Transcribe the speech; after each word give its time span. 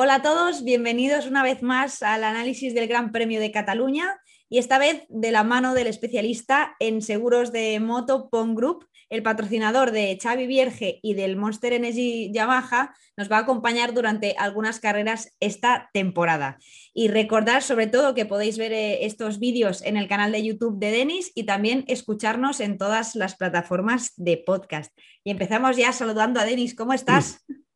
Hola 0.00 0.14
a 0.14 0.22
todos, 0.22 0.62
bienvenidos 0.62 1.26
una 1.26 1.42
vez 1.42 1.60
más 1.60 2.04
al 2.04 2.22
análisis 2.22 2.72
del 2.72 2.86
Gran 2.86 3.10
Premio 3.10 3.40
de 3.40 3.50
Cataluña 3.50 4.20
y 4.48 4.58
esta 4.58 4.78
vez 4.78 5.02
de 5.08 5.32
la 5.32 5.42
mano 5.42 5.74
del 5.74 5.88
especialista 5.88 6.76
en 6.78 7.02
seguros 7.02 7.50
de 7.50 7.80
moto 7.80 8.28
Pong 8.30 8.56
Group, 8.56 8.86
el 9.10 9.24
patrocinador 9.24 9.90
de 9.90 10.16
Xavi 10.22 10.46
Vierge 10.46 11.00
y 11.02 11.14
del 11.14 11.34
Monster 11.34 11.72
Energy 11.72 12.30
Yamaha, 12.32 12.94
nos 13.16 13.28
va 13.28 13.38
a 13.38 13.40
acompañar 13.40 13.92
durante 13.92 14.36
algunas 14.38 14.78
carreras 14.78 15.34
esta 15.40 15.90
temporada. 15.92 16.58
Y 16.94 17.08
recordar 17.08 17.64
sobre 17.64 17.88
todo 17.88 18.14
que 18.14 18.24
podéis 18.24 18.56
ver 18.56 18.72
eh, 18.72 19.04
estos 19.04 19.40
vídeos 19.40 19.82
en 19.82 19.96
el 19.96 20.06
canal 20.06 20.30
de 20.30 20.44
YouTube 20.44 20.78
de 20.78 20.92
Denis 20.92 21.32
y 21.34 21.42
también 21.42 21.84
escucharnos 21.88 22.60
en 22.60 22.78
todas 22.78 23.16
las 23.16 23.34
plataformas 23.34 24.12
de 24.14 24.36
podcast. 24.36 24.96
Y 25.24 25.32
empezamos 25.32 25.76
ya 25.76 25.90
saludando 25.90 26.38
a 26.38 26.44
Denis, 26.44 26.76
¿cómo 26.76 26.92
estás? 26.92 27.44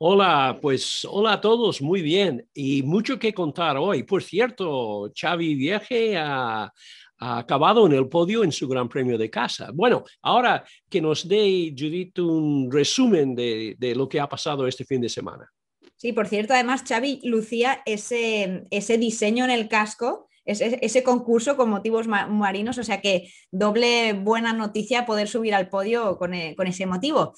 Hola, 0.00 0.56
pues 0.62 1.04
hola 1.10 1.32
a 1.32 1.40
todos, 1.40 1.82
muy 1.82 2.02
bien 2.02 2.46
y 2.54 2.84
mucho 2.84 3.18
que 3.18 3.34
contar 3.34 3.76
hoy. 3.76 4.04
Por 4.04 4.22
cierto, 4.22 5.10
Xavi 5.12 5.56
Vieje 5.56 6.16
ha, 6.16 6.72
acabado 7.18 7.84
en 7.84 7.94
el 7.94 8.08
podio 8.08 8.44
en 8.44 8.52
su 8.52 8.68
Gran 8.68 8.88
Premio 8.88 9.18
de 9.18 9.28
casa. 9.28 9.70
Bueno, 9.74 10.04
ahora 10.22 10.64
que 10.88 11.00
nos 11.00 11.26
dé 11.26 11.74
Judith 11.76 12.16
un 12.20 12.70
resumen 12.70 13.34
de, 13.34 13.74
de 13.76 13.96
lo 13.96 14.08
que 14.08 14.20
ha 14.20 14.28
pasado 14.28 14.68
este 14.68 14.84
fin 14.84 15.00
de 15.00 15.08
semana. 15.08 15.50
Sí, 15.96 16.12
por 16.12 16.28
cierto, 16.28 16.54
además 16.54 16.84
Xavi 16.86 17.18
lucía 17.24 17.82
ese, 17.84 18.66
ese 18.70 18.98
diseño 18.98 19.42
en 19.42 19.50
el 19.50 19.66
casco 19.66 20.27
ese, 20.48 21.02
concurso 21.02 21.56
con 21.56 21.68
motivos 21.68 22.06
marinos, 22.06 22.78
o 22.78 22.84
sea 22.84 23.00
que 23.00 23.30
doble 23.50 24.14
buena 24.14 24.52
noticia 24.52 25.04
poder 25.04 25.28
subir 25.28 25.54
al 25.54 25.68
podio 25.68 26.16
con, 26.16 26.32
eh, 26.32 26.56
ese 26.66 26.86
motivo. 26.86 27.34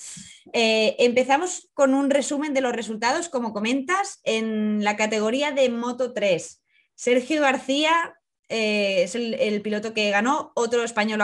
Eh, 0.53 0.97
empezamos 1.01 1.69
con 1.75 1.95
un 1.95 2.11
resumen 2.11 2.55
de 2.55 2.61
los 2.61 2.75
resultados, 2.75 3.29
como 3.29 3.53
comentas, 3.53 4.21
en 4.25 4.85
la 4.85 4.97
categoría 4.97 5.51
de 5.51 5.69
Moto 5.71 6.13
3. 6.13 6.63
Sergio 6.95 7.41
García 7.41 8.20
eh, 8.51 9.03
es 9.05 9.15
el, 9.15 9.63
piloto 9.63 9.95
que 9.95 10.11
ganó, 10.11 10.53
otro 10.55 10.85
español 10.85 11.19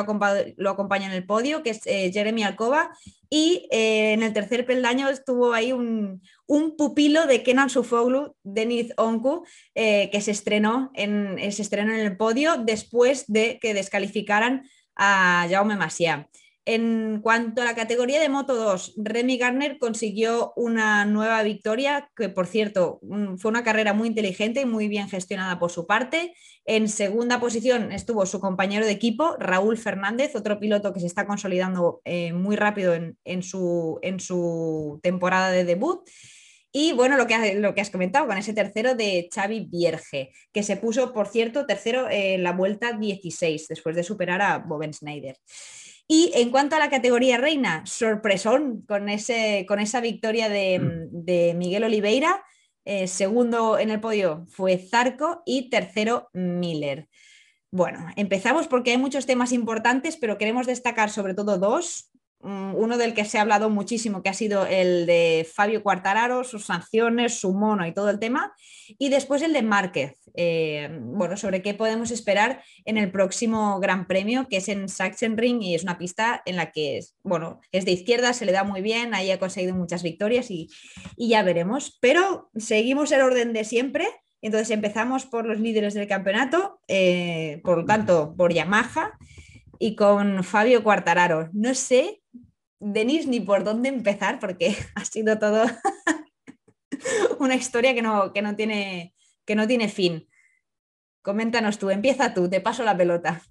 lo, 0.57 0.71
acompaña 0.71 1.07
en 1.07 1.13
el 1.13 1.27
podio, 1.27 1.63
que 1.63 1.71
es 1.71 1.83
Jeremy 1.85 2.45
Alcoba, 2.45 2.91
y 3.29 3.67
en 3.71 4.23
el 4.23 4.33
tercer 4.33 4.65
peldaño 4.65 5.09
estuvo 5.09 5.53
ahí 5.53 5.73
un, 5.73 6.23
un 6.47 6.77
pupilo 6.77 7.27
de 7.27 7.43
Kenan 7.43 7.71
Sufoglu, 7.71 8.35
Denis 8.43 8.93
Onku, 8.97 9.45
eh, 9.75 10.09
que 10.11 10.21
se 10.21 10.31
estrenó, 10.31 10.91
en, 10.95 11.39
se 11.53 11.63
estrenó 11.63 11.93
en 11.93 12.01
el 12.01 12.17
podio 12.17 12.57
después 12.57 13.25
de 13.27 13.59
que 13.61 13.75
descalificaran 13.75 14.69
a 14.95 15.47
Jaume 15.51 15.77
Masia. 15.77 16.29
En 16.69 17.21
cuanto 17.23 17.63
a 17.63 17.65
la 17.65 17.77
categoría 17.77 18.19
de 18.19 18.29
Moto 18.29 18.57
2, 18.57 18.95
Remy 18.97 19.39
Garner 19.39 19.79
consiguió 19.79 20.53
una 20.57 21.05
nueva 21.05 21.41
victoria, 21.45 22.11
que 22.17 22.29
por 22.29 22.49
cierto 22.49 22.99
fue 23.39 23.51
una 23.53 23.63
carrera 23.63 23.93
muy 23.93 24.09
inteligente 24.09 24.63
y 24.63 24.65
muy 24.65 24.89
bien 24.89 25.09
gestionada 25.09 25.61
por 25.61 25.71
su 25.71 25.87
parte. 25.87 26.35
En 26.65 26.89
segunda 26.89 27.39
posición 27.39 27.93
estuvo 27.93 28.27
su 28.27 28.41
compañero 28.41 28.85
de 28.85 28.91
equipo, 28.91 29.37
Raúl 29.39 29.79
Fernández, 29.79 30.35
otro 30.35 30.59
piloto 30.59 30.93
que 30.93 30.99
se 30.99 31.07
está 31.07 31.25
consolidando 31.25 32.01
eh, 32.05 32.33
muy 32.33 32.57
rápido 32.57 32.95
en, 32.95 33.43
su, 33.45 34.99
temporada 35.05 35.53
de 35.53 35.65
debut. 35.65 36.01
Y 36.73 36.93
bueno, 36.95 37.17
lo 37.17 37.29
que, 37.29 37.55
lo 37.55 37.77
que 37.77 37.81
has 37.81 37.91
comentado 37.91 38.27
con 38.27 38.39
ese 38.39 38.55
tercero 38.55 38.97
de 38.97 39.29
Xavi 39.33 39.69
Vierge, 39.71 40.33
que 40.53 40.65
se 40.65 40.77
puso, 40.77 41.13
por 41.13 41.29
cierto, 41.29 41.65
tercero 41.65 42.09
en 42.11 42.43
la 42.43 42.51
vuelta 42.51 42.93
16, 42.93 43.69
después 43.69 43.95
de 43.95 44.03
superar 44.03 44.43
a 44.43 44.59
Boben 44.59 44.93
Schneider. 44.93 45.37
Y 46.09 46.31
en 46.35 46.51
cuanto 46.51 46.77
a 46.77 46.79
la 46.79 46.91
categoría 46.91 47.37
reina, 47.37 47.85
sorpresón 47.85 48.83
con, 48.83 49.09
ese, 49.09 49.65
con 49.67 49.81
esa 49.81 50.01
victoria 50.01 50.49
de, 50.49 50.79
mm. 50.79 51.59
Miguel 51.59 51.85
Oliveira. 51.85 52.45
Eh, 52.85 53.09
segundo 53.09 53.81
en 53.81 53.91
el 53.91 53.99
podio 53.99 54.47
fue 54.49 54.79
Zarco 54.79 55.43
y 55.45 55.71
tercero 55.71 56.29
Miller. 56.33 57.09
Bueno, 57.73 58.07
empezamos 58.15 58.69
porque 58.69 58.93
hay 58.93 58.99
muchos 58.99 59.27
temas 59.27 59.51
importantes, 59.51 60.17
pero 60.17 60.39
queremos 60.39 60.67
destacar 60.67 61.11
sobre 61.11 61.35
todo 61.35 61.59
dos. 61.59 62.13
Mm, 62.47 62.77
uno 62.77 62.97
del 62.97 63.13
que 63.13 63.25
se 63.25 63.39
ha 63.39 63.41
hablado 63.41 63.71
muchísimo, 63.71 64.23
que 64.23 64.29
ha 64.29 64.33
sido 64.33 64.67
el 64.67 65.05
de 65.07 65.45
Fabio 65.53 65.83
Quartararo, 65.83 66.45
sus 66.45 66.67
sanciones, 66.67 67.41
su 67.41 67.53
mono 67.53 67.85
y 67.85 67.93
todo 67.93 68.09
el 68.09 68.21
tema, 68.21 68.55
y 69.01 69.09
después 69.09 69.43
el 69.43 69.53
de 69.53 69.63
Márquez, 69.63 70.17
eh, 70.35 70.97
bueno, 71.03 71.37
sobre 71.37 71.61
qué 71.61 71.75
podemos 71.75 72.13
esperar 72.13 72.63
en 72.85 72.99
el 72.99 73.11
próximo 73.11 73.81
Gran 73.81 74.07
Premio, 74.07 74.47
que 74.49 74.59
es 74.59 74.69
en 74.69 74.89
Sachsenring 74.89 75.61
y 75.61 75.75
es 75.75 75.83
una 75.83 75.99
pista 75.99 76.41
en 76.47 76.55
la 76.55 76.71
que, 76.71 76.99
es, 76.99 77.17
bueno, 77.25 77.59
es 77.73 77.85
de 77.85 77.91
izquierda, 77.91 78.33
se 78.33 78.47
le 78.47 78.53
da 78.53 78.63
muy 78.63 78.81
bien, 78.81 79.13
ahí 79.13 79.33
ha 79.33 79.41
conseguido 79.41 79.75
muchas 79.75 80.05
victorias 80.05 80.49
y, 80.49 80.69
ya 81.17 81.43
veremos, 81.43 81.99
pero 82.01 82.49
seguimos 82.55 83.11
el 83.11 83.23
orden 83.23 83.55
de 83.55 83.65
siempre. 83.65 84.07
Entonces 84.41 84.71
empezamos 84.71 85.27
por 85.27 85.47
los 85.47 85.59
líderes 85.59 85.95
del 85.95 86.07
campeonato, 86.07 86.79
eh, 86.87 87.61
por 87.65 87.79
lo 87.79 87.85
tanto, 87.87 88.37
por 88.37 88.53
Yamaha 88.53 89.19
y 89.81 89.97
con 89.97 90.45
Fabio 90.45 90.85
Quartararo. 90.85 91.49
No 91.53 91.75
sé 91.75 92.21
Denis, 92.79 93.27
ni 93.27 93.41
por 93.41 93.65
dónde 93.65 93.89
empezar, 93.89 94.39
porque 94.39 94.77
ha 94.95 95.05
sido 95.05 95.39
todo 95.39 95.65
una 97.39 97.55
historia 97.55 97.95
que 97.95 98.03
no, 98.03 98.33
que, 98.33 98.43
no 98.43 98.57
tiene, 98.57 99.15
que 99.45 99.55
no 99.55 99.67
tiene 99.67 99.89
fin. 99.89 100.29
Coméntanos 101.23 101.79
tú, 101.79 101.91
empieza 101.91 102.33
tú, 102.35 102.49
te 102.49 102.61
paso 102.61 102.85
la 102.85 102.97
pelota. 102.97 103.43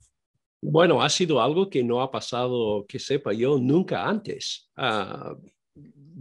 Bueno, 0.61 1.01
ha 1.01 1.09
sido 1.09 1.41
algo 1.41 1.69
que 1.69 1.83
no 1.83 2.01
ha 2.01 2.09
pasado, 2.09 2.85
que 2.87 2.99
sepa 2.99 3.33
yo, 3.33 3.57
nunca 3.59 4.07
antes. 4.07 4.71
Ah, 4.75 5.35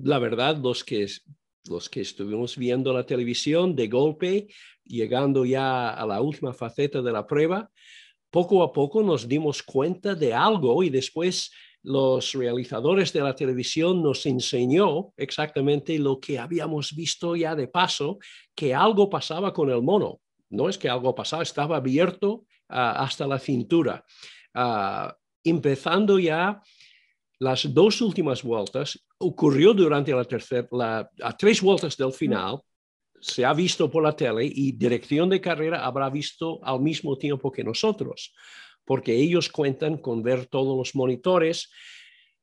la 0.02 0.18
verdad, 0.18 0.56
los 0.56 0.84
que, 0.84 1.06
los 1.68 1.88
que 1.88 2.00
estuvimos 2.00 2.56
viendo 2.56 2.92
la 2.92 3.06
televisión 3.06 3.74
de 3.74 3.88
golpe, 3.88 4.48
llegando 4.84 5.44
ya 5.44 5.90
a 5.90 6.06
la 6.06 6.20
última 6.20 6.52
faceta 6.52 7.00
de 7.00 7.12
la 7.12 7.26
prueba, 7.26 7.70
poco 8.30 8.62
a 8.62 8.72
poco 8.72 9.02
nos 9.02 9.28
dimos 9.28 9.62
cuenta 9.62 10.14
de 10.14 10.34
algo 10.34 10.82
y 10.82 10.90
después 10.90 11.52
los 11.84 12.32
realizadores 12.32 13.12
de 13.12 13.20
la 13.20 13.34
televisión 13.34 14.02
nos 14.02 14.24
enseñó 14.24 15.12
exactamente 15.18 15.98
lo 15.98 16.18
que 16.18 16.38
habíamos 16.38 16.94
visto 16.94 17.36
ya 17.36 17.54
de 17.54 17.68
paso, 17.68 18.18
que 18.54 18.74
algo 18.74 19.10
pasaba 19.10 19.52
con 19.52 19.70
el 19.70 19.82
mono. 19.82 20.20
No 20.48 20.70
es 20.70 20.78
que 20.78 20.88
algo 20.88 21.14
pasaba, 21.14 21.42
estaba 21.42 21.76
abierto 21.76 22.46
ah, 22.70 23.04
hasta 23.04 23.26
la 23.26 23.38
cintura. 23.38 24.02
Ah, 24.54 25.14
empezando 25.44 26.18
ya 26.18 26.62
las 27.38 27.72
dos 27.74 28.00
últimas 28.00 28.42
vueltas, 28.42 28.98
ocurrió 29.18 29.74
durante 29.74 30.12
la 30.12 30.24
tercera, 30.24 31.10
a 31.22 31.36
tres 31.36 31.60
vueltas 31.60 31.98
del 31.98 32.12
final, 32.12 32.60
se 33.20 33.44
ha 33.44 33.52
visto 33.52 33.90
por 33.90 34.02
la 34.02 34.16
tele 34.16 34.46
y 34.46 34.72
dirección 34.72 35.28
de 35.28 35.40
carrera 35.40 35.84
habrá 35.84 36.08
visto 36.08 36.60
al 36.62 36.80
mismo 36.80 37.18
tiempo 37.18 37.52
que 37.52 37.64
nosotros 37.64 38.32
porque 38.84 39.14
ellos 39.14 39.48
cuentan 39.48 39.98
con 39.98 40.22
ver 40.22 40.46
todos 40.46 40.76
los 40.76 40.94
monitores, 40.94 41.70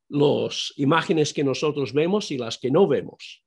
las 0.09 0.74
imágenes 0.78 1.34
que 1.34 1.44
nosotros 1.44 1.94
vemos 1.94 2.31
y 2.31 2.38
las 2.38 2.57
que 2.57 2.72
no 2.72 2.88
vemos. 2.88 3.44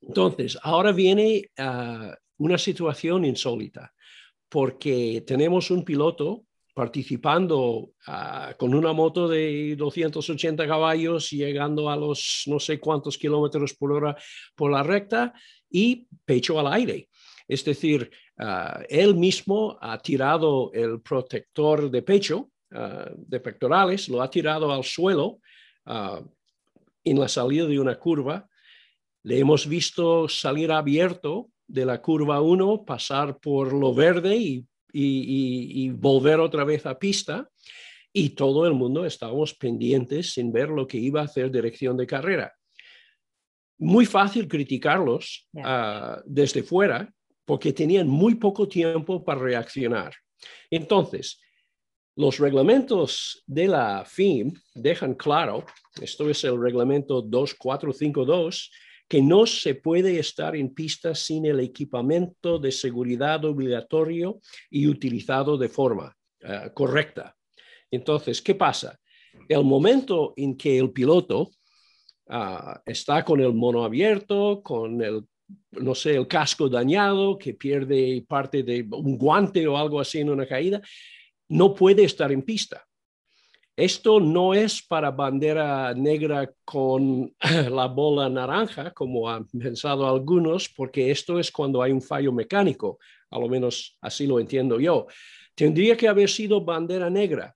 Entonces, 0.00 0.58
ahora 0.62 0.92
viene 0.92 1.50
ah, 1.58 2.16
una 2.38 2.58
situación 2.58 3.24
insólita, 3.24 3.92
porque 4.48 5.22
tenemos 5.26 5.70
un 5.70 5.84
piloto 5.84 6.44
participando 6.74 7.90
ah, 8.06 8.54
con 8.58 8.74
una 8.74 8.92
moto 8.92 9.28
de 9.28 9.76
280 9.76 10.66
caballos, 10.66 11.30
llegando 11.30 11.90
a 11.90 11.96
los 11.96 12.44
no 12.46 12.58
sé 12.58 12.80
cuántos 12.80 13.18
kilómetros 13.18 13.74
por 13.74 13.92
hora 13.92 14.16
por 14.54 14.70
la 14.70 14.82
recta 14.82 15.34
y 15.70 16.06
pecho 16.24 16.58
al 16.58 16.72
aire. 16.72 17.08
Es 17.46 17.64
decir, 17.64 18.10
Ah, 18.38 18.82
él 18.88 19.14
mismo 19.14 19.78
ha 19.80 19.98
tirado 19.98 20.72
el 20.72 21.00
protector 21.00 21.90
de 21.90 22.02
pecho, 22.02 22.50
ah, 22.72 23.10
de 23.14 23.40
pectorales, 23.40 24.08
lo 24.08 24.22
ha 24.22 24.30
tirado 24.30 24.72
al 24.72 24.84
suelo 24.84 25.40
ah, 25.86 26.20
en 27.04 27.20
la 27.20 27.28
salida 27.28 27.66
de 27.66 27.78
una 27.78 27.98
curva. 27.98 28.48
Le 29.24 29.38
hemos 29.38 29.66
visto 29.68 30.28
salir 30.28 30.72
abierto 30.72 31.50
de 31.66 31.84
la 31.84 32.00
curva 32.00 32.40
1, 32.40 32.84
pasar 32.84 33.38
por 33.38 33.72
lo 33.72 33.94
verde 33.94 34.36
y, 34.36 34.66
y, 34.92 35.88
volver 35.90 36.40
otra 36.40 36.64
vez 36.64 36.84
a 36.86 36.98
pista. 36.98 37.48
Y 38.12 38.30
todo 38.30 38.66
el 38.66 38.74
mundo 38.74 39.06
estábamos 39.06 39.54
pendientes 39.54 40.34
sin 40.34 40.52
ver 40.52 40.68
lo 40.68 40.86
que 40.86 40.98
iba 40.98 41.20
a 41.20 41.24
hacer 41.24 41.50
dirección 41.50 41.96
de 41.96 42.06
carrera. 42.06 42.52
Muy 43.78 44.04
fácil 44.04 44.48
criticarlos 44.48 45.48
desde 46.26 46.62
fuera, 46.62 47.10
porque 47.44 47.72
tenían 47.72 48.08
muy 48.08 48.36
poco 48.36 48.68
tiempo 48.68 49.24
para 49.24 49.40
reaccionar. 49.40 50.14
Entonces, 50.70 51.40
los 52.16 52.38
reglamentos 52.38 53.42
de 53.46 53.68
la 53.68 54.04
FIM 54.04 54.52
dejan 54.74 55.14
claro, 55.14 55.64
esto 56.00 56.28
es 56.28 56.44
el 56.44 56.60
reglamento 56.60 57.22
2452, 57.22 58.70
que 59.08 59.22
no 59.22 59.46
se 59.46 59.74
puede 59.74 60.18
estar 60.18 60.56
en 60.56 60.72
pista 60.72 61.14
sin 61.14 61.46
el 61.46 61.60
equipamiento 61.60 62.58
de 62.58 62.72
seguridad 62.72 63.44
obligatorio 63.44 64.40
y 64.70 64.86
utilizado 64.86 65.58
de 65.58 65.68
forma 65.68 66.16
eh, 66.40 66.70
correcta. 66.74 67.36
Entonces, 67.90 68.40
¿qué 68.40 68.54
pasa? 68.54 68.98
El 69.48 69.64
momento 69.64 70.32
en 70.36 70.56
que 70.56 70.78
el 70.78 70.92
piloto 70.92 71.50
ah, 72.28 72.80
está 72.86 73.24
con 73.24 73.40
el 73.40 73.52
mono 73.52 73.84
abierto, 73.84 74.62
con 74.62 75.02
el 75.02 75.26
no 75.72 75.94
sé, 75.94 76.16
el 76.16 76.26
casco 76.26 76.68
dañado, 76.68 77.38
que 77.38 77.54
pierde 77.54 78.24
parte 78.26 78.62
de 78.62 78.86
un 78.90 79.16
guante 79.16 79.66
o 79.66 79.76
algo 79.76 80.00
así 80.00 80.20
en 80.20 80.30
una 80.30 80.46
caída, 80.46 80.80
no 81.48 81.74
puede 81.74 82.04
estar 82.04 82.30
en 82.32 82.42
pista. 82.42 82.86
Esto 83.74 84.20
no 84.20 84.52
es 84.52 84.82
para 84.82 85.10
bandera 85.10 85.94
negra 85.94 86.52
con 86.64 87.34
la 87.70 87.86
bola 87.86 88.28
naranja, 88.28 88.90
como 88.92 89.28
han 89.28 89.46
pensado 89.46 90.06
algunos, 90.06 90.68
porque 90.68 91.10
esto 91.10 91.38
es 91.38 91.50
cuando 91.50 91.82
hay 91.82 91.90
un 91.90 92.02
fallo 92.02 92.32
mecánico, 92.32 92.98
a 93.30 93.38
lo 93.38 93.48
menos 93.48 93.96
así 94.02 94.26
lo 94.26 94.38
entiendo 94.38 94.78
yo. 94.78 95.06
Tendría 95.54 95.96
que 95.96 96.08
haber 96.08 96.28
sido 96.28 96.62
bandera 96.62 97.08
negra. 97.08 97.54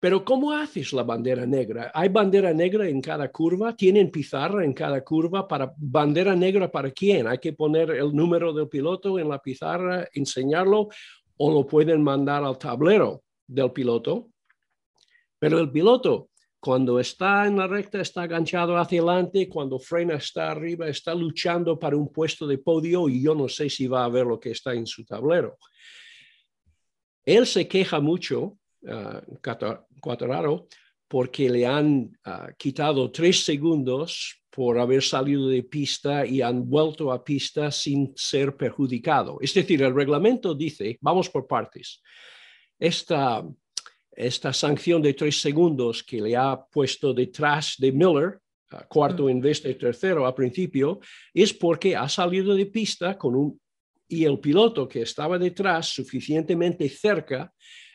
Pero 0.00 0.24
¿cómo 0.24 0.52
haces 0.52 0.92
la 0.92 1.02
bandera 1.02 1.44
negra? 1.44 1.90
¿Hay 1.92 2.08
bandera 2.08 2.52
negra 2.52 2.88
en 2.88 3.00
cada 3.00 3.32
curva? 3.32 3.74
¿Tienen 3.74 4.10
pizarra 4.12 4.64
en 4.64 4.72
cada 4.72 5.02
curva? 5.02 5.48
¿Para 5.48 5.74
bandera 5.76 6.36
negra 6.36 6.70
para 6.70 6.92
quién? 6.92 7.26
¿Hay 7.26 7.38
que 7.38 7.52
poner 7.52 7.90
el 7.90 8.14
número 8.14 8.52
del 8.52 8.68
piloto 8.68 9.18
en 9.18 9.28
la 9.28 9.40
pizarra, 9.40 10.06
enseñarlo 10.12 10.88
o 11.36 11.52
lo 11.52 11.66
pueden 11.66 12.02
mandar 12.02 12.44
al 12.44 12.58
tablero 12.58 13.24
del 13.48 13.72
piloto? 13.72 14.28
Pero 15.36 15.58
el 15.58 15.70
piloto, 15.72 16.30
cuando 16.60 17.00
está 17.00 17.46
en 17.46 17.56
la 17.56 17.66
recta, 17.66 18.00
está 18.00 18.22
aganchado 18.22 18.76
hacia 18.76 19.00
adelante, 19.00 19.48
cuando 19.48 19.80
frena 19.80 20.14
está 20.14 20.52
arriba, 20.52 20.88
está 20.88 21.12
luchando 21.12 21.76
para 21.76 21.96
un 21.96 22.12
puesto 22.12 22.46
de 22.46 22.58
podio 22.58 23.08
y 23.08 23.20
yo 23.20 23.34
no 23.34 23.48
sé 23.48 23.68
si 23.68 23.88
va 23.88 24.04
a 24.04 24.08
ver 24.08 24.26
lo 24.26 24.38
que 24.38 24.52
está 24.52 24.74
en 24.74 24.86
su 24.86 25.04
tablero. 25.04 25.58
Él 27.24 27.46
se 27.46 27.66
queja 27.66 28.00
mucho, 28.00 28.57
uh, 28.82 30.66
porque 31.08 31.48
le 31.48 31.66
han 31.66 32.10
ah, 32.24 32.50
quitado 32.58 33.10
tres 33.10 33.42
segundos 33.44 34.42
por 34.50 34.78
haber 34.78 35.02
salido 35.02 35.48
de 35.48 35.62
pista 35.62 36.26
y 36.26 36.42
han 36.42 36.68
vuelto 36.68 37.10
a 37.10 37.24
pista 37.24 37.70
sin 37.70 38.12
ser 38.14 38.56
perjudicado. 38.56 39.38
Es 39.40 39.54
decir, 39.54 39.82
el 39.82 39.94
reglamento 39.94 40.54
dice, 40.54 40.98
vamos 41.00 41.30
por 41.30 41.46
partes, 41.46 42.02
esta 42.78 43.44
esta 44.18 44.52
sanción 44.52 45.00
de 45.00 45.14
tres 45.14 45.40
segundos 45.40 46.02
que 46.02 46.20
le 46.20 46.36
ha 46.36 46.60
puesto 46.60 47.14
detrás 47.14 47.76
de 47.78 47.92
Miller, 47.92 48.40
cuarto 48.88 49.24
mm. 49.24 49.28
en 49.30 49.40
vez 49.40 49.62
de 49.62 49.74
tercero 49.74 50.26
a 50.26 50.34
principio, 50.34 50.98
es 51.32 51.54
porque 51.54 51.94
ha 51.94 52.08
salido 52.08 52.56
de 52.56 52.66
pista 52.66 53.16
con 53.16 53.36
un 53.36 53.60
y 54.10 54.24
el 54.24 54.40
piloto 54.40 54.88
que 54.88 55.02
estaba 55.02 55.38
detrás 55.38 55.86
suficientemente 55.88 56.88
cerca 56.88 57.52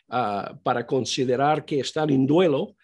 ah, 0.08 0.56
para 0.62 0.86
considerar 0.86 1.64
que 1.64 1.80
está 1.80 2.04
en 2.04 2.26
duelo, 2.26 2.76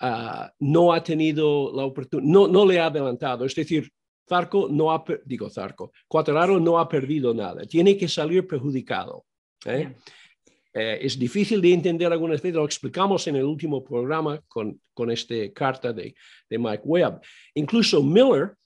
ah, 0.00 0.52
no 0.60 0.92
ha 0.92 1.02
tenido 1.02 1.72
la 1.74 1.84
oportunidad, 1.84 2.28
no, 2.30 2.48
no 2.48 2.66
le 2.66 2.80
ha 2.80 2.86
adelantado. 2.86 3.44
Es 3.44 3.54
decir, 3.54 3.90
Zarco 4.28 4.68
no 4.70 4.92
ha, 4.92 5.04
digo 5.24 5.48
Zarco, 5.48 5.92
Cuateraro 6.08 6.58
no 6.58 6.78
ha 6.78 6.88
perdido 6.88 7.32
nada, 7.32 7.64
tiene 7.64 7.96
que 7.96 8.08
salir 8.08 8.46
perjudicado. 8.46 9.24
¿eh? 9.64 9.94
Eh, 10.74 10.98
es 11.00 11.18
difícil 11.18 11.60
de 11.62 11.72
entender 11.72 12.12
algunas 12.12 12.42
veces, 12.42 12.56
lo 12.56 12.64
explicamos 12.64 13.26
en 13.28 13.36
el 13.36 13.44
último 13.44 13.82
programa 13.82 14.40
con, 14.48 14.80
con 14.92 15.10
esta 15.10 15.34
carta 15.54 15.92
de, 15.92 16.14
de 16.50 16.58
Mike 16.58 16.82
Webb. 16.84 17.20
Incluso 17.54 18.02
Miller 18.02 18.56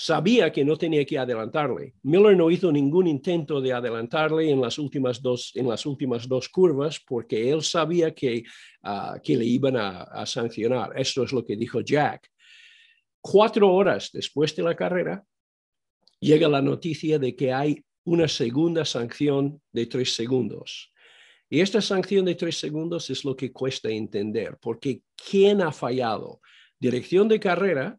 sabía 0.00 0.52
que 0.52 0.64
no 0.64 0.76
tenía 0.76 1.04
que 1.04 1.18
adelantarle. 1.18 1.94
Miller 2.04 2.36
no 2.36 2.52
hizo 2.52 2.70
ningún 2.70 3.08
intento 3.08 3.60
de 3.60 3.72
adelantarle 3.72 4.48
en 4.48 4.60
las 4.60 4.78
últimas 4.78 5.20
dos, 5.20 5.50
en 5.56 5.68
las 5.68 5.84
últimas 5.86 6.28
dos 6.28 6.48
curvas 6.48 7.00
porque 7.00 7.50
él 7.50 7.62
sabía 7.64 8.14
que, 8.14 8.44
ah, 8.84 9.18
que 9.20 9.36
le 9.36 9.44
iban 9.44 9.76
a, 9.76 10.02
a, 10.02 10.24
sancionar. 10.24 10.92
Esto 10.94 11.24
es 11.24 11.32
lo 11.32 11.44
que 11.44 11.56
dijo 11.56 11.80
Jack. 11.80 12.30
Cuatro 13.20 13.74
horas 13.74 14.10
después 14.12 14.54
de 14.54 14.62
la 14.62 14.76
carrera, 14.76 15.24
llega 16.20 16.46
la 16.46 16.62
noticia 16.62 17.18
de 17.18 17.34
que 17.34 17.52
hay 17.52 17.84
una 18.04 18.28
segunda 18.28 18.84
sanción 18.84 19.60
de 19.72 19.86
tres 19.86 20.14
segundos. 20.14 20.92
Y 21.50 21.58
esta 21.58 21.82
sanción 21.82 22.24
de 22.24 22.36
tres 22.36 22.56
segundos 22.56 23.10
es 23.10 23.24
lo 23.24 23.34
que 23.34 23.50
cuesta 23.50 23.88
entender, 23.88 24.58
porque 24.60 25.00
¿quién 25.28 25.60
ha 25.60 25.72
fallado? 25.72 26.40
Dirección 26.78 27.26
de 27.26 27.40
carrera, 27.40 27.98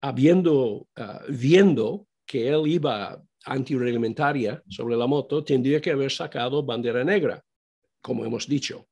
habiendo, 0.00 0.88
ah, 0.96 1.22
viendo 1.28 2.06
que 2.26 2.48
él 2.48 2.66
iba 2.66 3.22
antirreglamentaria 3.44 4.62
sobre 4.68 4.96
la 4.96 5.06
moto, 5.06 5.42
tendría 5.42 5.80
que 5.80 5.90
haber 5.90 6.10
sacado 6.10 6.62
bandera 6.62 7.04
negra, 7.04 7.42
como 8.00 8.24
hemos 8.24 8.46
dicho. 8.46 8.88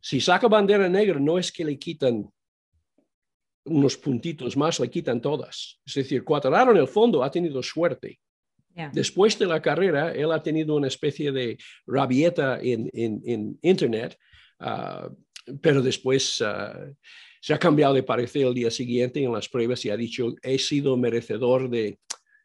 Si 0.00 0.20
saca 0.20 0.48
bandera 0.48 0.88
negra, 0.88 1.20
no 1.20 1.38
es 1.38 1.52
que 1.52 1.64
le 1.64 1.78
quitan 1.78 2.28
unos 3.64 3.96
puntitos 3.96 4.56
más, 4.56 4.80
le 4.80 4.90
quitan 4.90 5.20
todas. 5.20 5.80
Es 5.86 5.94
decir, 5.94 6.24
Cuatararo 6.24 6.72
en 6.72 6.78
el 6.78 6.88
fondo 6.88 7.22
ha 7.22 7.30
tenido 7.30 7.62
suerte 7.62 8.18
Después 8.92 9.38
de 9.38 9.46
la 9.46 9.60
carrera, 9.60 10.12
él 10.12 10.32
ha 10.32 10.42
tenido 10.42 10.76
una 10.76 10.88
especie 10.88 11.30
de 11.30 11.58
rabieta 11.86 12.58
en, 12.60 12.88
en, 12.94 13.58
Internet, 13.62 14.18
ah, 14.60 15.10
pero 15.60 15.82
después 15.82 16.40
ah, 16.40 16.90
se 17.42 17.52
ha 17.52 17.58
cambiado 17.58 17.94
de 17.94 18.04
parecer 18.04 18.46
el 18.46 18.54
día 18.54 18.70
siguiente 18.70 19.22
en 19.22 19.32
las 19.32 19.48
pruebas 19.48 19.84
y 19.84 19.90
ha 19.90 19.96
dicho, 19.96 20.34
he 20.42 20.58
sido 20.58 20.96
merecedor 20.96 21.68
de, 21.68 21.98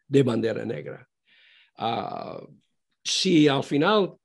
de 0.08 0.24
bandera 0.24 0.66
negra. 0.66 1.08
Uh, 1.78 2.48
si 3.04 3.48
al 3.48 3.64
final 3.64 4.16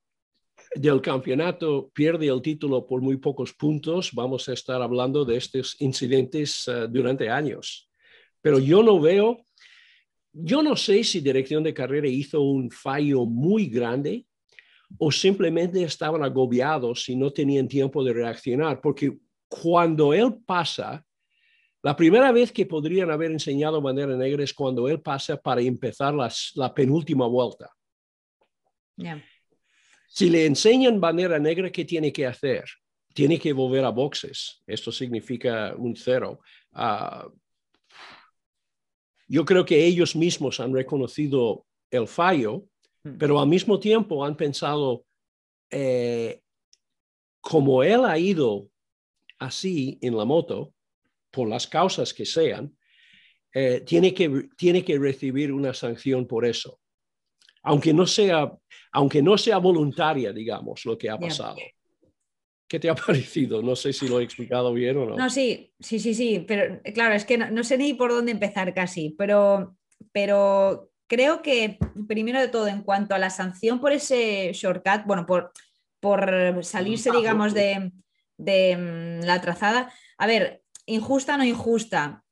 del 0.75 1.03
campeonato 1.03 1.91
pierde 1.93 2.29
el 2.29 2.41
título 2.41 2.87
por 2.87 3.03
muy 3.03 3.19
pocos 3.19 3.53
puntos, 3.53 4.13
vamos 4.15 4.49
a 4.49 4.55
estar 4.55 4.81
hablando 4.81 5.27
de 5.27 5.37
estos 5.37 5.79
incidentes 5.81 6.65
durante 6.89 7.29
años. 7.29 7.91
Pero 8.41 8.59
yo 8.59 8.83
no 8.83 8.99
veo 8.99 9.45
yo 10.33 10.63
no 10.63 10.77
sé 10.77 11.05
si 11.05 11.21
dirección 11.21 11.63
de 11.63 11.75
carrera 11.75 12.09
hizo 12.09 12.41
un 12.41 12.71
fallo 12.71 13.27
muy 13.27 13.67
grande 13.67 14.27
o 14.99 15.13
simplemente 15.13 15.83
estaban 15.83 16.23
agobiados 16.23 17.09
y 17.09 17.17
no 17.17 17.31
tenían 17.31 17.69
tiempo 17.69 18.03
de 18.03 18.13
reaccionar, 18.13 18.81
porque 18.81 19.19
cuando 19.61 20.15
él 20.15 20.39
pasa, 20.47 21.05
la 21.83 21.95
primera 21.95 22.33
vez 22.33 22.53
que 22.53 22.65
podrían 22.65 23.11
haber 23.11 23.33
enseñado 23.33 23.83
bandera 23.83 24.17
negra 24.17 24.43
es 24.43 24.55
cuando 24.55 24.89
él 24.89 25.01
pasa 25.03 25.37
para 25.37 25.61
empezar 25.61 26.15
la 26.15 26.75
penúltima 26.75 27.27
vuelta. 27.27 27.71
Si 30.09 30.31
le 30.31 30.47
enseñan 30.47 31.01
bandera 31.01 31.39
negra, 31.39 31.71
¿qué 31.71 31.85
tiene 31.85 32.13
que 32.13 32.27
hacer? 32.27 32.65
Tiene 33.13 33.39
que 33.39 33.53
volver 33.53 33.85
a 33.85 33.91
boxes. 33.91 34.63
Esto 34.67 34.91
significa 34.91 35.75
un 35.77 35.97
cero. 35.97 36.41
Uh, 36.73 37.29
yo 39.29 39.45
creo 39.45 39.65
que 39.65 39.85
ellos 39.85 40.17
mismos 40.17 40.61
han 40.61 40.73
reconocido 40.73 41.67
el 41.91 42.09
fallo, 42.09 42.65
hmm. 43.05 43.19
pero 43.19 43.39
al 43.39 43.49
mismo 43.49 43.79
tiempo 43.79 44.25
han 44.25 44.37
pensado, 44.37 45.05
eh, 45.71 46.41
como 47.41 47.83
él 47.83 48.05
ha 48.07 48.19
ido 48.19 48.72
así 49.45 49.99
en 50.01 50.17
la 50.17 50.25
moto, 50.25 50.75
por 51.31 51.49
las 51.49 51.67
causas 51.67 52.13
que 52.15 52.25
sean, 52.25 52.77
eh, 53.55 53.83
tiene, 53.85 54.15
que, 54.15 54.49
tiene 54.57 54.85
que 54.85 54.99
recibir 54.99 55.53
una 55.53 55.75
sanción 55.75 56.27
por 56.27 56.47
eso. 56.47 56.79
Aunque 57.65 57.93
no 57.93 58.07
sea, 58.07 58.51
aunque 58.93 59.23
no 59.23 59.37
sea 59.39 59.59
voluntaria, 59.59 60.33
digamos, 60.33 60.85
lo 60.85 60.97
que 60.97 61.11
ha 61.11 61.19
pasado. 61.19 61.57
¿Qué 62.67 62.81
te 62.81 62.89
ha 62.89 62.95
parecido? 63.07 63.63
No 63.63 63.77
sé 63.77 63.93
si 63.93 64.09
lo 64.09 64.21
he 64.21 64.25
explicado 64.25 64.73
bien 64.73 64.97
o 64.97 65.07
no. 65.07 65.17
No, 65.17 65.31
sí, 65.31 65.73
sí, 65.79 65.99
sí, 65.99 66.15
sí, 66.15 66.45
pero 66.47 66.81
claro, 66.95 67.15
es 67.15 67.25
que 67.25 67.39
no, 67.39 67.65
sé 67.65 67.79
ni 67.79 67.95
por 67.95 68.11
dónde 68.11 68.33
empezar 68.33 68.73
casi, 68.75 69.11
pero, 69.19 69.77
pero 70.13 70.91
creo 71.07 71.43
que 71.43 71.79
primero 72.09 72.41
de 72.41 72.49
todo, 72.49 72.69
en 72.69 72.83
cuanto 72.83 73.15
a 73.15 73.19
la 73.19 73.31
sanción 73.31 73.81
por 73.81 73.93
ese 73.93 74.53
shortcut, 74.55 75.05
bueno, 75.07 75.27
por, 75.27 75.53
por 76.01 76.65
salirse, 76.65 77.11
digamos, 77.11 77.55
de, 77.55 77.93
de 78.45 78.77
mm, 78.77 79.25
la 79.25 79.41
trazada, 79.41 79.93
a 80.19 80.27
ver, 80.27 80.63
injusta 80.87 81.37
no 81.37 81.45
injusta, 81.45 82.23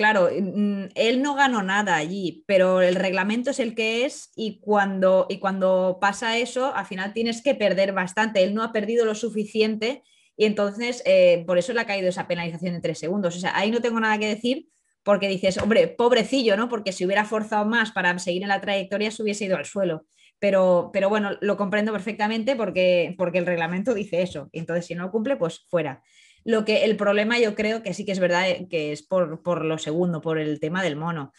claro, 0.00 0.30
mm, 0.32 0.92
él 0.94 1.20
no 1.20 1.34
ganó 1.34 1.62
nada 1.62 1.94
allí, 1.96 2.42
pero 2.46 2.80
el 2.80 2.94
reglamento 2.94 3.50
es 3.50 3.60
el 3.60 3.74
que 3.74 4.06
es 4.06 4.32
y 4.34 4.58
cuando, 4.60 5.26
y 5.28 5.38
cuando 5.38 5.98
pasa 6.00 6.38
eso, 6.38 6.74
al 6.74 6.86
final 6.86 7.12
tienes 7.12 7.42
que 7.42 7.54
perder 7.54 7.92
bastante. 7.92 8.42
Él 8.42 8.54
no 8.54 8.62
ha 8.62 8.72
perdido 8.72 9.04
lo 9.04 9.14
suficiente 9.14 10.02
y 10.38 10.46
entonces 10.46 11.02
eh, 11.04 11.44
por 11.46 11.58
eso 11.58 11.74
le 11.74 11.80
ha 11.82 11.86
caído 11.86 12.08
esa 12.08 12.26
penalización 12.26 12.72
de 12.72 12.80
tres 12.80 12.98
segundos. 12.98 13.36
O 13.36 13.40
sea, 13.40 13.54
ahí 13.54 13.70
no 13.70 13.82
tengo 13.82 14.00
nada 14.00 14.16
que 14.16 14.28
decir 14.28 14.68
porque 15.02 15.28
dices, 15.28 15.58
hombre, 15.58 15.88
pobrecillo, 15.88 16.56
¿no? 16.56 16.70
Porque 16.70 16.92
si 16.92 17.04
hubiera 17.04 17.26
forzado 17.26 17.66
más 17.66 17.92
para 17.92 18.18
seguir 18.18 18.42
en 18.42 18.48
la 18.48 18.62
trayectoria, 18.62 19.10
se 19.10 19.22
hubiese 19.22 19.44
ido 19.44 19.58
al 19.58 19.66
suelo. 19.66 20.06
Pero, 20.40 20.90
pero 20.92 21.08
bueno, 21.08 21.36
lo 21.40 21.56
comprendo 21.56 21.92
perfectamente 21.92 22.56
porque, 22.56 23.14
porque 23.16 23.38
el 23.38 23.46
reglamento 23.46 23.94
dice 23.94 24.22
eso. 24.22 24.48
Entonces, 24.52 24.86
si 24.86 24.94
no 24.94 25.10
cumple, 25.10 25.36
pues 25.36 25.66
fuera. 25.68 26.02
Lo 26.44 26.64
que 26.64 26.84
el 26.84 26.96
problema 26.96 27.38
yo 27.38 27.54
creo 27.54 27.82
que 27.82 27.92
sí 27.94 28.04
que 28.06 28.12
es 28.12 28.18
verdad 28.18 28.48
eh, 28.48 28.66
que 28.68 28.92
es 28.92 29.02
por, 29.02 29.64
lo 29.64 29.78
segundo, 29.78 30.22
por 30.22 30.38
el 30.38 30.58
tema 30.58 30.82
del 30.82 30.96
mono. 30.96 31.32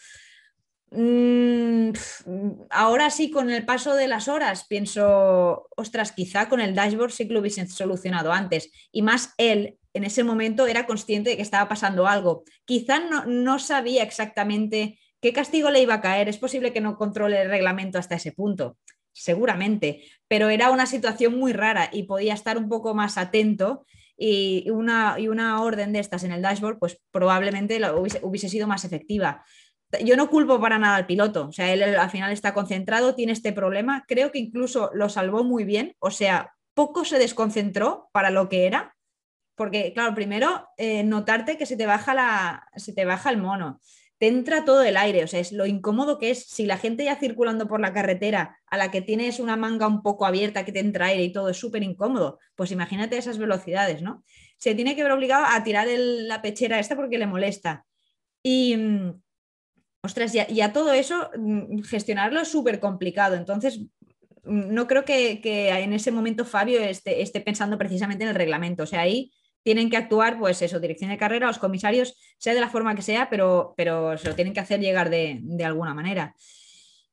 Mm, 0.92 1.90
ahora 2.70 3.10
sí, 3.10 3.30
con 3.30 3.50
el 3.50 3.64
paso 3.64 3.94
de 3.94 4.06
las 4.06 4.28
horas, 4.28 4.66
pienso, 4.68 5.68
ostras, 5.76 6.12
quizá 6.12 6.48
con 6.48 6.60
el 6.60 6.74
dashboard 6.74 7.10
sí 7.10 7.26
que 7.26 7.34
lo 7.34 7.40
hubiesen 7.40 7.68
solucionado 7.68 8.32
antes. 8.32 8.70
Y 8.92 9.02
más 9.02 9.34
él, 9.36 9.78
en 9.94 10.04
ese 10.04 10.22
momento, 10.22 10.68
era 10.68 10.86
consciente 10.86 11.30
de 11.30 11.36
que 11.36 11.42
estaba 11.42 11.68
pasando 11.68 12.06
algo. 12.06 12.44
Quizá 12.64 13.00
no, 13.00 13.24
no 13.26 13.58
sabía 13.58 14.04
exactamente 14.04 15.00
¿Qué 15.22 15.32
castigo 15.32 15.70
le 15.70 15.80
iba 15.80 15.94
a 15.94 16.00
caer? 16.00 16.28
Es 16.28 16.36
posible 16.36 16.72
que 16.72 16.80
no 16.80 16.96
controle 16.96 17.40
el 17.40 17.48
reglamento 17.48 17.96
hasta 17.96 18.16
ese 18.16 18.32
punto, 18.32 18.76
seguramente, 19.12 20.04
pero 20.28 20.48
era 20.48 20.70
una 20.70 20.86
situación 20.86 21.38
muy 21.38 21.52
rara 21.52 21.90
y 21.92 22.04
podía 22.04 22.34
estar 22.34 22.58
un 22.58 22.68
poco 22.68 22.94
más 22.94 23.18
atento 23.18 23.84
y 24.16 24.70
una, 24.70 25.16
y 25.18 25.28
una 25.28 25.60
orden 25.62 25.92
de 25.92 25.98
estas 25.98 26.24
en 26.24 26.32
el 26.32 26.42
dashboard, 26.42 26.78
pues 26.78 27.00
probablemente 27.10 27.80
hubiese, 27.92 28.48
sido 28.48 28.66
más 28.66 28.84
efectiva. 28.84 29.44
Yo 30.04 30.16
no 30.16 30.30
culpo 30.30 30.60
para 30.60 30.78
nada 30.78 30.96
al 30.96 31.06
piloto, 31.06 31.48
o 31.48 31.52
sea, 31.52 31.72
él 31.72 31.82
al 31.82 32.10
final 32.10 32.32
está 32.32 32.54
concentrado, 32.54 33.14
tiene 33.14 33.32
este 33.32 33.52
problema, 33.52 34.04
creo 34.08 34.30
que 34.30 34.38
incluso 34.38 34.90
lo 34.94 35.08
salvó 35.08 35.44
muy 35.44 35.64
bien, 35.64 35.94
o 35.98 36.10
sea, 36.10 36.54
poco 36.72 37.04
se 37.04 37.18
desconcentró 37.18 38.08
para 38.12 38.30
lo 38.30 38.48
que 38.48 38.66
era, 38.66 38.96
porque 39.54 39.92
claro, 39.92 40.14
primero 40.14 40.66
eh, 40.78 41.04
notarte 41.04 41.58
que 41.58 41.66
se 41.66 41.76
te, 41.76 41.84
baja 41.84 42.14
la, 42.14 42.68
se 42.76 42.94
te 42.94 43.04
baja 43.04 43.28
el 43.28 43.36
mono, 43.36 43.80
te 44.22 44.28
entra 44.28 44.64
todo 44.64 44.84
el 44.84 44.96
aire, 44.96 45.24
o 45.24 45.26
sea, 45.26 45.40
es 45.40 45.50
lo 45.50 45.66
incómodo 45.66 46.16
que 46.16 46.30
es 46.30 46.46
si 46.46 46.64
la 46.64 46.78
gente 46.78 47.02
ya 47.02 47.16
circulando 47.16 47.66
por 47.66 47.80
la 47.80 47.92
carretera 47.92 48.56
a 48.68 48.76
la 48.76 48.92
que 48.92 49.02
tienes 49.02 49.40
una 49.40 49.56
manga 49.56 49.88
un 49.88 50.00
poco 50.00 50.26
abierta 50.26 50.64
que 50.64 50.70
te 50.70 50.78
entra 50.78 51.06
aire 51.06 51.24
y 51.24 51.32
todo 51.32 51.48
es 51.48 51.56
súper 51.56 51.82
incómodo, 51.82 52.38
pues 52.54 52.70
imagínate 52.70 53.16
esas 53.16 53.36
velocidades, 53.36 54.00
¿no? 54.00 54.22
Se 54.58 54.76
tiene 54.76 54.94
que 54.94 55.02
ver 55.02 55.10
obligado 55.10 55.46
a 55.48 55.64
tirar 55.64 55.88
la 55.88 56.40
pechera 56.40 56.78
esta 56.78 56.94
porque 56.94 57.18
le 57.18 57.26
molesta. 57.26 57.84
Y, 58.44 58.76
mm, 58.76 59.20
ostras, 60.04 60.32
y 60.32 60.60
a, 60.60 60.72
todo 60.72 60.92
eso 60.92 61.28
mm, 61.36 61.80
gestionarlo 61.82 62.42
es 62.42 62.48
súper 62.48 62.78
complicado. 62.78 63.34
Entonces, 63.34 63.80
mm, 64.44 64.72
no 64.72 64.86
creo 64.86 65.04
que, 65.04 65.40
en 65.42 65.92
ese 65.94 66.12
momento 66.12 66.44
Fabio 66.44 66.80
esté, 66.80 67.40
pensando 67.40 67.76
precisamente 67.76 68.22
en 68.22 68.30
el 68.30 68.36
reglamento. 68.36 68.84
O 68.84 68.86
sea, 68.86 69.00
ahí 69.00 69.32
tienen 69.62 69.90
que 69.90 69.96
actuar, 69.96 70.38
pues 70.38 70.60
eso, 70.62 70.80
dirección 70.80 71.10
de 71.10 71.18
carrera, 71.18 71.46
los 71.46 71.58
comisarios, 71.58 72.16
sea 72.38 72.54
de 72.54 72.60
la 72.60 72.70
forma 72.70 72.94
que 72.94 73.02
sea, 73.02 73.28
pero, 73.30 73.74
pero 73.76 74.16
se 74.18 74.28
lo 74.28 74.34
tienen 74.34 74.54
que 74.54 74.60
hacer 74.60 74.80
llegar 74.80 75.10
de, 75.10 75.40
alguna 75.64 75.94
manera. 75.94 76.34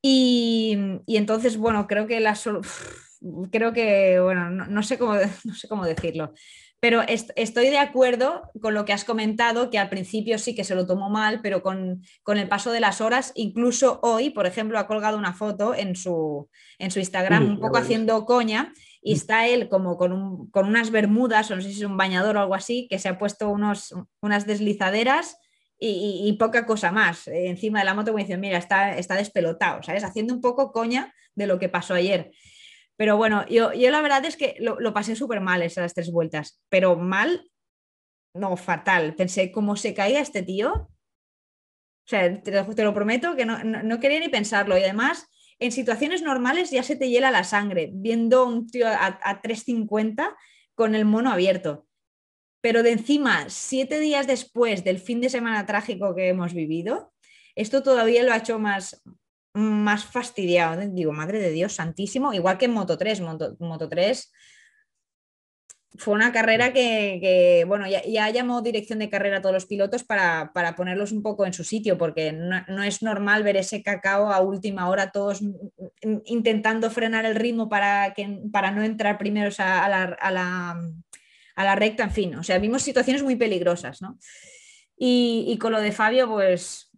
Y, 0.01 0.77
entonces, 1.07 1.57
bueno, 1.57 1.87
creo 1.87 2.07
que 2.07 2.19
la 2.19 2.37
creo 3.51 3.73
que, 3.73 4.19
bueno, 4.19 4.49
no, 4.49 4.83
sé 4.83 4.97
cómo, 4.97 5.13
no 5.43 5.53
sé 5.53 5.67
cómo 5.67 5.85
decirlo. 5.85 6.33
Pero 6.81 7.01
estoy 7.35 7.69
de 7.69 7.77
acuerdo 7.77 8.43
con 8.61 8.73
lo 8.73 8.85
que 8.85 8.93
has 8.93 9.03
comentado, 9.03 9.69
que 9.69 9.77
al 9.77 9.89
principio 9.89 10.39
sí 10.39 10.55
que 10.55 10.63
se 10.63 10.75
lo 10.75 10.87
tomó 10.87 11.09
mal, 11.09 11.41
pero 11.41 11.61
con, 11.61 12.01
el 12.25 12.47
paso 12.47 12.71
de 12.71 12.79
las 12.79 13.01
horas, 13.01 13.33
incluso 13.35 13.99
hoy, 14.01 14.29
por 14.29 14.47
ejemplo, 14.47 14.79
ha 14.79 14.87
colgado 14.87 15.17
una 15.17 15.33
foto 15.33 15.75
en 15.75 15.97
su, 15.97 16.49
en 16.77 16.89
su 16.89 16.99
Instagram 16.99 17.49
un 17.49 17.59
poco 17.59 17.77
haciendo 17.77 18.25
coña 18.25 18.73
y 19.01 19.13
está 19.13 19.47
él 19.47 19.69
como 19.69 19.97
con, 19.97 20.49
unas 20.53 20.91
bermudas, 20.91 21.49
o 21.51 21.55
no 21.55 21.61
sé 21.61 21.69
si 21.71 21.79
es 21.79 21.85
un 21.85 21.97
bañador 21.97 22.37
o 22.37 22.41
algo 22.41 22.55
así, 22.55 22.87
que 22.89 22.99
se 22.99 23.09
ha 23.09 23.17
puesto 23.17 23.49
unos, 23.49 23.93
unas 24.21 24.45
deslizaderas 24.45 25.37
y, 25.81 26.35
poca 26.37 26.65
cosa 26.65 26.91
más 26.91 27.27
encima 27.27 27.79
de 27.79 27.85
la 27.85 27.93
moto, 27.93 28.11
como 28.11 28.19
diciendo, 28.19 28.41
mira, 28.41 28.57
está, 28.57 28.97
está 28.97 29.15
despelotado, 29.15 29.81
¿sabes? 29.81 30.03
Haciendo 30.03 30.33
un 30.33 30.41
poco 30.41 30.73
coña 30.73 31.13
de 31.35 31.47
lo 31.47 31.57
que 31.57 31.69
pasó 31.69 31.93
ayer. 31.93 32.31
Pero 32.99 33.15
bueno, 33.15 33.45
yo, 33.47 33.71
yo 33.71 33.89
la 33.91 34.01
verdad 34.01 34.25
es 34.25 34.35
que 34.35 34.57
lo, 34.59 34.93
pasé 34.93 35.15
súper 35.15 35.39
mal 35.39 35.61
esas 35.61 35.93
tres 35.93 36.11
vueltas, 36.11 36.61
pero 36.67 36.97
mal, 36.97 37.49
no, 38.33 38.57
fatal. 38.57 39.15
Pensé, 39.15 39.53
¿cómo 39.53 39.77
se 39.77 39.93
caiga 39.93 40.19
este 40.19 40.43
tío? 40.43 40.73
O 40.73 40.89
sea, 42.05 42.41
te, 42.43 42.83
lo 42.83 42.93
prometo 42.93 43.37
que 43.37 43.45
no, 43.45 43.99
quería 44.01 44.19
ni 44.19 44.27
pensarlo. 44.27 44.77
Y 44.77 44.83
además, 44.83 45.29
en 45.59 45.71
situaciones 45.71 46.21
normales 46.21 46.71
ya 46.71 46.83
se 46.83 46.95
te 46.95 47.09
hiela 47.09 47.31
la 47.31 47.43
sangre 47.43 47.89
viendo 47.93 48.45
un 48.45 48.67
tío 48.67 48.87
a, 48.87 49.19
a 49.21 49.41
350 49.41 50.35
con 50.75 50.95
el 50.95 51.05
mono 51.05 51.31
abierto. 51.31 51.85
Pero 52.61 52.83
de 52.83 52.91
encima, 52.91 53.49
siete 53.49 53.99
días 53.99 54.27
después 54.27 54.83
del 54.83 54.99
fin 54.99 55.21
de 55.21 55.29
semana 55.29 55.65
trágico 55.65 56.15
que 56.15 56.29
hemos 56.29 56.53
vivido, 56.53 57.13
esto 57.55 57.83
todavía 57.83 58.23
lo 58.23 58.31
ha 58.31 58.37
hecho 58.37 58.59
más, 58.59 59.01
más 59.53 60.05
fastidiado. 60.05 60.81
Digo, 60.89 61.11
madre 61.11 61.39
de 61.39 61.51
Dios, 61.51 61.73
santísimo. 61.73 62.33
Igual 62.33 62.57
que 62.57 62.65
en 62.65 62.71
Moto 62.71 62.97
3. 62.97 63.21
Moto, 63.21 63.89
3 63.89 64.31
fue 65.97 66.13
una 66.13 66.31
carrera 66.31 66.71
que, 66.71 67.65
bueno, 67.67 67.85
ya, 67.87 68.29
llamó 68.29 68.61
dirección 68.61 68.99
de 68.99 69.09
carrera 69.09 69.37
a 69.37 69.41
todos 69.41 69.53
los 69.53 69.65
pilotos 69.65 70.03
para, 70.03 70.51
ponerlos 70.77 71.11
un 71.11 71.23
poco 71.23 71.45
en 71.45 71.53
su 71.53 71.63
sitio, 71.63 71.97
porque 71.97 72.31
no, 72.31 72.83
es 72.83 73.01
normal 73.01 73.43
ver 73.43 73.57
ese 73.57 73.81
cacao 73.81 74.31
a 74.31 74.39
última 74.39 74.89
hora, 74.89 75.11
todos 75.11 75.41
intentando 76.25 76.89
frenar 76.91 77.25
el 77.25 77.35
ritmo 77.35 77.69
para, 77.69 78.13
que, 78.13 78.39
para 78.51 78.71
no 78.71 78.83
entrar 78.83 79.17
primero 79.17 79.49
a, 79.57 79.89
la, 79.89 80.03
a, 80.03 80.31
la, 80.31 80.81
a, 81.55 81.63
la, 81.63 81.75
recta, 81.75 82.03
en 82.03 82.11
fin. 82.11 82.35
O 82.35 82.43
sea, 82.43 82.59
vimos 82.59 82.83
situaciones 82.83 83.23
muy 83.23 83.35
peligrosas, 83.35 84.01
¿no? 84.01 84.17
Y, 84.95 85.45
y 85.47 85.57
con 85.57 85.71
lo 85.71 85.81
de 85.81 85.91
Fabio, 85.91 86.27
pues 86.29 86.89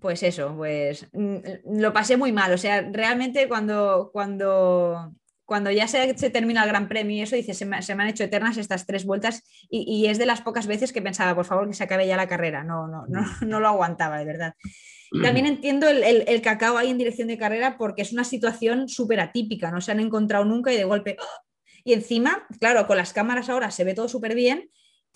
pues 0.00 0.22
eso, 0.22 0.54
pues 0.56 1.08
mm, 1.12 1.80
lo 1.80 1.92
pasé 1.92 2.16
muy 2.16 2.32
mal. 2.32 2.52
O 2.52 2.58
sea, 2.58 2.88
realmente 2.92 3.48
cuando, 3.48 4.10
cuando, 4.12 5.12
cuando 5.48 5.70
ya 5.70 5.88
se, 5.88 6.12
termina 6.28 6.62
el 6.62 6.68
Gran 6.68 6.88
Premio 6.88 7.16
y 7.16 7.22
eso, 7.22 7.34
dice, 7.34 7.54
se 7.54 7.64
me, 7.64 7.78
han 7.78 8.08
hecho 8.08 8.22
eternas 8.22 8.58
estas 8.58 8.84
tres 8.84 9.06
vueltas 9.06 9.42
y, 9.70 10.04
es 10.04 10.18
de 10.18 10.26
las 10.26 10.42
pocas 10.42 10.66
veces 10.66 10.92
que 10.92 11.00
pensaba, 11.00 11.34
por 11.34 11.46
favor, 11.46 11.66
que 11.66 11.72
se 11.72 11.84
acabe 11.84 12.06
ya 12.06 12.18
la 12.18 12.28
carrera. 12.28 12.64
No, 12.64 12.86
no, 12.86 13.06
no, 13.08 13.22
mm. 13.22 13.48
no 13.48 13.58
lo 13.58 13.68
aguantaba, 13.68 14.18
de 14.18 14.26
verdad. 14.26 14.54
También 15.22 15.46
entiendo 15.46 15.88
el, 15.88 16.02
el, 16.04 16.42
cacao 16.42 16.76
ahí 16.76 16.90
en 16.90 16.98
dirección 16.98 17.28
de 17.28 17.38
carrera 17.38 17.78
porque 17.78 18.02
es 18.02 18.12
una 18.12 18.24
situación 18.24 18.90
súper 18.90 19.20
atípica, 19.20 19.70
no 19.70 19.80
se 19.80 19.90
han 19.90 20.00
encontrado 20.00 20.44
nunca 20.44 20.70
y 20.70 20.76
de 20.76 20.84
golpe... 20.84 21.16
¡oh! 21.18 21.44
Y 21.82 21.94
encima, 21.94 22.46
claro, 22.60 22.86
con 22.86 22.98
las 22.98 23.14
cámaras 23.14 23.48
ahora 23.48 23.70
se 23.70 23.84
ve 23.84 23.94
todo 23.94 24.10
súper 24.10 24.34
bien 24.34 24.68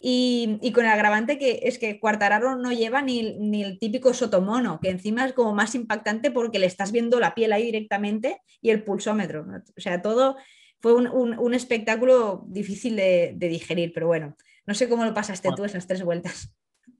y, 0.04 0.72
con 0.72 0.84
el 0.84 0.90
agravante 0.90 1.38
que 1.38 1.60
es 1.62 1.78
que 1.78 2.00
Cuartararo 2.00 2.56
no 2.56 2.72
lleva 2.72 3.02
ni, 3.02 3.20
el 3.62 3.78
típico 3.78 4.12
sotomono, 4.12 4.80
que 4.82 4.90
encima 4.90 5.24
es 5.24 5.32
como 5.32 5.54
más 5.54 5.76
impactante 5.76 6.32
porque 6.32 6.58
le 6.58 6.66
estás 6.66 6.90
viendo 6.90 7.20
la 7.20 7.36
piel 7.36 7.52
ahí 7.52 7.66
directamente 7.66 8.40
y 8.60 8.70
el 8.70 8.82
pulsómetro. 8.82 9.46
O 9.76 9.80
sea, 9.80 10.02
todo 10.02 10.36
fue 10.80 10.94
un, 10.94 11.54
espectáculo 11.54 12.42
difícil 12.48 12.96
de, 12.96 13.36
digerir, 13.38 13.92
pero 13.94 14.08
bueno, 14.08 14.36
no 14.66 14.74
sé 14.74 14.88
cómo 14.88 15.04
lo 15.04 15.14
pasaste 15.14 15.50
tú 15.54 15.64
esas 15.64 15.86
tres 15.86 16.02
vueltas. 16.02 16.52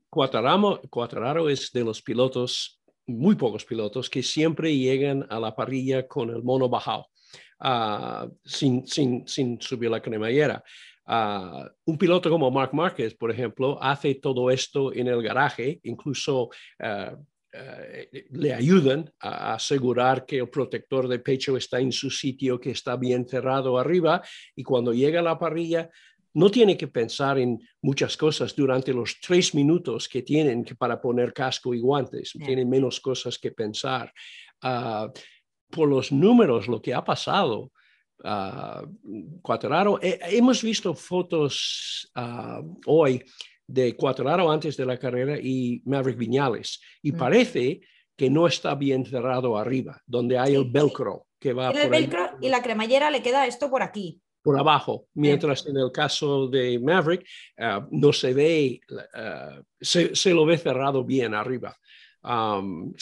Cuartararo 0.09 1.49
es 1.49 1.71
de 1.73 1.83
los 1.83 2.01
pilotos, 2.01 2.81
muy 3.05 3.35
pocos 3.35 3.65
pilotos, 3.65 4.09
que 4.09 4.23
siempre 4.23 4.77
llegan 4.77 5.27
a 5.29 5.41
la 5.41 5.53
parrilla 5.53 6.07
con 6.07 6.29
el 6.29 6.41
mono 6.41 6.69
bajado, 6.69 7.07
ah, 7.59 8.29
sin, 8.45 8.87
sin, 8.87 9.27
sin 9.27 9.59
subir 9.59 9.91
la 9.91 10.01
cremallera. 10.01 10.63
Ah, 11.05 11.69
un 11.85 11.97
piloto 11.97 12.29
como 12.29 12.49
Mark 12.49 12.73
Marquez, 12.73 13.13
por 13.15 13.29
ejemplo, 13.29 13.81
hace 13.81 14.15
todo 14.15 14.49
esto 14.49 14.93
en 14.93 15.07
el 15.07 15.21
garaje, 15.21 15.79
incluso 15.83 16.49
ah, 16.79 17.17
ah, 17.53 17.81
le 18.31 18.53
ayudan 18.53 19.11
a 19.19 19.55
asegurar 19.55 20.25
que 20.25 20.37
el 20.37 20.49
protector 20.49 21.07
de 21.09 21.19
pecho 21.19 21.57
está 21.57 21.79
en 21.79 21.91
su 21.91 22.09
sitio, 22.09 22.59
que 22.59 22.71
está 22.71 22.95
bien 22.95 23.27
cerrado 23.27 23.77
arriba, 23.77 24.21
y 24.55 24.63
cuando 24.63 24.93
llega 24.93 25.19
a 25.19 25.23
la 25.23 25.37
parrilla, 25.37 25.89
no 26.35 26.49
tiene 26.49 26.77
que 26.77 26.87
pensar 26.87 27.37
en 27.37 27.59
muchas 27.81 28.17
cosas 28.17 28.55
durante 28.55 28.91
los 28.91 29.19
tres 29.19 29.53
minutos 29.53 30.09
que 30.09 30.23
tienen 30.23 30.65
para 30.79 30.99
poner 30.99 31.31
casco 31.31 31.75
y 31.75 31.79
guantes, 31.79 32.31
tienen 32.31 32.69
menos 32.69 32.99
cosas 32.99 33.37
que 33.37 33.51
pensar. 33.51 34.11
por 35.69 35.89
los 35.89 36.11
números, 36.11 36.67
lo 36.67 36.81
que 36.81 36.93
ha 36.93 37.03
pasado, 37.03 37.72
uh, 38.23 38.87
hemos 40.01 40.61
visto 40.61 40.93
fotos 40.93 42.11
ah, 42.15 42.61
hoy 42.85 43.23
de 43.67 43.95
Cuatraro 43.95 44.51
antes 44.51 44.77
de 44.77 44.85
la 44.85 44.97
carrera 44.97 45.37
y 45.39 45.81
Maverick 45.85 46.17
Viñales 46.17 46.81
y 47.01 47.11
mm. 47.11 47.17
parece 47.17 47.81
que 48.15 48.29
no 48.29 48.47
está 48.47 48.75
bien 48.75 49.05
cerrado 49.05 49.57
arriba, 49.57 50.01
donde 50.05 50.37
hay 50.37 50.55
el 50.55 50.65
velcro 50.65 51.27
que 51.39 51.53
va 51.53 51.71
el 51.71 51.89
velcro 51.89 52.37
y 52.41 52.49
la 52.49 52.61
cremallera 52.61 53.11
le 53.11 53.21
queda 53.21 53.45
esto 53.47 53.69
por 53.69 53.81
aquí. 53.81 54.21
Por 54.41 54.59
abajo, 54.59 55.07
mientras 55.13 55.65
en 55.67 55.77
el 55.77 55.91
caso 55.91 56.47
de 56.47 56.77
Maverick 56.77 57.25
no 57.91 58.11
se 58.11 58.33
ve, 58.33 58.81
se, 59.79 60.33
lo 60.33 60.45
ve 60.45 60.57
cerrado 60.57 61.05
bien 61.05 61.33
arriba. 61.33 61.77
Um, 62.21 62.93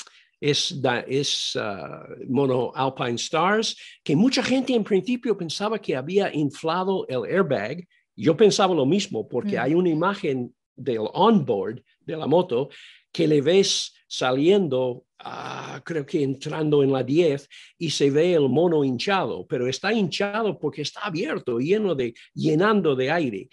es, 0.42 0.76
es 1.08 1.56
ah, 1.56 2.08
Mono 2.28 2.72
Alpine 2.74 3.16
Stars, 3.16 3.78
que 4.04 4.16
mucha 4.16 4.42
gente 4.42 4.74
en 4.74 4.84
principio 4.84 5.38
pensaba 5.38 5.80
que 5.80 5.96
había 5.96 6.34
inflado 6.34 7.06
el 7.08 7.24
airbag. 7.24 7.88
Yo 8.16 8.36
pensaba 8.36 8.74
lo 8.74 8.86
mismo, 8.86 9.30
porque 9.30 9.58
mm. 9.58 9.62
hay 9.62 9.74
una 9.76 9.90
imagen 9.90 10.54
del 10.76 11.08
onboard 11.14 11.84
de 12.00 12.18
la 12.18 12.26
moto 12.26 12.70
que 13.12 13.28
le 13.28 13.42
ves 13.42 13.94
saliendo, 14.08 15.06
ah, 15.20 15.80
creo 15.86 16.06
que 16.06 16.24
entrando 16.24 16.82
en 16.82 16.92
la 16.92 17.04
10, 17.04 17.48
y 17.78 17.90
se 17.92 18.10
ve 18.10 18.34
el 18.34 18.50
mono 18.50 18.84
hinchado, 18.84 19.46
pero 19.46 19.68
está 19.68 19.94
hinchado 19.94 20.58
porque 20.58 20.82
está 20.82 21.02
abierto, 21.02 21.60
lleno 21.60 21.94
de, 21.94 22.14
llenando 22.34 22.96
de 22.96 23.12
aire. 23.12 23.50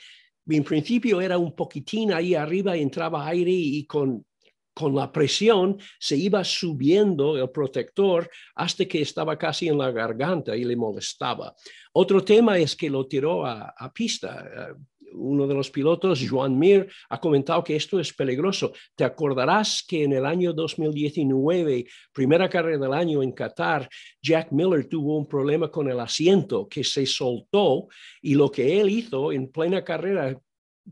En 0.48 0.64
principio 0.64 1.20
era 1.20 1.36
un 1.36 1.54
poquitín 1.54 2.12
ahí 2.12 2.34
arriba, 2.34 2.74
entraba 2.76 3.26
aire 3.26 3.50
y 3.50 3.84
con 3.84 4.24
con 4.78 4.94
la 4.94 5.10
presión 5.10 5.76
se 5.98 6.16
iba 6.16 6.44
subiendo 6.44 7.36
el 7.36 7.50
protector 7.50 8.30
hasta 8.54 8.84
que 8.84 9.02
estaba 9.02 9.36
casi 9.36 9.66
en 9.66 9.76
la 9.76 9.90
garganta 9.90 10.56
y 10.56 10.62
le 10.62 10.76
molestaba. 10.76 11.52
Otro 11.92 12.22
tema 12.22 12.56
es 12.58 12.76
que 12.76 12.88
lo 12.88 13.04
tiró 13.08 13.44
a, 13.44 13.92
pista. 13.92 14.76
uno 15.14 15.48
de 15.48 15.54
los 15.54 15.68
pilotos, 15.68 16.24
Joan 16.30 16.56
Mir, 16.56 16.86
ha 17.08 17.18
comentado 17.18 17.64
que 17.64 17.74
esto 17.74 17.98
es 17.98 18.12
peligroso. 18.12 18.72
Te 18.94 19.02
acordarás 19.02 19.82
que 19.82 20.04
en 20.04 20.12
el 20.12 20.24
año 20.24 20.52
2019, 20.52 21.84
primera 22.12 22.48
carrera 22.48 22.78
del 22.78 22.92
año 22.92 23.20
en 23.20 23.32
Qatar, 23.32 23.88
Jack 24.22 24.52
Miller 24.52 24.88
tuvo 24.88 25.18
un 25.18 25.26
problema 25.26 25.72
con 25.72 25.90
el 25.90 25.98
asiento 25.98 26.68
que 26.68 26.84
se 26.84 27.04
soltó 27.04 27.88
y 28.22 28.36
lo 28.36 28.48
que 28.48 28.80
él 28.80 28.90
hizo 28.90 29.32
en 29.32 29.50
plena 29.50 29.82
carrera 29.82 30.38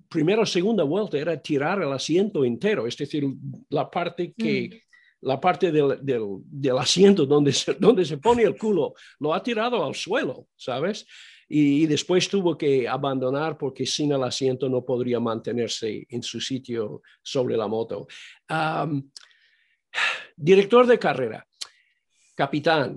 primera 0.08 0.42
o 0.42 0.46
segunda 0.46 0.84
vuelta 0.84 1.18
era 1.18 1.40
tirar 1.40 1.82
el 1.82 1.92
asiento 1.92 2.44
entero, 2.44 2.86
es 2.86 2.96
decir, 2.96 3.24
la 3.70 3.90
parte 3.90 4.32
que, 4.36 4.70
mm 4.70 4.86
la 5.22 5.40
parte 5.40 5.72
del, 5.72 5.98
del, 6.02 6.78
asiento 6.78 7.26
donde 7.26 7.52
se, 7.52 7.74
donde 7.74 8.04
se 8.04 8.18
pone 8.18 8.42
el 8.42 8.56
culo, 8.56 8.94
lo 9.18 9.34
ha 9.34 9.42
tirado 9.42 9.84
al 9.84 9.94
suelo, 9.94 10.48
¿sabes? 10.56 11.06
Y, 11.48 11.86
después 11.86 12.28
tuvo 12.28 12.56
que 12.56 12.88
abandonar 12.88 13.56
porque 13.56 13.86
sin 13.86 14.12
el 14.12 14.22
asiento 14.22 14.68
no 14.68 14.84
podría 14.84 15.20
mantenerse 15.20 16.06
en 16.08 16.22
su 16.22 16.40
sitio 16.40 17.02
sobre 17.22 17.56
la 17.56 17.66
moto. 17.68 18.06
director 20.36 20.86
de 20.86 20.98
carrera, 20.98 21.46
capitán. 22.34 22.96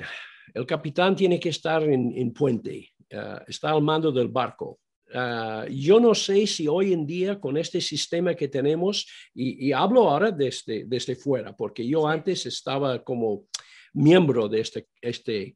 El 0.53 0.65
capitán 0.65 1.15
tiene 1.15 1.39
que 1.39 1.49
estar 1.49 1.83
en, 1.83 2.33
puente, 2.33 2.91
ah, 3.13 3.43
está 3.47 3.69
al 3.69 3.81
mando 3.81 4.11
del 4.11 4.29
barco. 4.29 4.79
Ah, 5.13 5.65
yo 5.69 5.99
no 5.99 6.13
sé 6.13 6.45
si 6.45 6.67
hoy 6.67 6.93
en 6.93 7.05
día 7.05 7.39
con 7.39 7.57
este 7.57 7.81
sistema 7.81 8.35
que 8.35 8.47
tenemos, 8.47 9.07
y, 9.33 9.71
hablo 9.71 10.09
ahora 10.09 10.31
desde, 10.31 10.85
desde 10.85 11.15
fuera, 11.15 11.55
porque 11.55 11.87
yo 11.87 12.07
antes 12.07 12.45
estaba 12.45 13.03
como 13.03 13.45
miembro 13.93 14.47
de 14.47 14.61
este, 14.61 14.87
este 15.01 15.55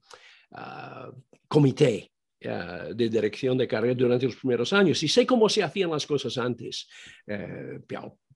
ah, 0.52 1.12
comité 1.48 2.12
ah, 2.46 2.88
de 2.94 3.10
dirección 3.10 3.58
de 3.58 3.68
carrera 3.68 3.94
durante 3.94 4.26
los 4.26 4.36
primeros 4.36 4.74
años 4.74 5.02
y 5.04 5.08
sé 5.08 5.26
cómo 5.26 5.48
se 5.48 5.62
hacían 5.62 5.92
las 5.92 6.06
cosas 6.08 6.38
antes. 6.38 6.88
Eh, 7.28 7.80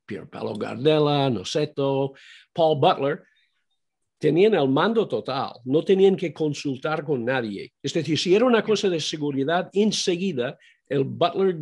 Pier 0.06 0.30
Paolo 0.30 0.54
Gardella, 0.54 1.30
Noceto, 1.30 2.14
Paul 2.54 2.80
Butler, 2.80 3.24
tenían 4.18 4.56
el 4.56 4.70
mando 4.70 5.08
total, 5.08 5.54
no 5.66 5.84
tenían 5.84 6.16
que 6.16 6.34
consultar 6.34 7.04
con 7.04 7.26
nadie. 7.26 7.74
Es 7.84 7.94
decir, 7.94 8.18
si 8.18 8.34
era 8.34 8.46
una 8.46 8.64
cosa 8.64 8.90
de 8.90 9.00
seguridad, 9.00 9.70
enseguida 9.74 10.58
el 10.90 11.04
butler 11.04 11.58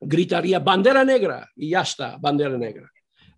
gritaría 0.00 0.58
bandera 0.58 1.04
negra 1.04 1.48
y 1.56 1.70
ya 1.70 1.82
está, 1.82 2.16
bandera 2.18 2.56
negra. 2.56 2.90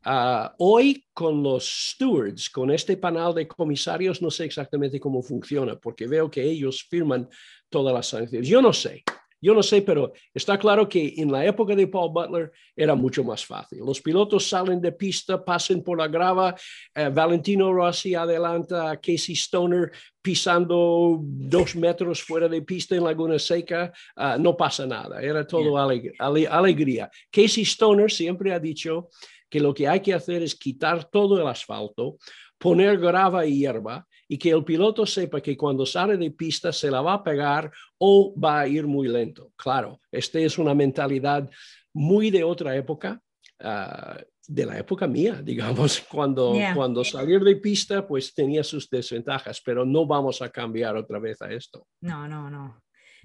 Ah, 0.02 0.54
hoy 0.58 1.04
con 1.12 1.42
los 1.42 1.90
stewards, 1.90 2.48
con 2.48 2.70
este 2.70 2.96
panel 2.96 3.34
de 3.34 3.46
comisarios, 3.46 4.22
no 4.22 4.30
sé 4.30 4.46
exactamente 4.46 4.98
cómo 4.98 5.22
funciona, 5.22 5.76
porque 5.76 6.06
veo 6.06 6.30
que 6.30 6.42
ellos 6.42 6.86
firman 6.88 7.28
todas 7.68 7.92
las 7.92 8.06
sanciones. 8.06 8.48
Yo 8.48 8.62
no 8.62 8.72
sé, 8.72 9.04
yo 9.40 9.54
no 9.54 9.62
sé, 9.62 9.82
pero 9.82 10.12
está 10.34 10.58
claro 10.58 10.88
que 10.88 11.14
en 11.16 11.32
la 11.32 11.44
época 11.44 11.74
de 11.74 11.86
Paul 11.86 12.12
Butler 12.12 12.52
era 12.76 12.94
mucho 12.94 13.24
más 13.24 13.44
fácil. 13.44 13.78
Los 13.78 14.00
pilotos 14.00 14.48
salen 14.48 14.80
de 14.80 14.92
pista, 14.92 15.42
pasan 15.42 15.82
por 15.82 15.98
la 15.98 16.08
grava, 16.08 16.54
eh, 16.94 17.08
Valentino 17.08 17.72
Rossi 17.72 18.14
adelanta 18.14 18.90
a 18.90 18.96
Casey 18.96 19.34
Stoner 19.34 19.90
pisando 20.20 21.18
dos 21.20 21.74
metros 21.76 22.22
fuera 22.22 22.48
de 22.48 22.60
pista 22.62 22.94
en 22.94 23.04
Laguna 23.04 23.38
Seca, 23.38 23.92
ah, 24.16 24.36
no 24.38 24.56
pasa 24.56 24.86
nada, 24.86 25.22
era 25.22 25.46
todo 25.46 25.78
alegría. 25.78 27.10
Casey 27.30 27.64
Stoner 27.64 28.10
siempre 28.10 28.52
ha 28.52 28.60
dicho 28.60 29.08
que 29.48 29.60
lo 29.60 29.72
que 29.72 29.88
hay 29.88 30.00
que 30.00 30.14
hacer 30.14 30.42
es 30.42 30.54
quitar 30.54 31.08
todo 31.10 31.40
el 31.40 31.46
asfalto, 31.46 32.18
poner 32.58 32.98
grava 32.98 33.46
y 33.46 33.60
hierba 33.60 34.06
y 34.30 34.38
que 34.38 34.50
el 34.50 34.62
piloto 34.62 35.04
sepa 35.04 35.40
que 35.40 35.56
cuando 35.56 35.84
sale 35.84 36.16
de 36.16 36.30
pista 36.30 36.72
se 36.72 36.88
la 36.88 37.00
va 37.00 37.14
a 37.14 37.24
pegar 37.24 37.68
o 37.98 38.32
va 38.38 38.60
a 38.60 38.68
ir 38.68 38.86
muy 38.86 39.08
lento. 39.08 39.50
Claro, 39.56 40.00
esta 40.12 40.38
es 40.38 40.56
una 40.56 40.72
mentalidad 40.72 41.50
muy 41.92 42.30
de 42.30 42.44
otra 42.44 42.76
época, 42.76 43.20
ah, 43.58 44.20
de 44.46 44.66
la 44.66 44.78
época 44.78 45.08
mía, 45.08 45.42
digamos, 45.44 46.02
cuando, 46.08 46.54
cuando 46.76 47.02
salir 47.02 47.42
de 47.42 47.56
pista 47.56 48.06
pues 48.06 48.32
tenía 48.32 48.62
sus 48.62 48.88
desventajas, 48.88 49.60
pero 49.64 49.84
no 49.84 50.06
vamos 50.06 50.40
a 50.42 50.48
cambiar 50.48 50.94
otra 50.96 51.18
vez 51.18 51.42
a 51.42 51.50
esto. 51.50 51.88
No, 52.00 52.28
no, 52.28 52.48
no. 52.48 52.80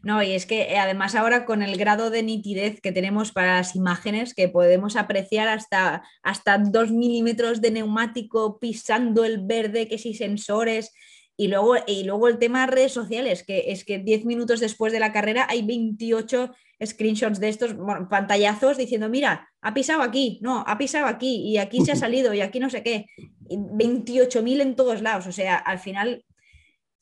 No, 0.06 0.22
y 0.22 0.34
es 0.34 0.46
que 0.46 0.62
eh, 0.72 0.78
además 0.78 1.16
ahora 1.16 1.46
con 1.46 1.64
el 1.64 1.78
grado 1.78 2.12
de 2.12 2.22
nitidez 2.22 2.80
que 2.80 2.92
tenemos 2.92 3.32
para 3.32 3.56
las 3.56 3.76
imágenes, 3.76 4.36
que 4.36 4.48
podemos 4.48 4.98
apreciar 4.98 5.48
hasta, 5.48 6.04
hasta 6.22 6.60
dos 6.60 6.92
milímetros 6.92 7.60
de 7.60 7.72
neumático 7.72 8.60
pisando 8.60 9.26
el 9.26 9.40
verde, 9.44 9.88
que 9.88 9.98
si 9.98 10.14
sensores, 10.14 10.94
y 11.36 11.48
luego, 11.48 11.74
y 11.88 12.04
luego 12.04 12.28
el 12.28 12.38
tema 12.38 12.62
de 12.62 12.72
redes 12.72 12.92
sociales, 12.92 13.44
que 13.44 13.72
es 13.72 13.84
que 13.84 13.98
10 13.98 14.26
minutos 14.26 14.60
después 14.60 14.94
de 14.94 15.00
la 15.00 15.12
carrera 15.12 15.48
hay 15.50 15.64
28 15.64 16.52
screenshots 16.86 17.40
de 17.40 17.50
estos 17.50 17.76
pantallazos 18.08 18.78
diciendo, 18.78 19.10
mira, 19.10 19.50
ha 19.62 19.74
pisado 19.74 20.04
aquí, 20.04 20.38
no, 20.44 20.64
ha 20.68 20.78
pisado 20.78 21.08
aquí, 21.08 21.38
y 21.38 21.58
aquí 21.58 21.84
se 21.84 21.94
ha 21.94 21.96
salido, 22.06 22.32
y 22.36 22.42
aquí 22.42 22.60
no 22.60 22.70
sé 22.70 22.84
qué. 22.84 23.08
28.000 23.50 24.62
en 24.62 24.76
todos 24.76 25.02
lados. 25.02 25.26
O 25.26 25.32
sea, 25.32 25.56
al 25.56 25.80
final 25.80 26.24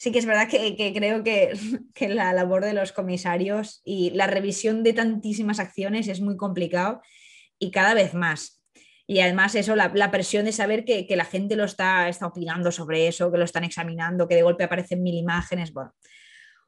sí 0.04 0.12
que 0.12 0.20
es 0.20 0.26
verdad 0.26 0.50
que, 0.50 0.94
creo 0.94 1.24
que, 1.94 2.10
la 2.10 2.34
labor 2.34 2.66
de 2.66 2.74
los 2.74 2.92
comisarios 2.92 3.82
y 3.86 4.10
la 4.10 4.28
revisión 4.28 4.84
de 4.84 4.92
tantísimas 4.92 5.60
acciones 5.60 6.10
es 6.10 6.20
muy 6.20 6.36
complicado 6.36 7.02
y 7.58 7.72
cada 7.72 7.94
vez 7.94 8.14
más. 8.14 8.62
Y 9.08 9.22
además 9.22 9.56
eso, 9.56 9.78
la, 9.78 10.12
presión 10.12 10.44
de 10.44 10.52
saber 10.52 10.84
que, 10.84 11.08
la 11.16 11.24
gente 11.24 11.56
lo 11.56 11.64
está, 11.64 12.10
está 12.10 12.28
opinando 12.28 12.70
sobre 12.70 13.08
eso, 13.08 13.32
que 13.32 13.38
lo 13.38 13.46
están 13.46 13.64
examinando, 13.64 14.28
que 14.28 14.36
de 14.36 14.44
golpe 14.44 14.66
aparecen 14.66 15.02
mil 15.02 15.16
imágenes. 15.16 15.72
Bueno, 15.72 15.94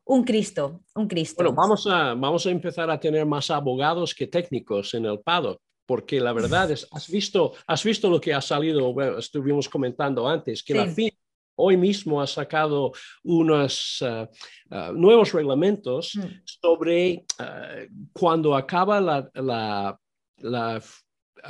un 0.06 0.24
Cristo, 0.24 0.84
un 0.95 1.08
Cristo. 1.08 1.43
Bueno, 1.43 1.54
vamos 1.54 1.86
a, 1.88 2.13
vamos 2.13 2.45
a 2.45 2.52
empezar 2.52 2.89
a 2.89 3.00
tener 3.00 3.26
más 3.26 3.52
abogados 3.52 4.15
que 4.15 4.28
técnicos 4.28 4.93
en 4.93 5.06
el 5.06 5.19
paddock 5.19 5.62
porque 5.86 6.19
la 6.19 6.34
verdad 6.34 6.71
es, 6.71 6.88
has 6.89 7.08
visto, 7.12 7.54
has 7.67 7.84
visto 7.84 8.10
lo 8.10 8.19
que 8.19 8.34
ha 8.34 8.41
salido, 8.41 8.95
estuvimos 9.19 9.69
comentando 9.69 10.28
antes, 10.28 10.63
que 10.63 10.74
la 10.74 10.88
fin 10.88 11.12
hoy 11.55 11.77
mismo 11.77 12.21
ha 12.21 12.27
sacado 12.27 12.91
unos 13.23 14.01
eh, 14.01 14.27
eh, 14.71 14.91
nuevos 14.93 15.33
reglamentos 15.33 16.15
mm. 16.15 16.21
sobre 16.45 17.25
eh, 17.39 17.89
cuando 18.13 18.55
acaba 18.55 18.99
la, 18.99 19.29
la, 19.33 19.99
la 20.37 20.81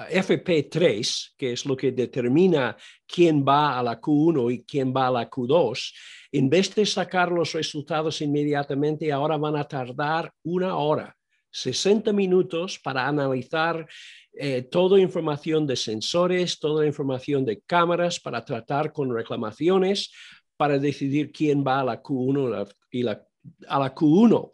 FP3, 0.10 1.34
que 1.38 1.54
es 1.54 1.66
lo 1.66 1.76
que 1.76 1.92
determina 1.92 2.76
quién 3.08 3.46
va 3.48 3.80
a 3.80 3.84
la 3.84 4.00
Q1 4.00 4.54
y 4.54 4.64
quién 4.64 4.94
va 4.94 5.08
a 5.08 5.12
la 5.12 5.30
Q2, 5.30 5.94
en 6.34 6.50
vez 6.50 6.76
de 6.76 6.86
sacar 6.86 7.32
los 7.32 7.54
resultados 7.54 8.22
inmediatamente, 8.22 9.12
ahora 9.12 9.38
van 9.38 9.56
a 9.56 9.64
tardar 9.64 10.32
una 10.44 10.76
hora, 10.76 11.16
60 11.56 12.12
minutos 12.12 12.78
para 12.80 13.08
analizar 13.08 13.88
eh, 14.34 14.64
toda 14.64 15.00
información 15.00 15.66
de 15.66 15.78
sensores, 15.78 16.60
toda 16.60 16.86
información 16.86 17.46
de 17.46 17.62
cámaras 17.62 18.20
para 18.20 18.44
tratar 18.44 18.92
con 18.92 19.14
reclamaciones, 19.14 20.12
para 20.58 20.78
decidir 20.78 21.32
quién 21.32 21.64
va 21.66 21.80
a 21.80 21.86
la 21.86 22.04
Q1 22.04 22.70
y 22.92 23.04
la, 23.04 23.26
a 23.70 23.80
la 23.80 23.96
Q1. 23.96 24.52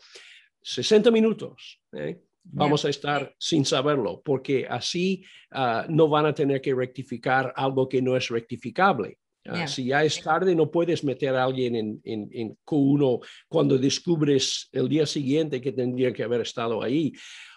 60 0.62 1.10
minutos. 1.10 1.82
¿eh? 1.94 2.22
Vamos 2.44 2.86
a 2.86 2.90
estar 2.90 3.34
sin 3.40 3.66
saberlo, 3.66 4.22
porque 4.24 4.68
así 4.70 5.26
ah, 5.50 5.88
no 5.90 6.08
van 6.08 6.28
a 6.28 6.36
tener 6.36 6.62
que 6.62 6.76
rectificar 6.76 7.52
algo 7.56 7.90
que 7.90 8.02
no 8.04 8.16
es 8.16 8.30
rectificable. 8.30 9.18
Ah, 9.46 9.68
si 9.68 9.86
ya 9.86 10.04
es 10.04 10.22
tarde, 10.22 10.54
no 10.54 10.70
puedes 10.70 11.04
meter 11.04 11.36
a 11.36 11.44
alguien 11.44 11.76
en, 11.76 12.02
en, 12.04 12.30
en, 12.32 12.58
Q1 12.64 13.26
cuando 13.48 13.78
descubres 13.78 14.70
el 14.72 14.88
día 14.88 15.06
siguiente 15.06 15.60
que 15.60 15.72
tendría 15.72 16.14
que 16.14 16.24
haber 16.24 16.42
estado 16.42 16.84
ahí. 16.84 17.12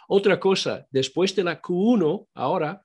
Otra 0.08 0.40
cosa, 0.40 0.86
después 0.90 1.34
de 1.36 1.44
la 1.44 1.60
Q1, 1.60 2.28
ahora, 2.34 2.82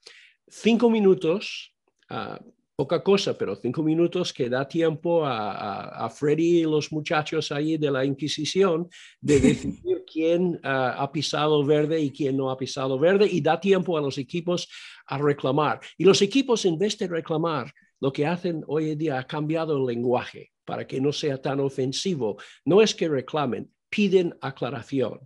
cinco 0.48 0.90
minutos, 0.90 1.74
ah, 2.10 2.40
poca 2.76 3.04
cosa, 3.04 3.38
pero 3.38 3.56
cinco 3.56 3.84
minutos 3.84 4.32
que 4.32 4.50
da 4.50 4.68
tiempo 4.68 5.26
a, 5.26 6.06
a, 6.06 6.10
Freddy 6.10 6.60
y 6.60 6.64
los 6.64 6.92
muchachos 6.94 7.52
ahí 7.52 7.78
de 7.78 7.92
la 7.92 8.06
Inquisición 8.06 8.88
de 9.20 9.40
decidir 9.40 10.04
quién 10.12 10.60
ah, 10.64 10.96
ha 10.98 11.12
pisado 11.12 11.66
verde 11.66 12.00
y 12.02 12.12
quién 12.12 12.38
no 12.38 12.50
ha 12.50 12.58
pisado 12.58 12.98
verde 12.98 13.28
y 13.30 13.42
da 13.42 13.60
tiempo 13.60 13.98
a 13.98 14.02
los 14.02 14.18
equipos 14.18 14.70
a 15.08 15.18
reclamar. 15.18 15.80
Y 15.98 16.06
los 16.06 16.22
equipos, 16.22 16.66
en 16.66 16.78
vez 16.78 16.98
de 16.98 17.08
reclamar, 17.08 17.74
lo 18.00 18.12
que 18.12 18.26
hacen 18.26 18.64
hoy 18.68 18.92
en 18.92 18.98
día 18.98 19.20
ha 19.20 19.28
cambiado 19.28 19.78
el 19.78 19.86
lenguaje 19.86 20.52
para 20.66 20.86
que 20.86 21.02
no 21.02 21.12
sea 21.12 21.42
tan 21.42 21.60
ofensivo. 21.60 22.38
No 22.66 22.82
es 22.82 22.94
que 22.96 23.08
reclamen, 23.08 23.72
piden 23.90 24.38
aclaración 24.42 25.20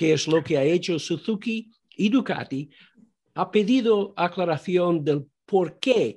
que 0.00 0.14
es 0.14 0.26
lo 0.26 0.42
que 0.42 0.56
ha 0.56 0.64
hecho 0.64 0.98
Suzuki 0.98 1.70
y 1.94 2.08
Ducati, 2.08 2.70
ha 3.34 3.50
pedido 3.50 4.14
aclaración 4.16 5.04
del 5.04 5.26
por 5.44 5.78
qué. 5.78 6.16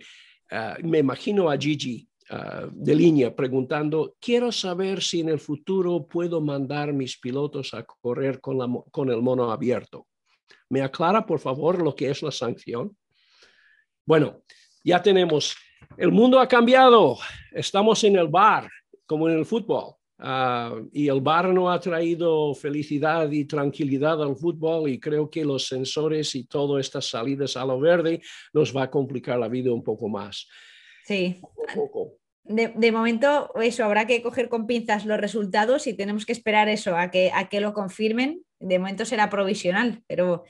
Ah, 0.49 0.77
me 0.81 0.99
imagino 0.99 1.49
a 1.49 1.57
Gigi 1.57 2.07
ah, 2.29 2.69
de 2.71 2.95
línea 2.95 3.35
preguntando, 3.35 4.15
quiero 4.21 4.53
saber 4.53 5.01
si 5.01 5.19
en 5.19 5.27
el 5.27 5.39
futuro 5.39 6.07
puedo 6.07 6.39
mandar 6.39 6.93
mis 6.93 7.19
pilotos 7.19 7.73
a 7.73 7.83
correr 7.83 8.39
con, 8.39 9.09
el 9.09 9.21
mono 9.21 9.51
abierto. 9.51 10.07
¿Me 10.69 10.81
aclara, 10.81 11.25
por 11.25 11.41
favor, 11.41 11.83
lo 11.83 11.93
que 11.93 12.09
es 12.09 12.23
la 12.23 12.31
sanción? 12.31 12.95
Bueno, 14.05 14.43
ya 14.81 15.01
tenemos, 15.01 15.57
el 15.97 16.11
mundo 16.11 16.39
ha 16.39 16.47
cambiado, 16.47 17.17
estamos 17.51 18.03
en 18.03 18.15
el 18.15 18.27
bar, 18.27 18.69
como 19.05 19.29
en 19.29 19.37
el 19.37 19.45
fútbol. 19.45 19.95
Ah, 20.19 20.73
y 20.93 21.09
el 21.09 21.19
bar 21.19 21.49
no 21.49 21.69
ha 21.69 21.79
traído 21.79 22.53
felicidad 22.53 23.29
y 23.29 23.45
tranquilidad 23.45 24.21
al 24.21 24.37
fútbol 24.37 24.89
y 24.89 24.99
creo 24.99 25.29
que 25.29 25.43
los 25.43 25.67
sensores 25.67 26.33
y 26.35 26.45
todas 26.45 26.85
estas 26.85 27.07
salidas 27.07 27.57
a 27.57 27.65
lo 27.65 27.79
verde 27.79 28.21
nos 28.53 28.75
va 28.75 28.83
a 28.83 28.89
complicar 28.89 29.37
la 29.37 29.49
vida 29.49 29.73
un 29.73 29.83
poco 29.83 30.07
más. 30.07 30.47
Sí. 31.05 31.41
De, 32.45 32.91
momento, 32.91 33.51
eso, 33.61 33.83
habrá 33.83 34.05
que 34.05 34.21
coger 34.21 34.49
con 34.49 34.67
pinzas 34.67 35.05
los 35.05 35.19
resultados 35.19 35.87
y 35.87 35.93
tenemos 35.93 36.25
que 36.25 36.33
esperar 36.33 36.69
eso, 36.69 36.95
a 36.95 37.09
que, 37.11 37.31
a 37.33 37.49
que 37.49 37.59
lo 37.59 37.73
confirmen. 37.73 38.43
De 38.59 38.79
momento 38.79 39.05
será 39.05 39.29
provisional, 39.29 40.03
pero 40.07 40.43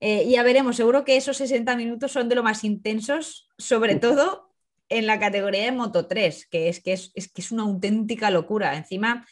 eh, 0.00 0.28
ya 0.28 0.42
veremos. 0.42 0.76
Seguro 0.76 1.04
que 1.04 1.16
esos 1.16 1.36
60 1.38 1.76
minutos 1.76 2.12
son 2.12 2.28
de 2.28 2.34
lo 2.34 2.42
más 2.42 2.64
intensos, 2.64 3.48
sobre 3.56 3.96
todo 3.96 4.47
en 4.88 5.06
la 5.06 5.18
categoría 5.18 5.64
de 5.64 5.72
Moto 5.72 6.06
3, 6.06 6.46
que 6.50 6.68
es 6.68 6.82
que 6.82 6.92
es, 6.92 7.12
que 7.12 7.40
es 7.40 7.52
una 7.52 7.64
auténtica 7.64 8.30
locura. 8.30 8.76
Encima 8.76 9.26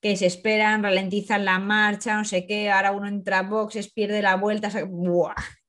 que 0.00 0.16
se 0.16 0.26
esperan, 0.26 0.82
ralentizan 0.82 1.46
la 1.46 1.58
marcha, 1.58 2.16
no 2.16 2.24
sé 2.24 2.46
qué, 2.46 2.70
ahora 2.70 2.92
uno 2.92 3.08
entra 3.08 3.38
a 3.38 3.42
boxes, 3.42 3.90
pierde 3.90 4.20
la 4.20 4.36
vuelta. 4.36 4.68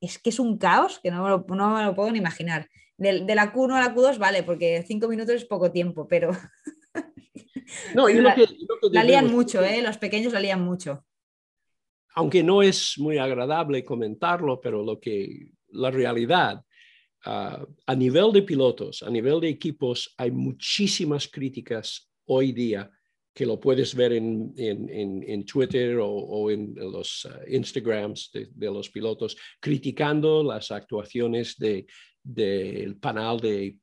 Es 0.02 0.20
que 0.20 0.30
es 0.30 0.40
un 0.40 0.58
caos 0.58 1.00
que 1.00 1.10
no 1.10 1.24
me 1.24 1.30
lo, 1.30 1.46
no 1.48 1.76
me 1.76 1.84
lo 1.84 1.96
puedo 1.96 2.12
ni 2.12 2.20
imaginar. 2.20 2.68
De, 2.98 3.24
la 3.34 3.54
Q1 3.54 3.74
a 3.74 3.82
la 3.82 3.96
Q2, 3.96 4.18
vale, 4.18 4.44
porque 4.44 4.84
cinco 4.86 5.08
minutos 5.08 5.36
es 5.36 5.46
poco 5.46 5.72
tiempo, 5.72 6.08
pero. 6.08 6.32
No, 7.96 8.10
y 8.10 8.16
la, 8.16 8.36
la 8.92 9.04
lían 9.04 9.32
mucho, 9.32 9.64
¿eh? 9.64 9.82
los 9.82 9.98
pequeños 9.98 10.34
la 10.34 10.40
lían 10.40 10.62
mucho. 10.62 11.04
Aunque 12.14 12.44
no 12.44 12.62
es 12.62 12.98
muy 12.98 13.18
agradable 13.18 13.84
comentarlo, 13.84 14.62
pero 14.62 14.84
lo 14.84 15.00
que 15.00 15.52
la 15.70 15.92
realidad 15.92 16.65
a 17.26 17.96
nivel 17.96 18.32
de 18.32 18.44
pilotos, 18.44 19.02
a 19.02 19.10
nivel 19.10 19.40
de 19.40 19.50
equipos, 19.50 20.14
hay 20.18 20.32
muchísimas 20.32 21.28
críticas 21.28 22.12
hoy 22.26 22.52
día 22.52 22.90
que 23.36 23.46
lo 23.46 23.60
puedes 23.60 23.94
ver 23.94 24.14
en, 24.14 25.46
Twitter 25.46 26.00
o, 26.02 26.50
en 26.50 26.74
los 26.74 27.26
uh, 27.26 27.30
Instagrams 27.50 28.32
de, 28.32 28.72
los 28.72 28.90
pilotos, 28.90 29.36
criticando 29.60 30.42
las 30.42 30.72
actuaciones 30.72 31.58
del 31.58 31.86
de, 32.24 32.96
panel 33.02 33.38
de, 33.42 33.78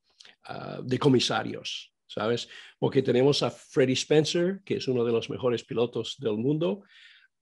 de 0.85 0.99
comisarios, 0.99 1.93
¿sabes? 2.07 2.49
Porque 2.79 3.03
tenemos 3.03 3.43
a 3.43 3.51
Freddie 3.51 3.93
Spencer, 3.93 4.63
que 4.65 4.77
es 4.77 4.89
uno 4.89 5.05
de 5.05 5.13
los 5.13 5.29
mejores 5.29 5.63
pilotos 5.65 6.17
del 6.19 6.39
mundo. 6.39 6.85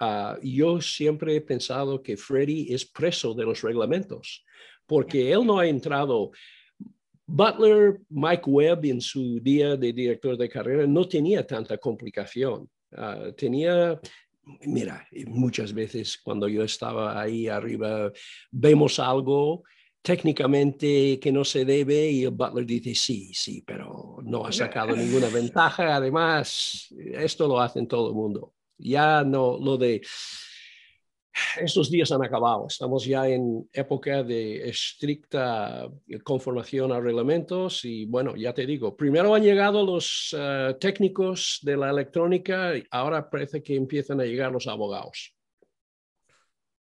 Uh, 0.00 0.34
yo 0.42 0.80
siempre 0.80 1.36
he 1.36 1.40
pensado 1.40 2.02
que 2.02 2.16
Freddie 2.16 2.74
es 2.74 2.84
preso 2.84 3.32
de 3.32 3.44
los 3.44 3.62
reglamentos 3.62 4.44
porque 4.86 5.32
él 5.32 5.46
no 5.46 5.58
ha 5.58 5.66
entrado. 5.66 6.30
Butler, 7.26 8.00
Mike 8.10 8.42
Webb 8.46 8.84
en 8.86 9.00
su 9.00 9.40
día 9.40 9.76
de 9.76 9.92
director 9.92 10.36
de 10.36 10.48
carrera 10.48 10.86
no 10.86 11.06
tenía 11.08 11.46
tanta 11.46 11.78
complicación. 11.78 12.68
Ah, 12.94 13.30
tenía, 13.36 13.98
mira, 14.66 15.06
muchas 15.26 15.72
veces 15.72 16.18
cuando 16.22 16.48
yo 16.48 16.62
estaba 16.62 17.20
ahí 17.20 17.48
arriba, 17.48 18.12
vemos 18.50 18.98
algo 18.98 19.62
técnicamente 20.02 21.20
que 21.20 21.30
no 21.30 21.44
se 21.44 21.64
debe 21.64 22.10
y 22.10 22.24
el 22.24 22.30
Butler 22.32 22.66
dice 22.66 22.94
sí, 22.94 23.32
sí, 23.32 23.62
pero 23.64 24.18
no 24.24 24.44
ha 24.44 24.52
sacado 24.52 24.96
ninguna 24.96 25.28
ventaja. 25.28 25.96
Además, 25.96 26.92
esto 27.14 27.46
lo 27.46 27.60
hacen 27.60 27.86
todo 27.86 28.08
el 28.08 28.14
mundo. 28.14 28.52
Ya 28.76 29.22
no, 29.22 29.56
lo 29.58 29.78
de 29.78 30.02
estos 31.60 31.90
días 31.90 32.12
han 32.12 32.24
acabado. 32.24 32.66
Estamos 32.68 33.04
ya 33.04 33.26
en 33.28 33.68
época 33.72 34.22
de 34.22 34.68
estricta 34.68 35.88
conformación 36.22 36.92
a 36.92 37.00
reglamentos 37.00 37.84
y 37.84 38.04
bueno, 38.06 38.36
ya 38.36 38.52
te 38.52 38.66
digo, 38.66 38.96
primero 38.96 39.34
han 39.34 39.42
llegado 39.42 39.84
los 39.84 40.34
eh, 40.38 40.74
técnicos 40.80 41.60
de 41.62 41.76
la 41.76 41.90
electrónica 41.90 42.76
y 42.76 42.84
ahora 42.90 43.28
parece 43.28 43.62
que 43.62 43.76
empiezan 43.76 44.20
a 44.20 44.24
llegar 44.24 44.52
los 44.52 44.66
abogados. 44.66 45.34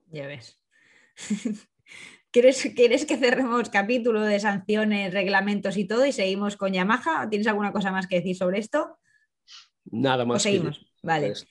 Ya 0.08 0.28
ves. 0.28 0.60
¿Quieres, 2.32 2.72
¿Quieres 2.76 3.06
que 3.06 3.18
cerremos 3.18 3.70
capítulo 3.70 4.22
de 4.22 4.40
sanciones, 4.40 5.14
reglamentos 5.14 5.78
y 5.78 5.86
todo 5.86 6.06
y 6.06 6.12
seguimos 6.12 6.58
con 6.58 6.74
Yamaha? 6.74 7.30
¿Tienes 7.30 7.48
alguna 7.48 7.72
cosa 7.72 7.92
más 7.92 8.08
que 8.08 8.16
decir 8.16 8.36
sobre 8.36 8.60
esto? 8.60 8.98
Nada 9.86 10.26
más. 10.26 10.38
¿O 10.38 10.40
seguimos? 10.40 10.84
Vale. 11.04 11.28
Pues 11.28 11.48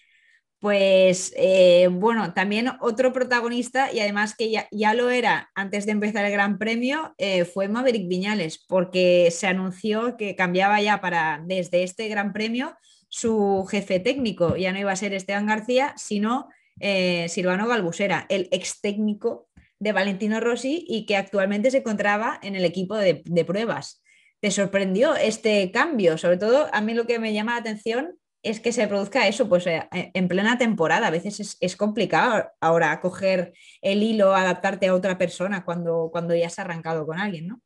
eh, 0.65 1.89
bueno, 1.91 2.35
también 2.35 2.71
otro 2.81 3.13
protagonista 3.13 3.93
y 3.93 3.99
además 3.99 4.37
que 4.37 4.51
ya, 4.71 4.95
lo 4.95 5.11
era 5.11 5.51
antes 5.57 5.87
de 5.87 5.93
empezar 5.93 6.25
el 6.25 6.31
Gran 6.31 6.59
Premio 6.59 7.15
eh, 7.19 7.45
fue 7.45 7.67
Maverick 7.69 8.07
Viñales 8.07 8.65
porque 8.69 9.31
se 9.33 9.49
anunció 9.49 10.17
que 10.17 10.37
cambiaba 10.37 10.81
ya 10.81 11.01
para 11.01 11.43
desde 11.45 11.83
este 11.83 12.09
Gran 12.09 12.33
Premio 12.33 12.77
su 13.09 13.67
jefe 13.69 13.99
técnico, 13.99 14.57
ya 14.57 14.73
no 14.73 14.79
iba 14.79 14.93
a 14.93 14.97
ser 14.97 15.13
Esteban 15.15 15.47
García, 15.47 15.95
sino 15.97 16.49
eh, 16.81 17.29
Silvano 17.29 17.67
Galbusera, 17.67 18.27
el 18.29 18.49
ex 18.53 18.81
técnico 18.81 19.49
de 19.81 19.93
Valentino 19.93 20.39
Rossi 20.39 20.85
y 20.89 21.07
que 21.07 21.17
actualmente 21.17 21.73
se 21.73 21.79
encontraba 21.79 22.39
en 22.41 22.55
el 22.55 22.65
equipo 22.65 22.97
de, 22.97 23.23
de 23.25 23.45
pruebas. 23.45 24.03
¿Te 24.41 24.51
sorprendió 24.51 25.15
este 25.17 25.71
cambio? 25.73 26.19
Sobre 26.19 26.37
todo 26.37 26.69
a 26.73 26.81
mí 26.81 26.95
lo 26.95 27.07
que 27.07 27.19
me 27.19 27.33
llama 27.33 27.53
la 27.53 27.59
atención 27.59 28.17
es 28.43 28.61
que 28.61 28.73
se 28.73 28.89
produzca 28.89 29.29
eso, 29.29 29.49
pues 29.49 29.67
eh, 29.67 29.89
en 29.93 30.29
plena 30.29 30.59
temporada. 30.59 31.07
A 31.07 31.11
veces 31.11 31.57
es, 31.61 31.77
complicado 31.77 32.51
ahora 32.61 33.01
coger 33.01 33.53
el 33.81 34.03
hilo, 34.03 34.35
adaptarte 34.35 34.89
a 34.89 34.95
otra 34.95 35.17
persona 35.17 35.65
cuando, 35.65 36.09
cuando 36.11 36.35
ya 36.35 36.47
has 36.47 36.59
arrancado 36.59 37.07
con 37.07 37.19
alguien, 37.19 37.49
¿no? 37.49 37.63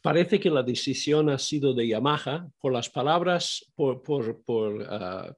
Parece 0.00 0.38
que 0.38 0.50
la 0.50 0.62
decisión 0.62 1.30
ha 1.30 1.38
sido 1.38 1.72
de 1.72 1.88
Yamaha 1.88 2.48
por 2.58 2.72
las 2.72 2.90
palabras, 2.90 3.64
por, 3.74 4.02
por, 4.02 4.42
por, 4.42 4.86
ah, 4.90 5.34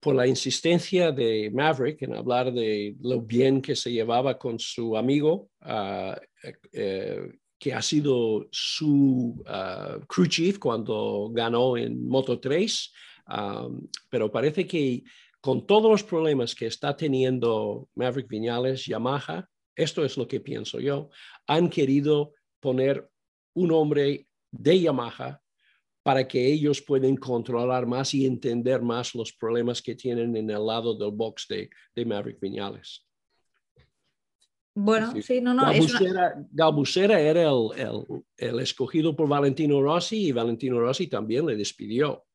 por 0.00 0.14
la 0.14 0.26
insistencia 0.26 1.10
de 1.10 1.50
Maverick 1.52 2.02
en 2.02 2.14
hablar 2.14 2.52
de 2.52 2.94
lo 3.00 3.20
bien 3.20 3.60
que 3.60 3.74
se 3.74 3.90
llevaba 3.90 4.38
con 4.38 4.60
su 4.60 4.96
amigo, 4.96 5.50
ah, 5.60 6.16
eh, 6.72 7.32
que 7.58 7.74
ha 7.74 7.82
sido 7.82 8.46
su 8.52 9.42
ah, 9.46 9.98
crew 10.08 10.26
chief 10.26 10.58
cuando 10.58 11.28
ganó 11.32 11.76
en 11.76 12.06
Moto 12.06 12.38
3 12.38 12.92
pero 14.08 14.30
parece 14.30 14.66
que 14.66 15.04
con 15.40 15.66
todos 15.66 15.90
los 15.90 16.02
problemas 16.02 16.54
que 16.54 16.66
está 16.66 16.96
teniendo 16.96 17.88
Maverick 17.94 18.28
Viñales, 18.28 18.86
Yamaha, 18.86 19.48
esto 19.76 20.04
es 20.04 20.16
lo 20.16 20.26
que 20.26 20.40
pienso 20.40 20.80
yo, 20.80 21.10
han 21.46 21.70
querido 21.70 22.34
poner 22.60 23.08
un 23.54 23.72
hombre 23.72 24.26
de 24.50 24.80
Yamaha 24.80 25.40
para 26.02 26.26
que 26.26 26.44
ellos 26.46 26.80
puedan 26.80 27.16
controlar 27.16 27.86
más 27.86 28.14
y 28.14 28.24
entender 28.24 28.82
más 28.82 29.14
los 29.14 29.32
problemas 29.32 29.82
que 29.82 29.94
tienen 29.94 30.34
en 30.36 30.50
el 30.50 30.64
lado 30.64 30.96
del 30.96 31.10
box 31.10 31.46
de, 31.48 31.70
de 31.94 32.04
Maverick 32.04 32.40
Viñales. 32.40 33.04
Bueno, 34.74 35.12
sí, 35.20 35.40
no, 35.40 35.52
no. 35.52 35.64
Galbusera, 36.52 37.20
era 37.20 37.42
el, 37.42 37.68
el, 37.76 38.24
el, 38.36 38.60
escogido 38.60 39.14
por 39.14 39.28
Valentino 39.28 39.82
Rossi 39.82 40.28
y 40.28 40.32
Valentino 40.32 40.78
Rossi 40.78 41.08
también 41.08 41.46
le 41.46 41.56
despidió. 41.56 42.27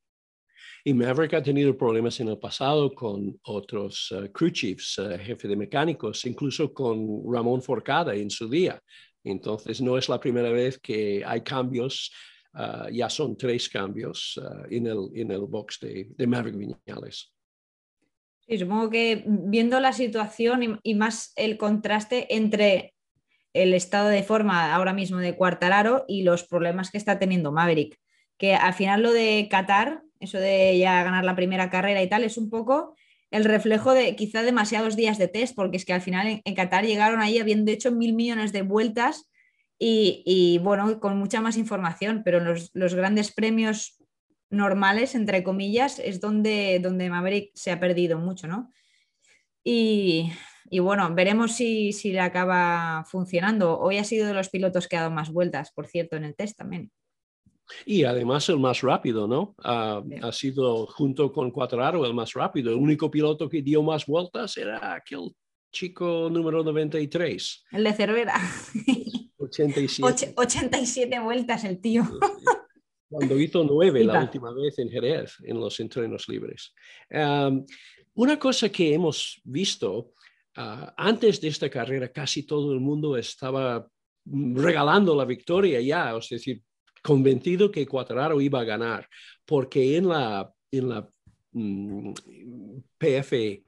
Y 0.86 0.94
Maverick 0.94 1.34
ha 1.34 1.42
tenido 1.42 1.78
problemas 1.78 2.20
en 2.20 2.28
el 2.28 2.38
pasado 2.38 2.94
con 2.94 3.40
otros 3.44 4.12
uh, 4.12 4.30
crew 4.34 4.50
chiefs, 4.50 4.98
uh, 4.98 5.18
jefe 5.18 5.48
de 5.48 5.56
mecánicos, 5.56 6.26
incluso 6.26 6.74
con 6.74 7.24
Ramón 7.32 7.62
Forcada 7.62 8.14
en 8.14 8.30
su 8.30 8.50
día. 8.50 8.82
Entonces, 9.24 9.80
no 9.82 9.98
es 9.98 10.10
la 10.10 10.20
primera 10.20 10.50
vez 10.50 10.78
que 10.80 11.24
hay 11.26 11.40
cambios, 11.40 12.12
uh, 12.56 12.90
ya 12.92 13.10
son 13.10 13.38
tres 13.38 13.70
cambios 13.70 14.38
en, 14.70 14.88
el, 14.88 15.10
en 15.16 15.32
el 15.32 15.42
box 15.42 15.80
de, 15.80 16.28
Maverick 16.28 16.58
Viñales. 16.58 17.32
Supongo 18.46 18.90
que 18.90 19.24
viendo 19.26 19.80
la 19.80 19.94
situación 19.94 20.80
y, 20.84 20.96
más 20.96 21.32
el 21.38 21.58
contraste 21.58 22.36
entre 22.36 22.94
el 23.54 23.74
estado 23.74 24.10
de 24.10 24.24
forma 24.24 24.76
ahora 24.76 24.92
mismo 24.92 25.20
de 25.20 25.38
Cuartararo 25.38 26.04
y 26.10 26.24
los 26.24 26.44
problemas 26.44 26.92
que 26.92 26.98
está 26.98 27.20
teniendo 27.20 27.54
Maverick, 27.54 27.98
que 28.38 28.56
al 28.56 28.74
final 28.74 29.02
lo 29.02 29.14
de 29.14 29.48
Qatar 29.50 30.03
eso 30.24 30.40
de 30.40 30.78
ya 30.78 31.04
ganar 31.04 31.24
la 31.24 31.36
primera 31.36 31.70
carrera 31.70 32.02
y 32.02 32.10
tal, 32.10 32.24
es 32.24 32.38
un 32.38 32.50
poco 32.50 32.96
el 33.34 33.46
reflejo 33.46 33.94
de 33.94 34.16
quizá 34.16 34.44
demasiados 34.44 34.96
días 34.96 35.18
de 35.18 35.28
test, 35.28 35.56
porque 35.56 35.78
es 35.78 35.86
que 35.86 35.94
al 35.94 36.02
final 36.02 36.42
en, 36.44 36.56
Qatar 36.56 36.86
llegaron 36.86 37.20
ahí 37.20 37.40
habiendo 37.40 37.72
hecho 37.72 37.92
mil 37.92 38.14
millones 38.14 38.52
de 38.52 38.62
vueltas 38.62 39.30
y, 39.80 40.60
bueno, 40.64 41.00
con 41.00 41.18
mucha 41.18 41.42
más 41.42 41.58
información, 41.58 42.22
pero 42.24 42.40
los, 42.40 42.70
los, 42.74 42.94
grandes 42.94 43.34
premios 43.34 44.02
normales, 44.50 45.14
entre 45.16 45.44
comillas, 45.44 46.00
es 46.00 46.22
donde, 46.22 46.80
donde 46.80 47.10
Maverick 47.10 47.52
se 47.56 47.72
ha 47.72 47.80
perdido 47.80 48.18
mucho, 48.18 48.48
¿no? 48.48 48.72
Y, 49.64 50.32
y 50.70 50.80
bueno, 50.80 51.14
veremos 51.14 51.54
si, 51.54 51.92
si 51.92 52.12
le 52.12 52.20
acaba 52.20 53.04
funcionando. 53.06 53.80
Hoy 53.80 53.98
ha 53.98 54.04
sido 54.04 54.28
de 54.28 54.34
los 54.34 54.50
pilotos 54.50 54.88
que 54.88 54.96
ha 54.96 55.02
dado 55.02 55.12
más 55.12 55.32
vueltas, 55.32 55.72
por 55.72 55.88
cierto, 55.88 56.16
en 56.16 56.24
el 56.24 56.36
test 56.36 56.58
también. 56.58 56.92
Y 57.86 58.04
además 58.04 58.48
el 58.50 58.60
más 58.60 58.82
rápido, 58.82 59.28
¿no? 59.28 59.56
ha 59.64 60.32
sido 60.32 60.86
junto 60.88 61.32
con 61.32 61.52
Cuatraro 61.52 62.06
el 62.06 62.14
más 62.14 62.34
rápido. 62.34 62.72
El 62.72 62.78
único 62.78 63.10
piloto 63.10 63.50
que 63.50 63.62
dio 63.62 63.82
más 63.82 64.06
vueltas 64.06 64.58
era 64.58 64.94
aquel 64.96 65.32
chico 65.72 66.30
número 66.32 66.64
93. 66.64 67.66
El 67.72 67.84
de 67.84 67.94
Cervera. 67.94 68.36
87. 69.38 70.34
87 70.38 71.20
vueltas 71.20 71.64
el 71.64 71.82
tío. 71.82 72.04
Cuando 73.10 73.38
hizo 73.40 73.64
nueve 73.64 74.04
la 74.04 74.22
última 74.22 74.52
vez 74.54 74.80
en 74.80 74.90
Jerez, 74.90 75.36
en 75.44 75.60
los 75.60 75.80
entrenos 75.80 76.28
libres. 76.28 76.74
una 78.16 78.40
cosa 78.40 78.70
que 78.70 78.94
hemos 78.94 79.40
visto 79.44 80.14
ah, 80.56 80.96
antes 80.98 81.40
de 81.40 81.50
esta 81.50 81.70
carrera, 81.70 82.12
casi 82.12 82.44
todo 82.44 82.74
el 82.74 82.80
mundo 82.80 83.16
estaba 83.16 83.88
regalando 84.26 85.16
la 85.16 85.26
victoria 85.26 85.80
ya, 85.82 86.18
es 86.18 86.30
decir, 86.30 86.64
convencido 87.04 87.70
que 87.70 87.86
Cuatraro 87.86 88.42
iba 88.42 88.62
a 88.62 88.64
ganar, 88.64 89.08
porque 89.46 89.98
en 89.98 90.08
la, 90.08 90.52
en 90.72 90.90
la 90.90 91.08
mm, 91.52 92.14
PF 92.98 93.64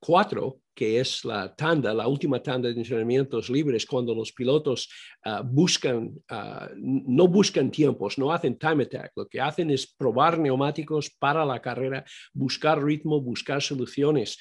4, 0.00 0.60
que 0.74 0.98
es 0.98 1.26
la 1.26 1.54
tanda, 1.54 1.92
la 1.92 2.08
última 2.08 2.42
tanda 2.42 2.70
de 2.70 2.74
entrenamientos 2.74 3.50
libres, 3.50 3.84
cuando 3.84 4.14
los 4.14 4.32
pilotos 4.32 4.88
ah, 5.24 5.42
buscan, 5.44 6.10
ah, 6.30 6.70
no 6.74 7.28
buscan 7.28 7.70
tiempos, 7.70 8.16
no 8.16 8.32
hacen 8.32 8.58
time 8.58 8.84
attack, 8.84 9.12
lo 9.14 9.28
que 9.28 9.42
hacen 9.42 9.70
es 9.70 9.86
probar 9.86 10.38
neumáticos 10.38 11.10
para 11.10 11.44
la 11.44 11.60
carrera, 11.60 12.02
buscar 12.32 12.82
ritmo, 12.82 13.20
buscar 13.20 13.60
soluciones. 13.60 14.38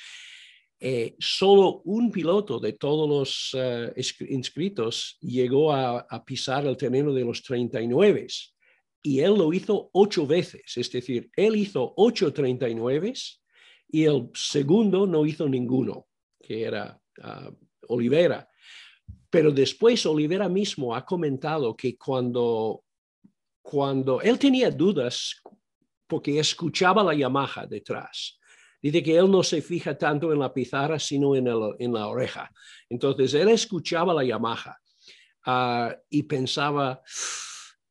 Eh, 0.81 1.17
solo 1.19 1.81
un 1.83 2.09
piloto 2.09 2.57
de 2.57 2.73
todos 2.73 3.09
los 3.09 3.51
eh, 3.53 3.93
inscritos 4.29 5.17
llegó 5.19 5.73
a, 5.73 6.23
pisar 6.25 6.65
el 6.65 6.77
terreno 6.77 7.13
de 7.13 7.25
los 7.25 7.43
39 7.43 8.27
y 9.01 9.19
él 9.19 9.33
lo 9.37 9.51
hizo 9.51 9.89
ocho 9.91 10.25
veces, 10.25 10.77
es 10.77 10.89
decir, 10.89 11.29
él 11.35 11.57
hizo 11.57 11.93
ocho 11.97 12.31
39 12.31 13.13
y 13.89 14.05
el 14.05 14.29
segundo 14.33 15.05
no 15.05 15.25
hizo 15.25 15.49
ninguno, 15.49 16.07
que 16.41 16.63
era 16.63 16.97
uh, 17.17 17.93
Olivera. 17.93 18.47
Pero 19.29 19.51
después 19.51 20.05
Olivera 20.05 20.47
mismo 20.47 20.95
ha 20.95 21.05
comentado 21.05 21.75
que 21.75 21.97
cuando, 21.97 22.83
cuando 23.61 24.21
él 24.21 24.39
tenía 24.39 24.71
dudas 24.71 25.41
porque 26.07 26.39
escuchaba 26.39 27.03
la 27.03 27.13
Yamaha 27.13 27.65
detrás, 27.65 28.38
Dice 28.81 29.03
que 29.03 29.17
él 29.17 29.29
no 29.29 29.43
se 29.43 29.61
fija 29.61 29.97
tanto 29.97 30.31
en 30.31 30.39
la 30.39 30.53
pizarra, 30.53 30.99
sino 30.99 31.35
en, 31.35 31.47
en 31.79 31.93
la 31.93 32.07
oreja. 32.07 32.51
Entonces, 32.89 33.33
él 33.33 33.49
escuchaba 33.49 34.13
la 34.13 34.23
Yamaha 34.23 34.77
ah, 35.45 35.95
y 36.09 36.23
pensaba, 36.23 37.01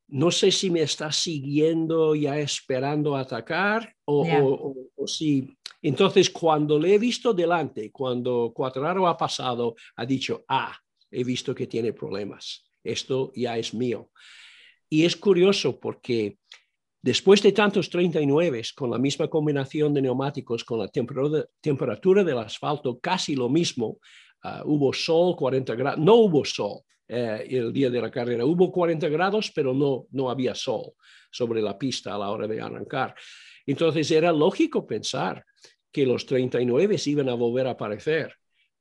no 0.07 0.31
sé 0.31 0.51
si 0.51 0.71
me 0.71 0.81
está 0.81 1.11
siguiendo 1.11 2.15
ya 2.15 2.39
esperando 2.39 3.15
atacar 3.15 3.95
o, 4.05 4.75
o, 4.95 5.07
si... 5.07 5.55
Entonces, 5.81 6.29
cuando 6.29 6.79
le 6.79 6.95
he 6.95 6.97
visto 6.97 7.33
delante, 7.33 7.91
cuando 7.91 8.51
Cuatraro 8.53 9.07
ha 9.07 9.15
pasado, 9.15 9.75
ha 9.95 10.05
dicho, 10.05 10.43
ah, 10.47 10.75
he 11.11 11.23
visto 11.23 11.53
que 11.53 11.67
tiene 11.67 11.93
problemas. 11.93 12.65
Esto 12.83 13.31
ya 13.35 13.57
es 13.57 13.73
mío. 13.73 14.09
Y 14.89 15.05
es 15.05 15.15
curioso 15.15 15.79
porque 15.79 16.38
Después 17.01 17.41
de 17.41 17.53
tantos 17.53 17.89
39, 17.89 18.61
con 18.75 18.91
la 18.91 18.97
misma 18.97 19.29
combinación 19.29 19.93
de 19.93 20.01
neumáticos, 20.01 20.65
con 20.65 20.79
la 20.79 20.89
temperatura 20.89 22.23
del 22.23 22.37
asfalto 22.37 22.99
casi 22.99 23.35
lo 23.35 23.47
mismo, 23.47 23.99
ah, 24.43 24.63
hubo 24.65 24.91
sol, 24.91 25.35
40 25.37 25.75
grados, 25.75 25.99
no 25.99 26.15
hubo 26.15 26.43
sol 26.43 26.81
eh, 27.07 27.47
el 27.49 27.71
día 27.71 27.89
de 27.89 28.01
la 28.01 28.11
carrera, 28.11 28.45
hubo 28.45 28.69
40 28.69 29.07
grados, 29.07 29.49
pero 29.55 29.73
no, 29.73 30.07
no 30.11 30.29
había 30.29 30.53
sol 30.53 30.91
sobre 31.31 31.61
la 31.61 31.77
pista 31.77 32.15
a 32.15 32.17
la 32.17 32.29
hora 32.31 32.47
de 32.47 32.59
arrancar. 32.59 33.15
Entonces 33.65 34.11
era 34.11 34.33
lógico 34.33 34.85
pensar 34.85 35.45
que 35.91 36.05
los 36.05 36.25
39 36.25 36.97
iban 37.05 37.29
a 37.29 37.33
volver 37.33 37.67
a 37.67 37.71
aparecer. 37.71 38.33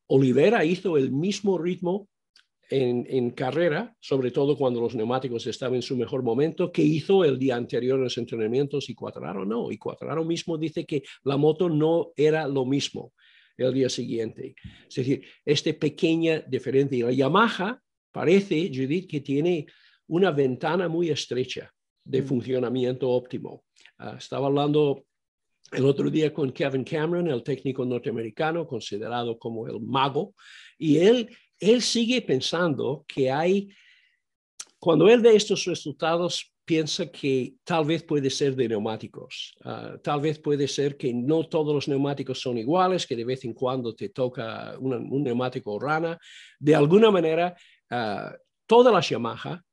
Olivera 0.09 0.65
hizo 0.65 0.97
el 0.97 1.13
mismo 1.13 1.57
ritmo 1.57 2.09
en, 2.71 3.31
carrera, 3.31 3.95
sobre 4.01 4.31
todo 4.31 4.57
cuando 4.57 4.81
los 4.81 4.95
neumáticos 4.95 5.47
estaban 5.47 5.77
en 5.77 5.83
su 5.83 5.97
mejor 5.97 6.23
momento, 6.23 6.71
que 6.71 6.83
hizo 6.83 7.25
el 7.25 7.39
día 7.39 7.57
anterior 7.57 7.97
en 7.97 8.05
los 8.05 8.19
entrenamientos 8.19 8.91
y 8.91 8.95
Cuatraro 8.95 9.45
no. 9.45 9.71
Y 9.71 9.79
Cuatraro 9.79 10.25
mismo 10.25 10.59
dice 10.59 10.85
que 10.85 11.03
la 11.25 11.37
moto 11.37 11.69
no 11.69 12.13
era 12.17 12.47
lo 12.47 12.65
mismo 12.65 13.13
el 13.57 13.73
día 13.73 13.89
siguiente. 13.89 14.55
Es 14.89 14.95
decir, 14.95 15.25
esta 15.45 15.73
pequeña 15.73 16.41
diferencia. 16.41 16.99
Y 16.99 17.03
la 17.03 17.13
Yamaha 17.13 17.81
parece, 18.13 18.71
Judith, 18.73 19.09
que 19.09 19.21
tiene 19.21 19.67
una 20.07 20.31
ventana 20.31 20.89
muy 20.89 21.11
estrecha 21.11 21.73
de 22.05 22.23
mm. 22.23 22.27
funcionamiento 22.27 23.09
óptimo. 23.09 23.65
Ah, 23.99 24.17
estaba 24.19 24.47
hablando 24.47 25.05
el 25.73 25.85
otro 25.85 26.11
día 26.11 26.33
con 26.33 26.53
Kevin 26.53 26.85
Cameron, 26.85 27.29
el 27.29 27.43
técnico 27.43 27.85
norteamericano, 27.85 28.67
considerado 28.67 29.39
como 29.39 29.67
el 29.67 29.81
mago, 29.81 30.35
y 30.79 30.99
él 30.99 31.29
él 31.59 31.83
sigue 31.83 32.23
pensando 32.23 33.05
que 33.07 33.31
hay, 33.31 33.69
cuando 34.79 35.09
él 35.09 35.21
ve 35.21 35.37
estos 35.37 35.65
resultados, 35.65 36.53
piensa 36.65 37.11
que 37.11 37.55
tal 37.65 37.87
vez 37.87 38.03
puede 38.03 38.29
ser 38.29 38.55
de 38.55 38.69
neumáticos, 38.69 39.57
ah, 39.65 39.97
tal 40.03 40.21
vez 40.21 40.39
puede 40.39 40.69
ser 40.69 40.99
que 40.99 41.15
no 41.15 41.49
todos 41.49 41.75
los 41.75 41.89
neumáticos 41.89 42.41
son 42.41 42.59
iguales, 42.59 43.07
que 43.07 43.17
de 43.17 43.25
vez 43.25 43.43
en 43.45 43.55
cuando 43.55 43.95
te 43.95 44.11
toca 44.11 44.77
un 44.79 45.23
neumático 45.23 45.79
rana. 45.79 46.19
De 46.59 46.75
alguna 46.75 47.11
manera, 47.11 47.57
uh, 47.91 48.37
todas 48.67 48.93
las 48.93 49.09
Yamaha 49.09 49.65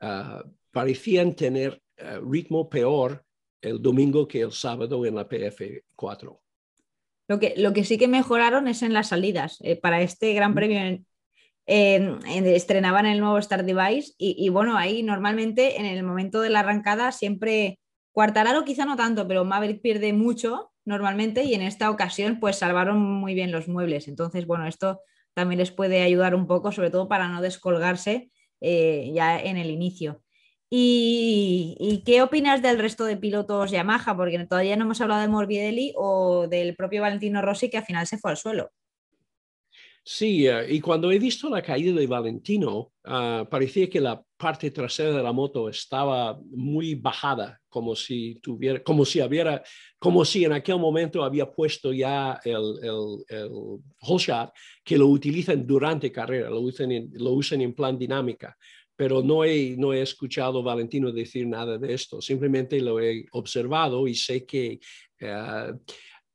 ah, 0.00 0.44
parecían 0.70 1.34
tener 1.34 1.82
ritmo 2.24 2.68
peor 2.68 3.24
el 3.60 3.80
domingo 3.80 4.26
que 4.26 4.40
el 4.40 4.52
sábado 4.52 5.04
en 5.04 5.14
la 5.14 5.28
PF4. 5.28 6.41
Lo 7.28 7.38
que, 7.38 7.54
lo 7.56 7.72
que 7.72 7.84
sí 7.84 7.98
que 7.98 8.08
mejoraron 8.08 8.68
es 8.68 8.82
en 8.82 8.92
las 8.92 9.08
salidas. 9.08 9.58
Eh, 9.62 9.76
para 9.76 10.02
este 10.02 10.32
Gran 10.34 10.54
Premio 10.54 11.04
estrenaban 11.64 13.06
el 13.06 13.20
nuevo 13.20 13.38
Star 13.38 13.64
Device 13.64 14.12
y, 14.18 14.48
bueno, 14.48 14.76
ahí 14.76 15.02
normalmente 15.02 15.78
en 15.78 15.86
el 15.86 16.02
momento 16.02 16.40
de 16.40 16.50
la 16.50 16.60
arrancada 16.60 17.12
siempre, 17.12 17.78
Cuartararo 18.12 18.64
quizá 18.64 18.84
no 18.84 18.96
tanto, 18.96 19.28
pero 19.28 19.44
Maverick 19.44 19.80
pierde 19.80 20.12
mucho 20.12 20.72
normalmente 20.84 21.44
y 21.44 21.54
en 21.54 21.62
esta 21.62 21.90
ocasión 21.90 22.40
pues 22.40 22.56
salvaron 22.56 23.00
muy 23.00 23.34
bien 23.34 23.52
los 23.52 23.68
muebles. 23.68 24.08
Entonces, 24.08 24.46
bueno, 24.46 24.66
esto 24.66 25.00
también 25.34 25.58
les 25.60 25.70
puede 25.70 26.02
ayudar 26.02 26.34
un 26.34 26.46
poco, 26.46 26.72
sobre 26.72 26.90
todo 26.90 27.08
para 27.08 27.28
no 27.28 27.40
descolgarse 27.40 28.30
eh, 28.60 29.10
ya 29.14 29.40
en 29.40 29.56
el 29.56 29.70
inicio. 29.70 30.21
¿Y, 30.74 32.02
qué 32.06 32.22
opinas 32.22 32.62
del 32.62 32.78
resto 32.78 33.04
de 33.04 33.18
pilotos 33.18 33.70
Yamaha? 33.70 34.16
Porque 34.16 34.42
todavía 34.46 34.74
no 34.74 34.86
hemos 34.86 35.02
hablado 35.02 35.20
de 35.20 35.28
Morbidelli 35.28 35.92
o 35.96 36.48
del 36.48 36.74
propio 36.76 37.02
Valentino 37.02 37.42
Rossi 37.42 37.68
que 37.68 37.76
al 37.76 37.84
final 37.84 38.06
se 38.06 38.16
fue 38.16 38.30
al 38.30 38.38
suelo. 38.38 38.70
Sí, 40.02 40.48
eh, 40.48 40.64
y 40.70 40.80
cuando 40.80 41.12
he 41.12 41.18
visto 41.18 41.50
la 41.50 41.60
caída 41.60 41.92
de 41.92 42.06
Valentino, 42.06 42.90
ah, 43.04 43.46
parecía 43.50 43.90
que 43.90 44.00
la 44.00 44.24
parte 44.38 44.70
trasera 44.70 45.12
de 45.12 45.22
la 45.22 45.32
moto 45.32 45.68
estaba 45.68 46.40
muy 46.50 46.94
bajada, 46.94 47.60
como 47.68 47.94
si 47.94 48.36
tuviera, 48.36 48.82
como 48.82 49.04
si 49.04 49.20
hubiera, 49.20 49.62
como 49.98 50.24
si 50.24 50.46
en 50.46 50.54
aquel 50.54 50.78
momento 50.78 51.22
había 51.22 51.52
puesto 51.52 51.92
ya 51.92 52.40
el, 52.44 52.78
el, 52.82 53.24
el 53.28 53.50
whole 54.00 54.18
shot 54.18 54.50
que 54.82 54.96
lo 54.96 55.06
utilizan 55.08 55.66
durante 55.66 56.10
carrera, 56.10 56.48
lo 56.48 56.60
usan 56.60 56.90
en, 56.92 57.10
lo 57.12 57.32
usan 57.32 57.60
en 57.60 57.74
plan 57.74 57.98
dinámica 57.98 58.56
pero 59.02 59.20
no 59.20 59.42
he, 59.42 59.74
no 59.76 59.92
he 59.92 60.00
escuchado 60.00 60.60
a 60.60 60.62
Valentino 60.62 61.10
decir 61.10 61.44
nada 61.44 61.76
de 61.76 61.92
esto, 61.92 62.20
simplemente 62.20 62.80
lo 62.80 63.00
he 63.00 63.26
observado 63.32 64.06
y 64.06 64.14
sé 64.14 64.46
que 64.46 64.78
eh, 65.18 65.72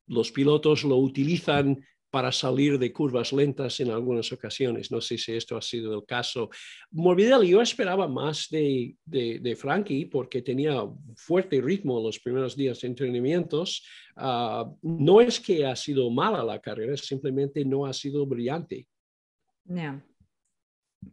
los 0.07 0.33
pilotos 0.33 0.83
lo 0.83 0.97
utilizan 0.97 1.81
para 2.09 2.29
salir 2.29 2.77
de 2.77 2.91
curvas 2.91 3.31
lentas 3.31 3.79
en 3.79 3.89
algunas 3.89 4.33
ocasiones. 4.33 4.91
No 4.91 4.99
sé 4.99 5.17
si 5.17 5.31
esto 5.31 5.55
ha 5.55 5.61
sido 5.61 5.93
el 5.93 6.05
caso. 6.05 6.49
Morbidelli, 6.91 7.51
yo 7.51 7.61
esperaba 7.61 8.05
más 8.05 8.49
de, 8.49 8.97
de, 9.05 9.55
Frankie 9.55 10.07
porque 10.07 10.41
tenía 10.41 10.83
fuerte 11.15 11.61
ritmo 11.61 12.01
los 12.01 12.19
primeros 12.19 12.53
días 12.53 12.81
de 12.81 12.87
entrenamientos. 12.89 13.81
Ah, 14.17 14.69
no 14.81 15.21
es 15.21 15.39
que 15.39 15.65
ha 15.65 15.75
sido 15.77 16.11
mala 16.11 16.43
la 16.43 16.59
carrera, 16.59 16.97
simplemente 16.97 17.63
no 17.63 17.85
ha 17.85 17.93
sido 17.93 18.25
brillante. 18.25 18.85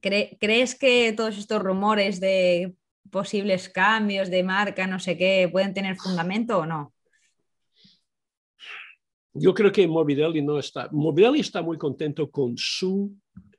¿Crees 0.01 0.75
que 0.75 1.13
todos 1.13 1.39
estos 1.39 1.63
rumores 1.63 2.21
de 2.21 2.75
posibles 3.11 3.69
cambios 3.69 4.31
de 4.31 4.43
marca, 4.43 4.87
no 4.87 4.99
sé 4.99 5.17
qué, 5.17 5.49
pueden 5.51 5.73
tener 5.73 5.97
fundamento 5.97 6.59
o 6.59 6.67
no? 6.67 6.93
Yo 9.33 9.53
creo 9.53 9.73
que 9.73 9.87
Morbidelli 9.87 10.43
no 10.43 10.59
está. 10.59 10.89
Morbidelli 10.93 11.41
está 11.41 11.61
muy 11.61 11.77
contento 11.77 12.31
con 12.31 12.55
su 12.57 13.17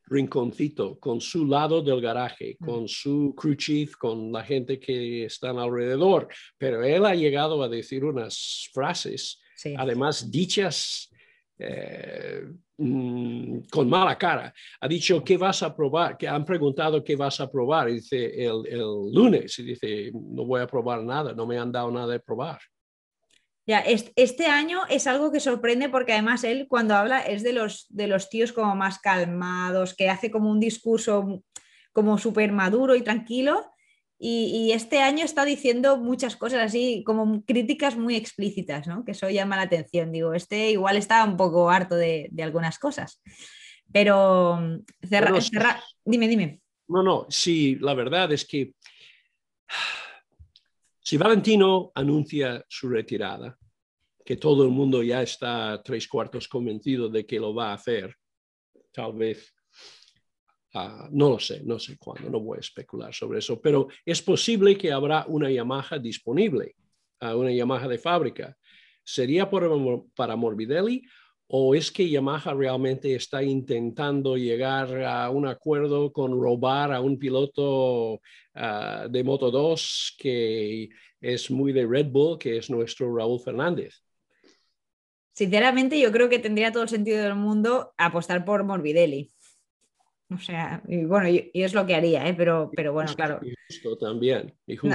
rinconcito, 0.08 1.00
con 1.00 1.20
su 1.20 1.46
lado 1.46 1.82
del 1.82 2.00
garaje, 2.00 2.58
mm. 2.60 2.66
con 2.66 2.88
su 2.88 3.34
crew 3.36 3.56
chief, 3.56 3.96
con 3.96 4.32
la 4.32 4.44
gente 4.44 4.80
que 4.80 5.26
está 5.26 5.50
alrededor. 5.50 6.28
Pero 6.58 6.84
él 6.84 7.06
ha 7.06 7.16
llegado 7.16 7.62
a 7.64 7.70
decir 7.70 8.06
unas 8.06 8.70
frases, 8.74 9.42
además 9.78 10.30
dichas 10.32 11.10
eh, 11.58 12.44
mm, 12.78 13.60
con 13.72 13.90
mala 13.90 14.18
cara. 14.18 14.54
Ha 14.82 14.88
dicho, 14.88 15.24
¿qué 15.24 15.38
vas 15.38 15.64
a 15.64 15.76
probar? 15.76 16.18
Que 16.18 16.28
han 16.28 16.46
preguntado 16.46 17.04
qué 17.04 17.16
vas 17.16 17.40
a 17.40 17.50
probar. 17.50 17.88
dice, 17.88 18.26
el, 18.44 18.66
el 18.68 19.14
lunes. 19.14 19.58
Y 19.60 19.64
dice, 19.64 20.12
no 20.14 20.46
voy 20.46 20.62
a 20.62 20.68
probar 20.68 21.04
nada, 21.04 21.34
no 21.34 21.46
me 21.46 21.58
han 21.58 21.72
dado 21.72 21.92
nada 21.92 22.08
de 22.08 22.20
probar. 22.20 22.60
Ya, 23.68 23.80
este 23.80 24.46
año 24.46 24.82
es 24.90 25.08
algo 25.08 25.32
que 25.32 25.40
sorprende 25.40 25.90
porque 25.90 26.14
además 26.14 26.44
él 26.44 26.68
cuando 26.70 26.94
habla 26.94 27.22
es 27.22 27.42
de 27.42 27.52
los, 27.52 27.88
de 27.90 28.06
los 28.06 28.30
tíos 28.30 28.54
como 28.54 28.76
más 28.76 29.00
calmados, 29.00 29.96
que 29.96 30.08
hace 30.08 30.30
como 30.30 30.52
un 30.52 30.60
discurso 30.60 31.42
como 31.92 32.20
súper 32.20 32.52
maduro 32.52 32.96
y 32.96 33.02
tranquilo. 33.02 33.66
Y, 34.18 34.72
este 34.72 35.02
año 35.02 35.26
está 35.26 35.44
diciendo 35.44 35.98
muchas 35.98 36.36
cosas 36.38 36.62
así, 36.62 37.04
como 37.06 37.44
críticas 37.44 37.98
muy 37.98 38.16
explícitas, 38.16 38.88
¿no? 38.88 39.04
Que 39.04 39.12
eso 39.12 39.30
llama 39.30 39.58
la 39.58 39.64
atención. 39.64 40.12
Digo, 40.12 40.34
este 40.34 40.72
igual 40.72 40.96
está 40.96 41.24
un 41.26 41.36
poco 41.36 41.70
harto 41.70 41.96
de, 41.96 42.32
algunas 42.42 42.80
cosas. 42.80 43.22
Pero 43.92 44.58
mm, 44.58 45.08
cerra, 45.08 45.84
dime, 46.06 46.28
dime. 46.28 46.62
No, 46.88 47.04
no, 47.04 47.26
sí, 47.30 47.76
la 47.82 47.94
verdad 47.94 48.32
es 48.32 48.46
que 48.46 48.74
si 51.00 51.18
Valentino 51.18 51.92
anuncia 51.94 52.64
su 52.68 52.90
retirada, 52.90 53.58
que 54.24 54.38
todo 54.38 54.64
el 54.64 54.72
mundo 54.72 55.04
ya 55.04 55.22
está 55.22 55.82
tres 55.84 56.08
cuartos 56.08 56.48
convencido 56.48 57.10
de 57.10 57.26
que 57.26 57.40
lo 57.40 57.54
va 57.54 57.70
a 57.70 57.76
hacer, 57.76 58.16
tal 58.92 59.14
vez 59.14 59.54
Ah, 60.78 61.08
no 61.10 61.30
lo 61.30 61.40
sé, 61.40 61.62
no 61.64 61.80
sé 61.80 61.98
cuándo, 61.98 62.30
no 62.30 62.42
voy 62.42 62.58
a 62.58 62.60
especular 62.60 63.14
sobre 63.14 63.40
eso, 63.40 63.62
pero 63.62 63.88
es 64.06 64.22
posible 64.22 64.78
que 64.78 64.92
habrá 64.92 65.24
una 65.30 65.50
Yamaha 65.50 65.98
disponible, 66.00 66.76
uh, 67.22 67.28
una 67.28 67.54
Yamaha 67.54 67.88
de 67.88 67.98
fábrica. 67.98 68.58
¿Sería 69.02 69.50
para 69.50 70.36
Morbidelli 70.36 71.02
o 71.48 71.76
es 71.76 71.90
que 71.90 72.10
Yamaha 72.10 72.54
realmente 72.54 73.16
está 73.16 73.42
intentando 73.42 74.36
llegar 74.36 75.02
a 75.04 75.30
un 75.30 75.48
acuerdo 75.48 76.12
con 76.12 76.32
robar 76.32 76.92
a 76.92 77.00
un 77.00 77.18
piloto 77.18 78.20
ah, 78.54 79.08
de 79.10 79.24
Moto 79.24 79.52
2 79.52 80.18
que 80.20 80.90
es 81.22 81.50
muy 81.50 81.72
de 81.72 81.88
Red 81.88 82.08
Bull, 82.08 82.38
que 82.38 82.58
es 82.58 82.70
nuestro 82.70 83.16
Raúl 83.16 83.40
Fernández? 83.40 84.02
Sinceramente, 85.32 85.98
yo 86.02 86.12
creo 86.12 86.28
que 86.28 86.40
tendría 86.40 86.74
todo 86.74 86.84
el 86.84 86.90
sentido 86.90 87.24
del 87.24 87.36
mundo 87.36 87.94
apostar 87.98 88.44
por 88.44 88.66
Morbidelli. 88.66 89.35
O 90.32 90.40
sea, 90.40 90.82
y 90.88 91.06
bueno, 91.06 91.30
y, 91.30 91.52
es 91.54 91.74
lo 91.74 91.86
que 91.86 91.94
haría, 91.94 92.28
¿eh? 92.28 92.34
pero, 92.34 92.72
pero 92.76 92.94
bueno, 92.94 93.14
claro. 93.16 93.40
justo 93.68 93.98
también. 93.98 94.54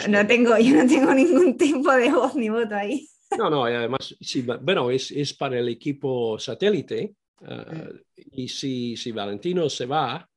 No, 0.09 0.27
tengo, 0.27 0.59
yo 0.59 0.77
no 0.77 0.89
tengo 0.89 1.15
ningún 1.15 1.57
tipo 1.57 1.93
de 1.93 2.11
voz 2.11 2.35
ni 2.35 2.49
voto 2.49 2.75
ahí. 2.75 3.07
No, 3.39 3.49
no, 3.49 3.65
además, 3.65 4.17
bueno, 4.61 4.91
es, 4.91 5.13
es, 5.13 5.33
para 5.35 5.61
el 5.61 5.69
equipo 5.69 6.37
satélite. 6.39 7.15
Ah, 7.43 7.89
y 8.17 8.49
si, 8.49 8.97
si 8.97 9.13
Valentino 9.13 9.71
se 9.71 9.87
va, 9.87 10.29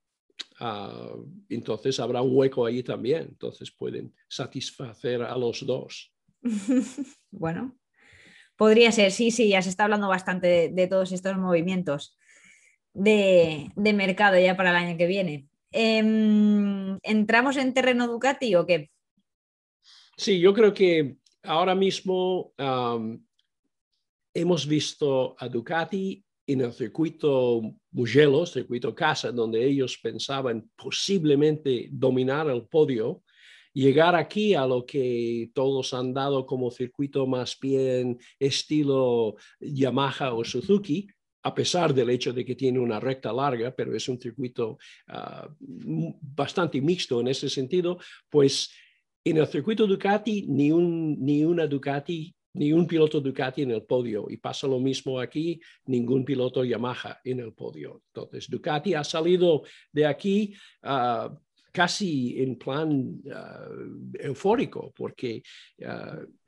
ah, 0.60 1.16
entonces 1.50 2.00
habrá 2.00 2.22
un 2.22 2.38
hueco 2.38 2.64
ahí 2.64 2.84
también. 2.84 3.24
Entonces 3.30 3.72
pueden 3.72 4.14
satisfacer 4.28 5.24
a 5.24 5.36
los 5.36 5.66
dos. 5.66 6.14
bueno, 7.32 7.76
podría 8.56 8.92
ser, 8.92 9.12
sí, 9.12 9.32
sí, 9.32 9.50
ya 9.50 9.64
se 9.64 9.70
está 9.70 9.86
hablando 9.86 10.08
bastante 10.08 10.70
de 10.70 10.88
todos 10.88 11.12
estos 11.14 11.36
movimientos 11.38 12.16
de, 12.94 13.72
mercado 13.76 14.40
ya 14.40 14.56
para 14.56 14.70
el 14.70 14.76
año 14.76 14.98
que 14.98 15.08
viene. 15.08 15.48
Em, 15.72 17.00
¿Entramos 17.02 17.58
en 17.58 17.74
terreno 17.74 18.08
Ducati 18.08 18.56
o 18.56 18.66
qué? 18.66 18.92
Sí, 20.16 20.40
yo 20.40 20.54
creo 20.54 20.74
que 20.74 21.18
ahora 21.44 21.76
mismo 21.76 22.54
hemos 24.34 24.68
visto 24.68 25.36
a 25.40 25.48
Ducati 25.48 26.24
en 26.46 26.62
el 26.62 26.74
circuito 26.74 27.62
Mugello, 27.92 28.46
circuito 28.46 28.94
casa, 28.94 29.32
donde 29.32 29.66
ellos 29.66 29.98
pensaban 30.02 30.70
posiblemente 30.76 31.88
dominar 31.92 32.50
el 32.50 32.68
podio, 32.68 33.24
llegar 33.74 34.16
aquí 34.16 34.54
a 34.54 34.66
lo 34.66 34.86
que 34.86 35.50
todos 35.54 35.94
han 35.94 36.14
dado 36.14 36.46
como 36.46 36.70
circuito 36.70 37.26
más 37.26 37.58
bien 37.60 38.20
estilo 38.38 39.36
Yamaha 39.60 40.34
o 40.34 40.44
Suzuki, 40.44 41.08
a 41.44 41.54
pesar 41.54 41.94
del 41.94 42.10
hecho 42.10 42.32
de 42.34 42.46
que 42.46 42.56
tiene 42.56 42.80
una 42.80 43.00
recta 43.00 43.32
larga, 43.34 43.76
pero 43.76 43.96
es 43.96 44.08
un 44.08 44.20
circuito 44.20 44.78
ah, 45.08 45.48
bastante 45.60 46.82
mixto 46.82 47.20
en 47.20 47.28
ese 47.28 47.50
sentido, 47.50 48.00
pues 48.30 48.72
en 49.26 49.38
el 49.38 49.48
circuito 49.48 49.86
Ducati 49.86 50.46
ni, 50.48 50.72
un, 50.72 51.18
ni 51.20 51.44
una 51.44 51.68
Ducati, 51.68 52.34
ni 52.54 52.72
un 52.72 52.88
piloto 52.88 53.20
Ducati 53.20 53.64
en 53.64 53.72
el 53.72 53.84
podio. 53.84 54.28
Y 54.30 54.38
pasa 54.38 54.68
lo 54.68 54.80
mismo 54.80 55.20
aquí, 55.20 55.60
ningún 55.86 56.24
piloto 56.24 56.64
Yamaha 56.64 57.20
en 57.24 57.40
el 57.40 57.54
podio. 57.54 58.02
Entonces, 58.08 58.50
Ducati 58.50 58.94
ha 58.94 59.04
salido 59.04 59.64
de 59.92 60.06
aquí 60.06 60.56
ah, 60.84 61.34
casi 61.72 62.42
en 62.42 62.58
plan 62.58 63.22
ah, 63.34 63.68
eufórico, 64.20 64.94
porque 64.96 65.42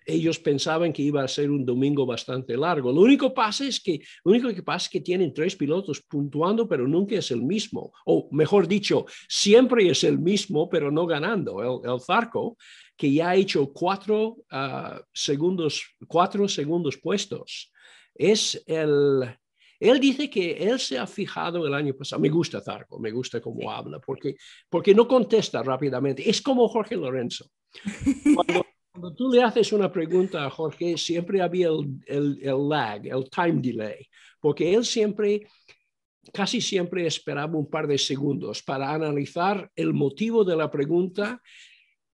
ellos 0.06 0.40
pensaban 0.40 0.94
que 0.94 1.02
iba 1.02 1.24
a 1.24 1.28
ser 1.28 1.50
un 1.50 1.66
domingo 1.66 2.06
bastante 2.06 2.56
largo. 2.56 2.92
Lo 2.92 3.02
único, 3.02 3.34
pasa 3.34 3.66
es 3.66 3.80
que, 3.80 4.00
lo 4.24 4.32
único 4.32 4.54
que 4.54 4.62
pasa 4.62 4.86
es 4.86 4.90
que 4.90 5.02
tienen 5.02 5.34
tres 5.34 5.56
pilotos 5.56 6.02
puntuando, 6.02 6.68
pero 6.68 6.88
nunca 6.88 7.16
es 7.16 7.32
el 7.32 7.42
mismo. 7.42 7.92
O 8.06 8.30
mejor 8.32 8.68
dicho, 8.68 9.06
siempre 9.28 9.90
es 9.90 10.04
el 10.04 10.20
mismo, 10.20 10.70
pero 10.70 10.92
no 10.92 11.06
ganando. 11.06 11.84
El, 11.84 12.02
Zarco, 12.02 12.58
que 12.96 13.12
ya 13.12 13.30
ha 13.30 13.36
hecho 13.36 13.72
cuatro, 13.74 14.38
ah, 14.52 15.02
segundos, 15.12 15.84
cuatro 16.08 16.48
segundos 16.48 16.98
puestos, 16.98 17.72
es 18.14 18.64
el... 18.68 19.38
Él 19.78 20.00
dice 20.00 20.30
que 20.30 20.54
él 20.54 20.80
se 20.80 20.98
ha 20.98 21.06
fijado 21.06 21.68
el 21.68 21.74
año 21.74 21.94
pasado. 21.94 22.22
Me 22.22 22.30
gusta 22.30 22.62
Zarco, 22.62 22.98
me 22.98 23.12
gusta 23.12 23.42
cómo 23.42 23.70
habla, 23.70 24.00
porque, 24.00 24.36
porque 24.70 24.96
no 24.96 25.06
contesta 25.06 25.62
rápidamente. 25.62 26.28
Es 26.28 26.42
como 26.42 26.68
Jorge 26.70 26.96
Lorenzo. 26.96 27.50
Cuando, 28.36 28.66
cuando 28.96 29.14
tú 29.14 29.30
le 29.30 29.44
haces 29.44 29.74
una 29.74 29.92
pregunta 29.92 30.46
a 30.46 30.50
Jorge, 30.50 30.98
siempre 30.98 31.42
había 31.42 31.68
el, 31.68 32.40
el, 32.42 32.70
lag, 32.70 33.06
el 33.06 33.30
time 33.30 33.62
delay, 33.62 34.08
porque 34.40 34.74
él 34.74 34.86
siempre, 34.86 35.46
casi 36.32 36.62
siempre 36.62 37.06
esperaba 37.06 37.58
un 37.58 37.70
par 37.70 37.88
de 37.88 37.98
segundos 37.98 38.64
para 38.64 38.94
analizar 38.94 39.70
el 39.76 39.94
motivo 39.94 40.46
de 40.46 40.56
la 40.56 40.72
pregunta 40.72 41.42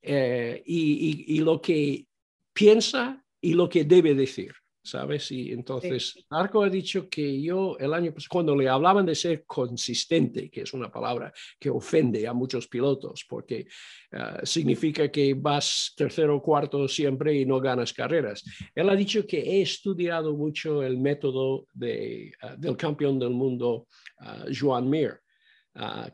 eh, 0.00 0.62
y, 0.64 1.34
y, 1.34 1.40
lo 1.40 1.60
que 1.60 2.06
piensa 2.52 3.24
y 3.40 3.54
lo 3.54 3.68
que 3.68 3.82
debe 3.82 4.14
decir. 4.14 4.52
¿Sabes? 4.88 5.30
Y 5.30 5.52
entonces 5.52 6.24
Arco 6.30 6.62
ha 6.62 6.70
dicho 6.70 7.08
que 7.08 7.40
yo 7.40 7.76
el 7.78 7.92
año 7.92 8.12
pasado, 8.12 8.28
cuando 8.30 8.56
le 8.56 8.68
hablaban 8.68 9.04
de 9.06 9.14
ser 9.14 9.44
consistente, 9.44 10.50
que 10.50 10.62
es 10.62 10.72
una 10.72 10.90
palabra 10.90 11.32
que 11.58 11.70
ofende 11.70 12.26
a 12.26 12.32
muchos 12.32 12.68
pilotos, 12.68 13.24
porque 13.28 13.66
ah, 14.12 14.40
significa 14.42 15.10
que 15.10 15.34
vas 15.34 15.92
tercero 15.96 16.36
o 16.36 16.42
cuarto 16.42 16.88
siempre 16.88 17.34
y 17.34 17.44
no 17.44 17.60
ganas 17.60 17.92
carreras. 17.92 18.42
Él 18.74 18.88
ha 18.88 18.96
dicho 18.96 19.26
que 19.26 19.38
he 19.38 19.62
estudiado 19.62 20.36
mucho 20.36 20.82
el 20.82 20.98
método 20.98 21.66
de, 21.72 22.32
ah, 22.42 22.56
del 22.56 22.76
campeón 22.76 23.18
del 23.18 23.30
mundo, 23.30 23.88
uh, 24.20 24.50
Joan 24.52 24.88
Mir, 24.88 25.20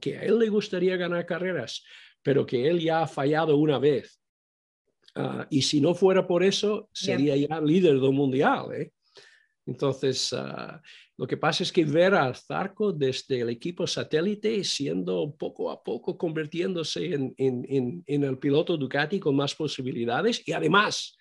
que 0.01 0.19
a 0.19 0.23
él 0.23 0.39
le 0.39 0.49
gustaría 0.49 0.97
ganar 0.97 1.25
carreras, 1.25 1.83
pero 2.23 2.45
que 2.45 2.69
él 2.69 2.81
ya 2.81 3.03
ha 3.03 3.07
fallado 3.07 3.57
una 3.57 3.79
vez 3.79 4.21
Ah, 5.15 5.47
y 5.49 5.63
si 5.63 5.81
no 5.81 5.95
fuera 5.95 6.27
por 6.27 6.43
eso, 6.43 6.89
sería 6.93 7.37
ya 7.37 7.61
líder 7.61 8.01
del 8.01 8.13
mundial. 8.13 8.73
¿eh? 8.75 8.93
Entonces, 9.67 10.33
ah, 10.33 10.83
lo 11.17 11.27
que 11.27 11.37
pasa 11.37 11.63
es 11.63 11.73
que 11.73 11.85
ver 11.85 12.15
a 12.15 12.35
Zarco 12.35 12.93
desde 12.93 13.41
el 13.41 13.51
equipo 13.51 13.87
satélite 13.87 14.65
siendo 14.65 15.35
poco 15.37 15.71
a 15.71 15.83
poco 15.83 16.19
convirtiéndose 16.19 17.15
en, 17.15 17.35
en, 17.39 18.03
en, 18.07 18.25
el 18.25 18.39
piloto 18.39 18.77
Ducati 18.77 19.21
con 19.21 19.37
más 19.37 19.55
posibilidades 19.55 20.43
y 20.47 20.53
además 20.53 21.17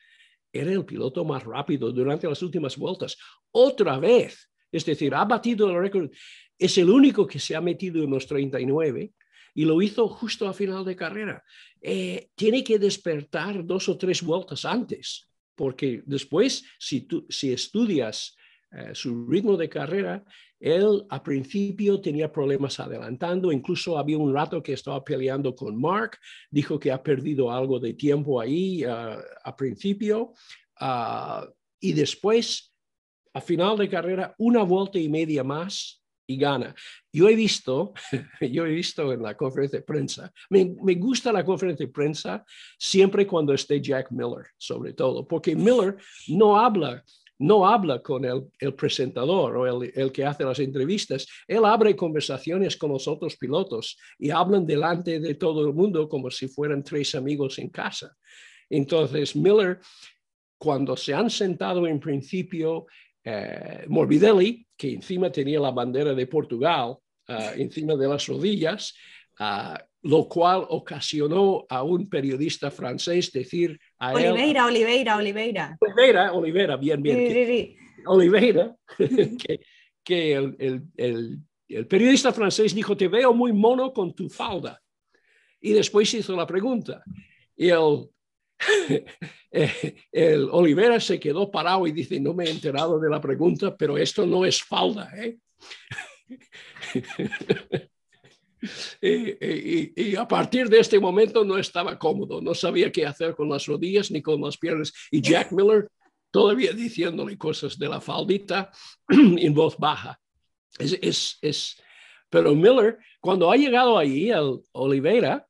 era 0.51 0.71
el 0.71 0.85
piloto 0.85 1.23
más 1.23 1.43
rápido 1.43 1.91
durante 1.91 2.27
las 2.27 2.41
últimas 2.41 2.75
vueltas. 2.75 3.15
Otra 3.51 3.99
vez, 3.99 4.49
es 4.71 4.83
decir, 4.85 5.13
ha 5.13 5.25
batido 5.25 5.69
el 5.69 5.79
récord, 5.79 6.09
es 6.57 6.77
el 6.79 6.89
único 6.89 7.27
que 7.27 7.39
se 7.39 7.55
ha 7.55 7.61
metido 7.61 8.03
en 8.03 8.09
los 8.09 8.25
39 8.25 9.13
y 9.53 9.65
lo 9.65 9.81
hizo 9.81 10.07
justo 10.07 10.47
a 10.47 10.53
final 10.53 10.83
de 10.85 10.95
carrera. 10.95 11.43
Eh, 11.81 12.29
tiene 12.35 12.63
que 12.63 12.79
despertar 12.79 13.65
dos 13.65 13.89
o 13.89 13.97
tres 13.97 14.21
vueltas 14.21 14.65
antes, 14.65 15.29
porque 15.55 16.01
después, 16.05 16.63
si, 16.79 17.07
estudias 17.51 18.35
eh, 18.71 18.91
su 18.93 19.27
ritmo 19.27 19.55
de 19.57 19.69
carrera, 19.69 20.23
él 20.59 21.05
a 21.09 21.21
principio 21.21 21.99
tenía 21.99 22.31
problemas 22.31 22.79
adelantando, 22.79 23.51
incluso 23.51 23.97
había 23.97 24.17
un 24.17 24.33
rato 24.33 24.63
que 24.63 24.73
estaba 24.73 25.03
peleando 25.03 25.53
con 25.53 25.79
Mark, 25.79 26.17
dijo 26.49 26.79
que 26.79 26.89
ha 26.89 27.03
perdido 27.03 27.51
algo 27.51 27.79
de 27.79 27.93
tiempo 27.93 28.39
ahí 28.39 28.85
uh, 28.85 29.19
a 29.43 29.55
principio, 29.57 30.31
uh, 30.79 31.45
y 31.81 31.91
después, 31.91 32.73
a 33.33 33.41
final 33.41 33.77
de 33.77 33.89
carrera, 33.89 34.33
una 34.37 34.63
vuelta 34.63 34.97
y 34.97 35.09
media 35.09 35.43
más 35.43 36.02
y 36.27 36.37
gana. 36.37 36.73
Yo 37.11 37.27
he 37.29 37.35
visto, 37.35 37.93
yo 38.41 38.65
he 38.65 38.71
visto 38.71 39.11
en 39.13 39.21
la 39.21 39.35
conferencia 39.35 39.79
de 39.79 39.85
prensa, 39.85 40.31
me, 40.49 40.73
me, 40.83 40.95
gusta 40.95 41.31
la 41.31 41.43
conferencia 41.43 41.85
de 41.85 41.91
prensa 41.91 42.43
siempre 42.77 43.27
cuando 43.27 43.53
esté 43.53 43.81
Jack 43.81 44.11
Miller, 44.11 44.45
sobre 44.57 44.93
todo, 44.93 45.27
porque 45.27 45.55
Miller 45.55 45.97
no 46.27 46.57
habla, 46.57 47.03
no 47.39 47.67
habla 47.67 48.01
con 48.01 48.25
el, 48.25 48.43
el 48.59 48.73
presentador 48.73 49.57
o 49.57 49.83
el, 49.83 49.91
el, 49.95 50.11
que 50.11 50.25
hace 50.25 50.43
las 50.43 50.59
entrevistas, 50.59 51.27
él 51.47 51.65
abre 51.65 51.95
conversaciones 51.95 52.77
con 52.77 52.91
los 52.91 53.07
otros 53.07 53.35
pilotos 53.35 53.97
y 54.17 54.29
hablan 54.29 54.65
delante 54.65 55.19
de 55.19 55.35
todo 55.35 55.67
el 55.67 55.73
mundo 55.73 56.07
como 56.07 56.31
si 56.31 56.47
fueran 56.47 56.83
tres 56.83 57.15
amigos 57.15 57.59
en 57.59 57.69
casa. 57.69 58.15
Entonces, 58.69 59.35
Miller, 59.35 59.79
cuando 60.57 60.95
se 60.95 61.13
han 61.13 61.29
sentado 61.29 61.85
en 61.85 61.99
principio 61.99 62.85
eh, 63.23 63.85
Morbidelli, 63.87 64.65
que 64.75 64.93
encima 64.93 65.31
tenía 65.31 65.59
la 65.59 65.71
bandera 65.71 66.13
de 66.13 66.27
Portugal 66.27 66.97
uh, 67.29 67.33
encima 67.55 67.95
de 67.95 68.07
las 68.07 68.27
rodillas, 68.27 68.93
uh, 69.39 69.77
lo 70.01 70.27
cual 70.27 70.65
ocasionó 70.69 71.65
a 71.69 71.83
un 71.83 72.09
periodista 72.09 72.69
francés 72.69 73.31
decir 73.31 73.79
a 73.99 74.13
Oliveira, 74.13 74.61
él... 74.61 74.67
Oliveira, 74.67 75.17
Oliveira. 75.17 75.77
Oliveira, 75.79 76.33
Oliveira, 76.33 76.77
bien, 76.77 77.01
bien. 77.01 77.17
Sí, 77.17 77.27
que, 77.27 77.33
sí, 77.33 77.45
sí. 77.45 77.77
Oliveira, 78.05 78.75
que, 78.97 79.59
que 80.03 80.33
el, 80.33 80.55
el, 80.59 80.83
el, 80.97 81.39
el 81.69 81.87
periodista 81.87 82.33
francés 82.33 82.75
dijo, 82.75 82.97
te 82.97 83.07
veo 83.07 83.33
muy 83.33 83.53
mono 83.53 83.93
con 83.93 84.13
tu 84.13 84.29
falda. 84.29 84.79
Y 85.61 85.71
después 85.71 86.13
hizo 86.13 86.35
la 86.35 86.45
pregunta. 86.45 87.01
Y 87.55 87.69
el, 87.69 87.79
eh, 87.79 88.09
el 90.11 90.49
Olivera 90.51 90.99
se 90.99 91.19
quedó 91.19 91.49
parado 91.51 91.87
y 91.87 91.91
dice, 91.91 92.19
no 92.19 92.33
me 92.33 92.45
he 92.45 92.51
enterado 92.51 92.99
de 92.99 93.09
la 93.09 93.21
pregunta, 93.21 93.75
pero 93.75 93.97
esto 93.97 94.25
no 94.25 94.45
es 94.45 94.63
falda. 94.63 95.11
¿eh? 95.15 95.37
y, 99.01 100.15
a 100.15 100.27
partir 100.27 100.69
de 100.69 100.79
este 100.79 100.99
momento 100.99 101.43
no 101.43 101.57
estaba 101.57 101.97
cómodo, 101.99 102.41
no 102.41 102.53
sabía 102.53 102.91
qué 102.91 103.05
hacer 103.05 103.35
con 103.35 103.49
las 103.49 103.65
rodillas 103.65 104.11
ni 104.11 104.21
con 104.21 104.41
las 104.41 104.57
piernas. 104.57 104.93
Y 105.11 105.21
Jack 105.21 105.51
Miller 105.51 105.89
todavía 106.31 106.73
diciéndole 106.73 107.37
cosas 107.37 107.77
de 107.77 107.89
la 107.89 108.01
faldita 108.01 108.71
en 109.09 109.53
voz 109.53 109.77
baja. 109.77 110.19
Es, 110.79 111.37
es, 111.41 111.81
pero 112.29 112.55
Miller, 112.55 112.97
cuando 113.21 113.51
ha 113.51 113.55
llegado 113.55 113.97
allí, 113.97 114.31
el 114.31 114.59
Oliveira, 114.71 115.47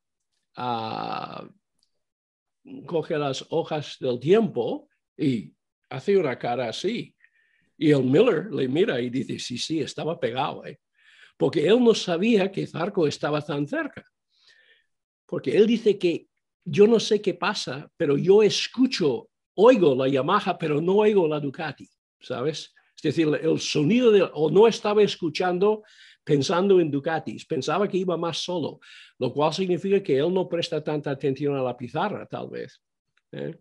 ah, 0.58 1.48
coge 2.86 3.18
las 3.18 3.46
hojas 3.50 3.98
del 4.00 4.20
tiempo 4.20 4.88
y 5.18 5.54
hace 5.90 6.18
una 6.18 6.38
cara 6.38 6.70
así. 6.70 7.16
Y 7.78 7.92
el 7.92 8.04
Miller 8.04 8.52
le 8.52 8.68
mira 8.68 9.02
y 9.02 9.10
dice, 9.10 9.40
sí, 9.40 9.58
sí, 9.58 9.80
estaba 9.80 10.20
pegado, 10.20 10.66
¿eh? 10.66 10.80
porque 11.38 11.68
él 11.68 11.84
no 11.84 11.94
sabía 11.94 12.52
que 12.52 12.68
Zarco 12.68 13.08
estaba 13.08 13.42
tan 13.42 13.68
cerca. 13.68 14.06
Porque 15.26 15.58
él 15.58 15.68
dice 15.68 15.98
que 15.98 16.28
yo 16.64 16.88
no 16.88 17.00
sé 17.00 17.22
qué 17.22 17.34
pasa, 17.34 17.92
pero 17.98 18.18
yo 18.18 18.44
escucho, 18.44 19.30
oigo 19.56 19.96
la 19.96 20.08
Yamaha, 20.08 20.58
pero 20.58 20.80
no 20.80 20.98
oigo 20.98 21.28
la 21.28 21.40
Ducati, 21.40 21.90
¿sabes? 22.20 22.74
Es 22.96 23.02
decir, 23.02 23.28
el 23.42 23.60
sonido 23.60 24.12
de, 24.12 24.30
o 24.34 24.50
no 24.50 24.68
estaba 24.68 25.04
escuchando 25.04 25.84
pensando 26.24 26.80
en 26.80 26.90
Ducatis, 26.90 27.46
pensaba 27.46 27.88
que 27.88 27.98
iba 27.98 28.16
más 28.18 28.38
solo, 28.38 28.80
lo 29.20 29.34
cual 29.34 29.54
significa 29.54 30.02
que 30.02 30.18
él 30.18 30.34
no 30.34 30.48
presta 30.48 30.84
tanta 30.84 31.12
atención 31.12 31.56
a 31.56 31.62
la 31.62 31.76
pizarra, 31.76 32.26
tal 32.26 32.50
vez. 32.50 32.82
¿eh? 33.32 33.56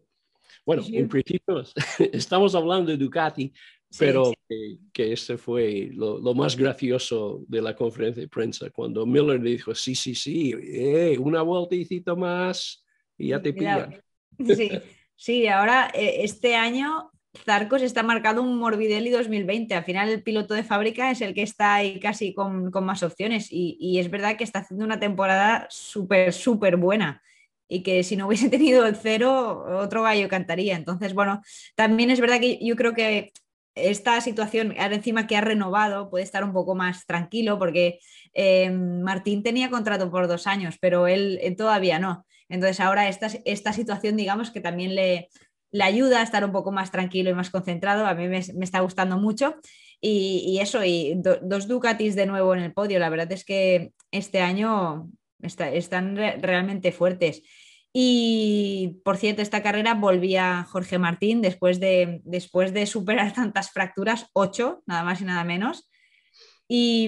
Bueno, 0.65 0.83
Sí. 0.83 0.97
en 0.97 1.09
principio 1.09 1.63
estamos 2.13 2.55
hablando 2.55 2.91
de 2.91 2.97
Ducati, 2.97 3.53
pero 3.99 4.27
sí. 4.27 4.35
Que, 4.49 4.79
que 4.93 5.13
ese 5.13 5.37
fue 5.37 5.91
lo, 5.93 6.19
lo 6.19 6.35
más 6.35 6.57
gracioso 6.57 7.45
de 7.49 7.61
la 7.61 7.75
conferencia 7.75 8.23
de 8.23 8.29
prensa, 8.29 8.71
cuando 8.71 9.05
Miller 9.05 9.41
dijo, 9.41 9.75
sí, 9.75 9.95
sí, 9.95 10.15
sí, 10.15 10.55
eh, 10.63 11.19
una 11.19 11.43
vueltecita 11.43 12.15
más 12.15 12.85
y 13.19 13.29
ya 13.29 13.43
te 13.43 13.53
pillan. 13.53 14.03
Sí, 14.39 14.71
sí, 15.15 15.47
ahora 15.47 15.91
eh, 15.95 16.23
este 16.25 16.55
año 16.55 17.11
Zarco 17.45 17.79
se 17.79 17.87
está 17.87 18.03
marcando 18.03 18.43
un 18.43 18.59
Morbidelli 18.59 19.11
2020. 19.11 19.75
Al 19.75 19.85
final 19.85 20.09
el 20.09 20.23
piloto 20.23 20.55
de 20.55 20.65
fábrica 20.65 21.11
es 21.11 21.21
el 21.21 21.35
que 21.35 21.43
está 21.43 21.75
ahí 21.75 21.99
casi 21.99 22.35
con, 22.35 22.71
con 22.71 22.85
más 22.85 23.03
opciones 23.03 23.49
y, 23.51 23.77
y 23.81 23.99
es 23.99 24.11
verdad 24.11 24.37
que 24.37 24.45
está 24.45 24.61
haciendo 24.61 24.85
una 24.85 25.01
temporada 25.01 25.67
súper, 25.71 26.33
súper 26.33 26.77
buena 26.77 27.23
y 27.69 27.83
que 27.83 28.03
si 28.03 28.17
no 28.17 28.27
hubiese 28.27 28.49
tenido 28.51 28.87
el 28.87 28.97
cero, 28.97 29.65
otro 29.81 30.03
gallo 30.03 30.29
cantaría. 30.29 30.77
Entonces, 30.77 31.15
bueno, 31.15 31.41
también 31.75 32.11
es 32.11 32.21
verdad 32.21 32.41
que 32.41 32.59
yo 32.65 32.77
creo 32.77 32.93
que 32.93 33.33
esta 33.75 34.21
situación, 34.21 34.75
ahora 34.79 34.97
encima 34.97 35.27
que 35.27 35.37
ha 35.37 35.41
renovado, 35.41 36.11
puede 36.11 36.25
estar 36.25 36.45
un 36.45 36.53
poco 36.53 36.75
más 36.75 37.07
tranquilo 37.07 37.59
porque 37.59 38.01
eh, 38.35 38.71
Martín 38.71 39.43
tenía 39.43 39.71
contrato 39.71 40.11
por 40.11 40.29
dos 40.29 40.47
años, 40.47 40.77
pero 40.81 41.07
él, 41.07 41.39
él 41.43 41.57
todavía 41.57 41.99
no. 41.99 42.27
Entonces 42.51 42.81
ahora 42.81 43.09
esta, 43.09 43.29
esta 43.47 43.73
situación, 43.73 44.19
digamos, 44.19 44.51
que 44.51 44.61
también 44.61 44.95
le, 44.95 45.31
le 45.73 45.85
ayuda 45.85 46.21
a 46.21 46.23
estar 46.23 46.45
un 46.45 46.53
poco 46.53 46.71
más 46.71 46.91
tranquilo 46.91 47.31
y 47.31 47.35
más 47.35 47.51
concentrado. 47.51 48.07
A 48.07 48.15
mí 48.15 48.29
me, 48.29 48.39
está 48.39 48.81
gustando 48.81 49.19
mucho. 49.19 49.57
Y, 50.01 50.59
eso, 50.61 50.85
y 50.85 51.15
do, 51.17 51.39
dos 51.43 51.69
Ducatis 51.69 52.15
de 52.15 52.27
nuevo 52.27 52.55
en 52.55 52.61
el 52.61 52.73
podio. 52.73 52.99
La 52.99 53.09
verdad 53.09 53.33
es 53.33 53.45
que 53.45 53.93
este 54.11 54.41
año 54.41 55.09
está, 55.41 55.71
están 55.71 56.17
re, 56.17 56.37
realmente 56.41 56.93
fuertes. 56.93 57.43
Y 57.93 59.01
por 59.05 59.17
cierto, 59.17 59.43
esta 59.43 59.63
carrera 59.63 59.95
volvía 59.95 60.67
Jorge 60.69 60.99
Martín 60.99 61.41
después 61.43 61.79
de, 61.81 62.21
después 62.25 62.73
de 62.73 62.87
superar 62.87 63.33
tantas 63.33 63.71
fracturas, 63.71 64.27
ocho, 64.33 64.83
nada 64.87 65.05
más 65.05 65.21
y 65.21 65.25
nada 65.25 65.45
menos. 65.45 65.91
Y, 66.75 67.07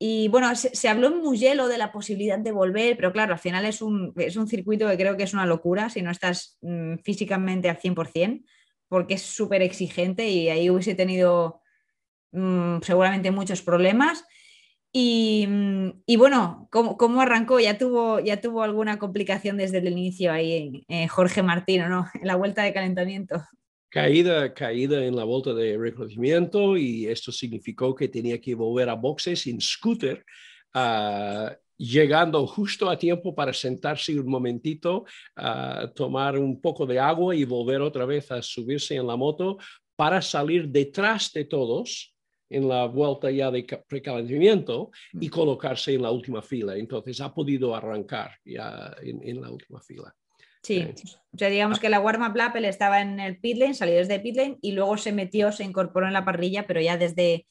y, 0.00 0.26
bueno, 0.26 0.56
se, 0.56 0.88
habló 0.88 1.06
en 1.06 1.22
Mugello 1.22 1.68
de 1.68 1.78
la 1.78 1.92
posibilidad 1.92 2.36
de 2.36 2.50
volver, 2.50 2.96
pero 2.96 3.12
claro, 3.12 3.34
al 3.34 3.38
final 3.38 3.64
es 3.64 3.80
un, 3.80 4.12
es 4.16 4.34
un 4.34 4.48
circuito 4.48 4.88
que 4.88 4.96
creo 4.96 5.16
que 5.16 5.22
es 5.22 5.34
una 5.34 5.46
locura 5.46 5.88
si 5.88 6.02
no 6.02 6.10
estás 6.10 6.58
mmm, 6.62 6.96
físicamente 7.04 7.70
al 7.70 7.78
100%, 7.78 8.44
porque 8.88 9.14
es 9.14 9.22
súper 9.22 9.62
exigente 9.62 10.28
y 10.28 10.48
ahí 10.48 10.68
hubiese 10.68 10.96
tenido 10.96 11.60
mmm, 12.32 12.78
seguramente 12.82 13.30
muchos 13.30 13.62
problemas. 13.62 14.24
Y, 14.92 15.46
bueno, 16.18 16.66
¿cómo, 16.72 16.96
¿cómo, 16.96 17.20
arrancó? 17.20 17.60
¿Ya 17.60 17.78
tuvo, 17.78 18.18
¿Ya 18.18 18.40
tuvo 18.40 18.64
alguna 18.64 18.98
complicación 18.98 19.58
desde 19.58 19.78
el 19.78 19.86
inicio 19.86 20.32
ahí 20.32 20.84
Jorge 21.08 21.44
Martín 21.44 21.82
o 21.82 21.88
no? 21.88 22.06
En 22.14 22.26
la 22.26 22.34
vuelta 22.34 22.64
de 22.64 22.72
calentamiento. 22.72 23.44
Caída, 23.92 24.54
caída 24.54 25.04
en 25.04 25.14
la 25.14 25.24
vuelta 25.24 25.52
de 25.52 25.76
reconocimiento 25.76 26.78
y 26.78 27.08
esto 27.08 27.30
significó 27.30 27.94
que 27.94 28.08
tenía 28.08 28.40
que 28.40 28.54
volver 28.54 28.88
a 28.88 28.94
boxes 28.94 29.46
en 29.46 29.60
scooter, 29.60 30.24
uh, 30.74 31.50
llegando 31.76 32.46
justo 32.46 32.88
a 32.88 32.96
tiempo 32.96 33.34
para 33.34 33.52
sentarse 33.52 34.18
un 34.18 34.30
momentito, 34.30 35.04
uh, 35.36 35.88
tomar 35.94 36.38
un 36.38 36.58
poco 36.58 36.86
de 36.86 36.98
agua 36.98 37.36
y 37.36 37.44
volver 37.44 37.82
otra 37.82 38.06
vez 38.06 38.32
a 38.32 38.40
subirse 38.40 38.94
en 38.94 39.06
la 39.06 39.16
moto 39.16 39.58
para 39.94 40.22
salir 40.22 40.68
detrás 40.68 41.30
de 41.34 41.44
todos 41.44 42.14
en 42.48 42.70
la 42.70 42.86
vuelta 42.86 43.30
ya 43.30 43.50
de 43.50 43.66
precalentamiento 43.86 44.90
y 45.20 45.28
colocarse 45.28 45.92
en 45.92 46.00
la 46.00 46.10
última 46.10 46.40
fila. 46.40 46.78
Entonces 46.78 47.20
ha 47.20 47.34
podido 47.34 47.76
arrancar 47.76 48.38
ya 48.42 48.96
en, 49.02 49.20
en 49.22 49.42
la 49.42 49.50
última 49.50 49.82
fila. 49.82 50.14
Sí, 50.62 50.78
eh. 50.78 50.94
o 51.32 51.38
sea, 51.38 51.48
digamos 51.48 51.80
que 51.80 51.88
la 51.88 52.00
warm-up 52.00 52.36
lap 52.36 52.54
él 52.56 52.64
estaba 52.64 53.00
en 53.00 53.18
el 53.18 53.38
pit 53.38 53.58
lane, 53.58 53.74
salió 53.74 53.96
desde 53.96 54.20
pit 54.20 54.36
lane 54.36 54.58
y 54.62 54.72
luego 54.72 54.96
se 54.96 55.12
metió, 55.12 55.50
se 55.52 55.64
incorporó 55.64 56.06
en 56.06 56.12
la 56.12 56.24
parrilla, 56.24 56.66
pero 56.66 56.80
ya 56.80 56.96
desde, 56.96 57.46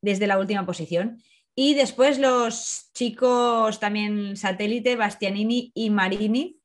desde 0.00 0.26
la 0.26 0.38
última 0.38 0.66
posición. 0.66 1.22
Y 1.54 1.74
después 1.74 2.18
los 2.18 2.90
chicos 2.92 3.80
también 3.80 4.36
satélite, 4.36 4.96
Bastianini 4.96 5.72
y 5.74 5.90
Marini, 5.90 6.58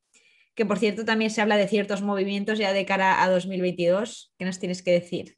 que 0.54 0.66
por 0.66 0.78
cierto 0.78 1.04
también 1.04 1.30
se 1.30 1.40
habla 1.40 1.56
de 1.56 1.68
ciertos 1.68 2.02
movimientos 2.02 2.58
ya 2.58 2.72
de 2.72 2.84
cara 2.84 3.22
a 3.22 3.30
2022. 3.30 4.34
¿Qué 4.38 4.44
nos 4.44 4.58
tienes 4.58 4.82
que 4.82 4.92
decir? 4.92 5.34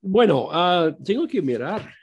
Bueno, 0.00 0.48
uh, 0.48 0.96
tengo 1.04 1.28
que 1.28 1.42
mirar, 1.42 1.94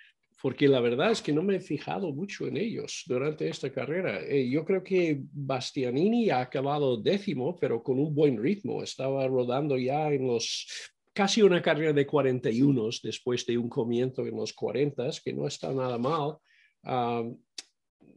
porque 0.41 0.67
la 0.67 0.79
verdad 0.79 1.11
es 1.11 1.21
que 1.21 1.33
no 1.33 1.43
me 1.43 1.57
he 1.57 1.59
fijado 1.59 2.13
mucho 2.13 2.47
en 2.47 2.57
ellos 2.57 3.03
durante 3.07 3.49
esta 3.49 3.71
carrera. 3.71 4.21
Eh, 4.21 4.49
yo 4.49 4.63
creo 4.63 4.83
que 4.83 5.19
Bastianini 5.19 6.29
ha 6.29 6.39
acabado 6.39 6.97
décimo, 6.97 7.57
pero 7.59 7.83
con 7.83 7.99
un 7.99 8.15
buen 8.15 8.41
ritmo. 8.41 8.81
Estaba 8.81 9.27
rodando 9.27 9.77
ya 9.77 10.11
en 10.11 10.27
los 10.27 10.67
casi 11.13 11.41
una 11.41 11.61
carrera 11.61 11.91
de 11.91 12.05
41 12.05 12.89
después 13.03 13.45
de 13.45 13.57
un 13.57 13.67
comienzo 13.67 14.25
en 14.25 14.37
los 14.37 14.53
40, 14.53 15.09
que 15.23 15.33
no 15.33 15.45
está 15.45 15.73
nada 15.73 15.97
mal. 15.97 16.37
Uh, 16.83 17.37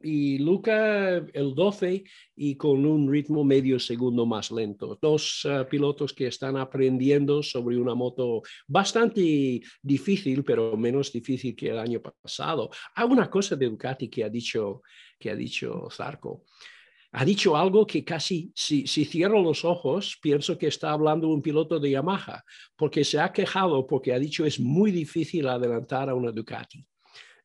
y 0.02 0.38
Luca 0.38 1.16
el 1.16 1.54
12 1.54 2.04
y 2.36 2.56
con 2.56 2.84
un 2.84 3.10
ritmo 3.10 3.44
medio 3.44 3.78
segundo 3.78 4.26
más 4.26 4.50
lento. 4.50 4.98
Dos 5.00 5.44
uh, 5.44 5.68
pilotos 5.68 6.12
que 6.12 6.26
están 6.26 6.56
aprendiendo 6.56 7.42
sobre 7.42 7.78
una 7.78 7.94
moto 7.94 8.42
bastante 8.66 9.60
difícil, 9.82 10.44
pero 10.44 10.76
menos 10.76 11.12
difícil 11.12 11.54
que 11.54 11.70
el 11.70 11.78
año 11.78 12.00
pasado. 12.00 12.70
Hay 12.94 13.06
una 13.06 13.30
cosa 13.30 13.56
de 13.56 13.68
Ducati 13.68 14.08
que 14.08 14.24
ha 14.24 14.28
dicho, 14.28 14.82
que 15.18 15.30
ha 15.30 15.36
dicho 15.36 15.88
Zarco. 15.90 16.44
Ha 17.14 17.26
dicho 17.26 17.56
algo 17.56 17.86
que 17.86 18.02
casi, 18.04 18.50
si, 18.54 18.86
si 18.86 19.04
cierro 19.04 19.42
los 19.42 19.66
ojos, 19.66 20.18
pienso 20.22 20.56
que 20.56 20.68
está 20.68 20.92
hablando 20.92 21.28
un 21.28 21.42
piloto 21.42 21.78
de 21.78 21.90
Yamaha, 21.90 22.42
porque 22.74 23.04
se 23.04 23.20
ha 23.20 23.30
quejado 23.30 23.86
porque 23.86 24.14
ha 24.14 24.18
dicho 24.18 24.46
es 24.46 24.58
muy 24.58 24.90
difícil 24.90 25.46
adelantar 25.46 26.08
a 26.08 26.14
una 26.14 26.32
Ducati. 26.32 26.86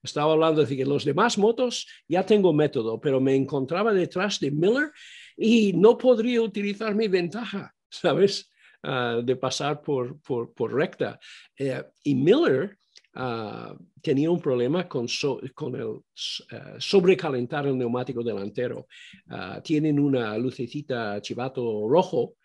Estaba 0.03 0.33
hablando 0.33 0.63
de 0.63 0.77
que 0.77 0.85
los 0.85 1.05
demás 1.05 1.37
motos 1.37 1.87
ya 2.07 2.25
tengo 2.25 2.53
método, 2.53 2.99
pero 2.99 3.19
me 3.19 3.35
encontraba 3.35 3.93
detrás 3.93 4.39
de 4.39 4.51
Miller 4.51 4.91
y 5.35 5.73
no 5.73 5.97
podría 5.97 6.41
utilizar 6.41 6.95
mi 6.95 7.07
ventaja, 7.07 7.73
¿sabes? 7.89 8.51
Uh, 8.83 9.23
de 9.23 9.35
pasar 9.35 9.81
por, 9.81 10.21
por, 10.21 10.53
por 10.53 10.73
recta. 10.73 11.19
Uh, 11.59 11.83
y 12.03 12.13
Miller 12.13 12.77
uh, 13.15 13.75
tenía 14.01 14.29
un 14.29 14.39
problema 14.39 14.87
con, 14.87 15.07
so, 15.07 15.41
con 15.55 15.75
el 15.75 15.99
sobrecalentar 16.77 17.65
el 17.65 17.77
neumático 17.77 18.23
delantero. 18.23 18.87
tienen 19.63 19.99
una 19.99 20.37
lucecita 20.37 21.19
chivato 21.21 21.87
rojo 21.89 22.35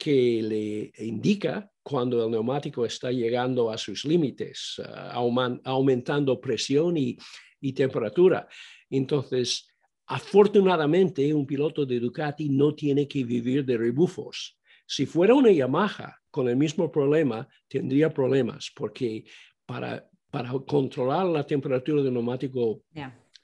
que 0.00 0.40
le 0.42 1.04
indica 1.04 1.70
cuando 1.82 2.24
el 2.24 2.30
neumático 2.30 2.86
está 2.86 3.12
llegando 3.12 3.70
a 3.70 3.76
sus 3.76 4.06
límites, 4.06 4.78
uh, 4.78 5.60
aumentando 5.64 6.40
presión 6.40 6.96
y, 6.96 7.18
y, 7.60 7.74
temperatura. 7.74 8.48
Entonces, 8.88 9.68
afortunadamente, 10.06 11.34
un 11.34 11.44
piloto 11.44 11.84
de 11.84 12.00
Ducati 12.00 12.48
no 12.48 12.74
tiene 12.74 13.06
que 13.06 13.24
vivir 13.24 13.62
de 13.66 13.76
rebufos. 13.76 14.58
Si 14.86 15.04
fuera 15.04 15.34
una 15.34 15.52
Yamaha 15.52 16.16
con 16.30 16.48
el 16.48 16.56
mismo 16.56 16.90
problema, 16.90 17.46
tendría 17.68 18.08
problemas, 18.08 18.72
porque 18.74 19.24
para, 19.66 20.08
para 20.30 20.50
controlar 20.66 21.26
la 21.26 21.46
temperatura 21.46 22.02
del 22.02 22.14
neumático 22.14 22.84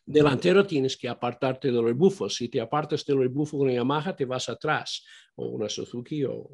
delantero 0.06 0.64
tienes 0.64 0.96
que 0.96 1.08
apartarte 1.08 1.68
de 1.68 1.74
los 1.74 1.84
rebufos. 1.84 2.36
Si 2.36 2.48
te 2.48 2.60
apartas 2.60 3.04
del 3.04 3.18
rebufo 3.18 3.58
con 3.58 3.70
Yamaha, 3.70 4.14
te 4.14 4.24
vas 4.24 4.48
atrás, 4.48 5.04
o 5.34 5.46
una 5.48 5.68
Suzuki, 5.68 6.24
o 6.24 6.48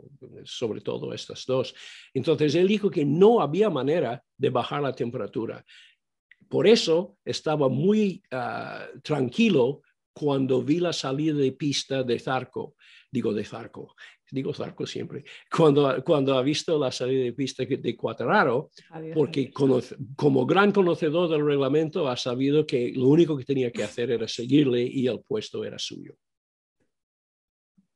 sobre 0.44 0.80
todo 0.80 1.12
estas 1.12 1.44
dos. 1.46 1.74
Entonces 2.14 2.54
él 2.54 2.66
dijo 2.66 2.90
que 2.90 3.04
no 3.04 3.40
había 3.40 3.68
manera 3.68 4.24
de 4.36 4.50
bajar 4.50 4.82
la 4.82 4.94
temperatura. 4.94 5.64
Por 6.48 6.66
eso 6.66 7.18
estaba 7.24 7.68
muy 7.68 8.22
ah, 8.30 8.86
tranquilo 9.02 9.82
cuando 10.12 10.62
vi 10.62 10.80
la 10.80 10.92
salida 10.92 11.34
de 11.34 11.52
pista 11.52 12.02
de 12.02 12.18
Zarco, 12.18 12.76
digo 13.10 13.32
de 13.32 13.44
Zarco, 13.44 13.94
digo 14.32 14.54
Zarco 14.54 14.86
siempre, 14.86 15.24
cuando, 15.54 16.02
cuando 16.02 16.36
ha 16.36 16.42
visto 16.42 16.78
la 16.78 16.90
salida 16.90 17.24
de 17.24 17.34
pista 17.34 17.64
de 17.64 17.96
Cuatraro, 17.96 18.70
porque 19.14 19.52
como 19.52 20.46
gran 20.46 20.72
conocedor 20.72 21.28
del 21.28 21.44
reglamento 21.44 22.08
ha 22.08 22.16
sabido 22.16 22.66
que 22.66 22.92
lo 22.96 23.08
único 23.08 23.36
que 23.36 23.44
tenía 23.44 23.70
que 23.70 23.84
hacer 23.84 24.10
era 24.10 24.26
seguirle 24.26 24.82
y 24.82 25.06
el 25.06 25.20
puesto 25.20 25.64
era 25.64 25.78
suyo. 25.78 26.14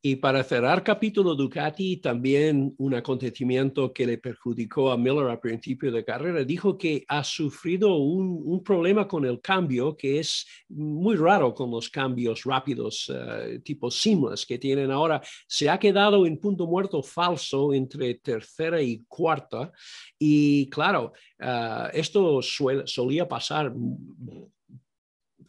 Y 0.08 0.14
para 0.14 0.44
cerrar 0.44 0.84
capítulo 0.84 1.34
Ducati, 1.34 1.96
también 1.96 2.72
un 2.78 2.94
acontecimiento 2.94 3.92
que 3.92 4.06
le 4.06 4.18
perjudicó 4.18 4.92
a 4.92 4.96
Miller 4.96 5.26
al 5.26 5.40
principio 5.40 5.90
de 5.90 6.04
carrera, 6.04 6.44
dijo 6.44 6.78
que 6.78 7.04
ha 7.08 7.24
sufrido 7.24 7.96
un, 7.96 8.62
problema 8.62 9.08
con 9.08 9.24
el 9.24 9.40
cambio 9.40 9.96
que 9.96 10.20
es 10.20 10.46
muy 10.68 11.16
raro 11.16 11.52
con 11.52 11.72
los 11.72 11.90
cambios 11.90 12.44
rápidos 12.44 13.08
uh, 13.08 13.60
tipo 13.64 13.90
seamless 13.90 14.46
que 14.46 14.58
tienen 14.58 14.92
ahora. 14.92 15.20
Se 15.48 15.68
ha 15.68 15.76
quedado 15.76 16.24
en 16.24 16.38
punto 16.38 16.68
muerto 16.68 17.02
falso 17.02 17.74
entre 17.74 18.14
tercera 18.14 18.80
y 18.80 19.02
cuarta. 19.08 19.72
Y 20.20 20.70
claro, 20.70 21.14
uh, 21.40 21.88
esto 21.92 22.40
solía 22.42 23.26
pasar 23.26 23.74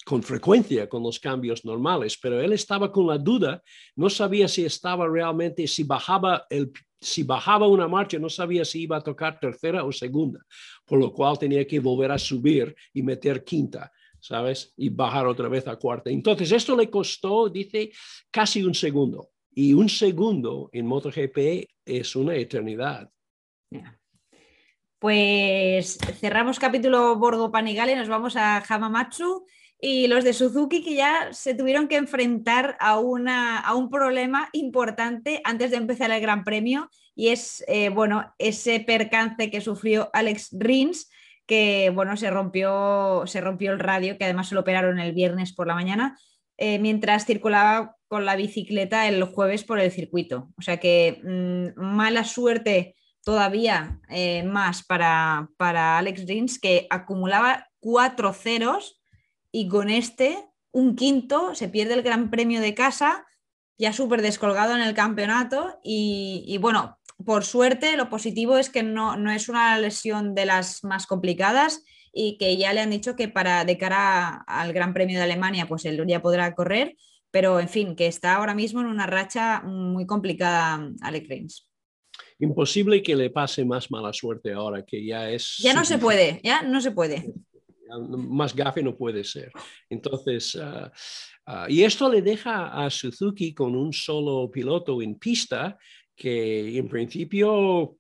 con 0.06 0.24
frecuencia 0.24 0.88
con 0.88 1.04
los 1.04 1.20
cambios 1.20 1.66
normales, 1.66 2.18
pero 2.22 2.40
él 2.42 2.54
estaba 2.54 2.92
con 2.92 3.08
la 3.08 3.18
duda, 3.18 3.62
no 3.96 4.10
sabía 4.10 4.48
si 4.48 4.66
estaba 4.66 5.08
realmente, 5.08 5.68
si 5.68 5.84
bajaba, 5.84 6.46
el, 6.50 6.72
si 7.00 7.24
bajaba 7.24 7.68
una 7.68 7.88
marcha, 7.88 8.18
no 8.20 8.30
sabía 8.30 8.66
si 8.66 8.82
iba 8.82 8.98
a 8.98 9.02
tocar 9.02 9.40
tercera 9.40 9.84
o 9.84 9.92
segunda, 9.92 10.40
por 10.86 11.00
lo 11.00 11.14
cual 11.14 11.38
tenía 11.38 11.66
que 11.66 11.80
volver 11.80 12.12
a 12.12 12.20
subir 12.20 12.76
y 12.94 13.02
meter 13.02 13.44
quinta. 13.44 13.92
¿Sabes? 14.20 14.74
Y 14.76 14.90
bajar 14.90 15.28
otra 15.28 15.48
vez 15.48 15.68
a 15.68 15.78
cuarta. 15.78 16.10
Entonces, 16.10 16.52
esto 16.52 16.76
le 16.76 16.90
costó, 16.90 17.48
dice, 17.50 17.92
casi 18.32 18.64
un 18.64 18.74
segundo. 18.74 19.30
Y 19.54 19.74
un 19.74 19.88
segundo 19.88 20.72
en 20.74 20.88
MotoGP 20.88 21.70
es 21.86 22.16
una 22.16 22.36
eternidad. 22.36 23.10
Pues 25.00 26.00
cerramos 26.20 26.58
capítulo 26.58 27.16
Borgo 27.18 27.52
Panigale, 27.52 27.96
nos 27.96 28.10
vamos 28.10 28.36
a 28.36 28.58
Hamamatsu 28.68 29.46
y 29.80 30.08
los 30.08 30.24
de 30.24 30.34
Suzuki 30.34 30.84
que 30.84 30.96
ya 30.96 31.30
se 31.32 31.54
tuvieron 31.54 31.88
que 31.88 31.98
enfrentar 31.98 32.78
a, 32.80 33.00
una, 33.00 33.60
a 33.60 33.76
un 33.76 33.90
problema 33.90 34.50
importante 34.54 35.42
antes 35.44 35.72
de 35.72 35.78
empezar 35.78 36.12
el 36.12 36.22
Gran 36.22 36.44
Premio 36.44 36.90
y 37.16 37.30
es 37.30 37.64
eh, 37.68 37.90
bueno, 37.90 38.34
ese 38.40 38.80
percance 38.80 39.52
que 39.52 39.62
sufrió 39.62 40.10
Alex 40.14 40.50
Rins 40.52 41.10
que 41.48 41.92
bueno, 41.96 42.18
se 42.18 42.30
rompió, 42.30 43.24
se 43.26 43.42
rompió 43.42 43.72
el 43.72 43.80
radio, 43.80 44.18
que 44.18 44.26
además 44.26 44.50
se 44.50 44.56
lo 44.56 44.62
operaron 44.62 45.00
el 45.00 45.14
viernes 45.14 45.54
por 45.54 45.66
la 45.66 45.76
mañana, 45.76 46.20
eh, 46.58 46.78
mientras 46.78 47.26
circulaba 47.26 47.96
con 48.08 48.26
la 48.26 48.36
bicicleta 48.36 49.08
el 49.08 49.24
jueves 49.24 49.64
por 49.64 49.80
el 49.80 49.92
circuito. 49.92 50.50
O 50.58 50.62
sea 50.62 50.78
que 50.78 51.22
mm, 51.24 51.82
mala 51.82 52.26
suerte 52.26 52.96
todavía 53.24 54.00
eh, 54.10 54.44
más 54.44 54.84
para, 54.84 55.50
para 55.58 55.98
Alex 55.98 56.28
Rins, 56.28 56.60
que 56.60 56.86
acumulaba 56.90 57.68
cuatro 57.80 58.34
ceros 58.34 58.97
y 59.58 59.68
con 59.68 59.90
este, 59.90 60.38
un 60.72 60.96
quinto, 60.96 61.56
se 61.56 61.68
pierde 61.68 61.96
el 61.96 62.04
Gran 62.04 62.30
Premio 62.30 62.62
de 62.62 62.76
casa, 62.76 63.26
ya 63.80 63.92
súper 63.92 64.22
descolgado 64.22 64.76
en 64.76 64.84
el 64.84 64.94
campeonato 64.94 65.80
y, 65.84 66.56
bueno, 66.62 67.00
por 67.26 67.44
suerte 67.44 67.98
lo 67.98 68.08
positivo 68.08 68.60
es 68.60 68.70
que 68.70 68.84
no, 68.84 69.18
no, 69.18 69.32
es 69.32 69.50
una 69.50 69.80
lesión 69.80 70.36
de 70.36 70.46
las 70.46 70.84
más 70.84 71.08
complicadas 71.08 71.84
y 72.14 72.38
que 72.38 72.56
ya 72.56 72.72
le 72.72 72.82
han 72.82 72.92
dicho 72.92 73.16
que 73.16 73.30
para 73.30 73.66
de 73.66 73.80
cara 73.80 74.44
al 74.46 74.74
Gran 74.74 74.94
Premio 74.94 75.18
de 75.18 75.24
Alemania 75.24 75.66
pues 75.68 75.86
él 75.86 76.06
ya 76.08 76.22
podrá 76.22 76.54
correr, 76.54 76.96
pero 77.32 77.60
en 77.60 77.68
fin, 77.68 77.96
que 77.96 78.06
está 78.06 78.36
ahora 78.36 78.54
mismo 78.54 78.82
en 78.82 78.86
una 78.86 79.08
racha 79.08 79.62
muy 79.62 80.06
complicada 80.06 80.88
Alex 81.02 81.28
Rins. 81.30 81.72
Imposible 82.38 83.02
que 83.02 83.16
le 83.16 83.32
pase 83.32 83.66
más 83.66 83.90
mala 83.90 84.14
suerte 84.14 84.54
ahora 84.54 84.86
que 84.86 85.04
ya 85.04 85.32
es... 85.32 85.58
Ya 85.58 85.74
no 85.74 85.84
se 85.84 85.98
puede, 85.98 86.42
ya 86.44 86.62
no 86.62 86.80
se 86.80 86.92
puede 86.92 87.34
más 88.10 88.56
gafe 88.56 88.84
no 88.84 88.96
puede 88.96 89.24
ser. 89.24 89.52
Entonces, 89.90 90.58
ah, 91.46 91.68
y 91.70 91.84
esto 91.84 92.12
le 92.12 92.22
deja 92.22 92.86
a 92.86 92.90
Suzuki 92.90 93.54
con 93.54 93.76
un 93.76 93.94
solo 93.94 94.50
piloto 94.52 95.02
en 95.02 95.16
pista 95.16 95.78
que 96.16 96.78
en 96.78 96.88
principio 96.88 97.98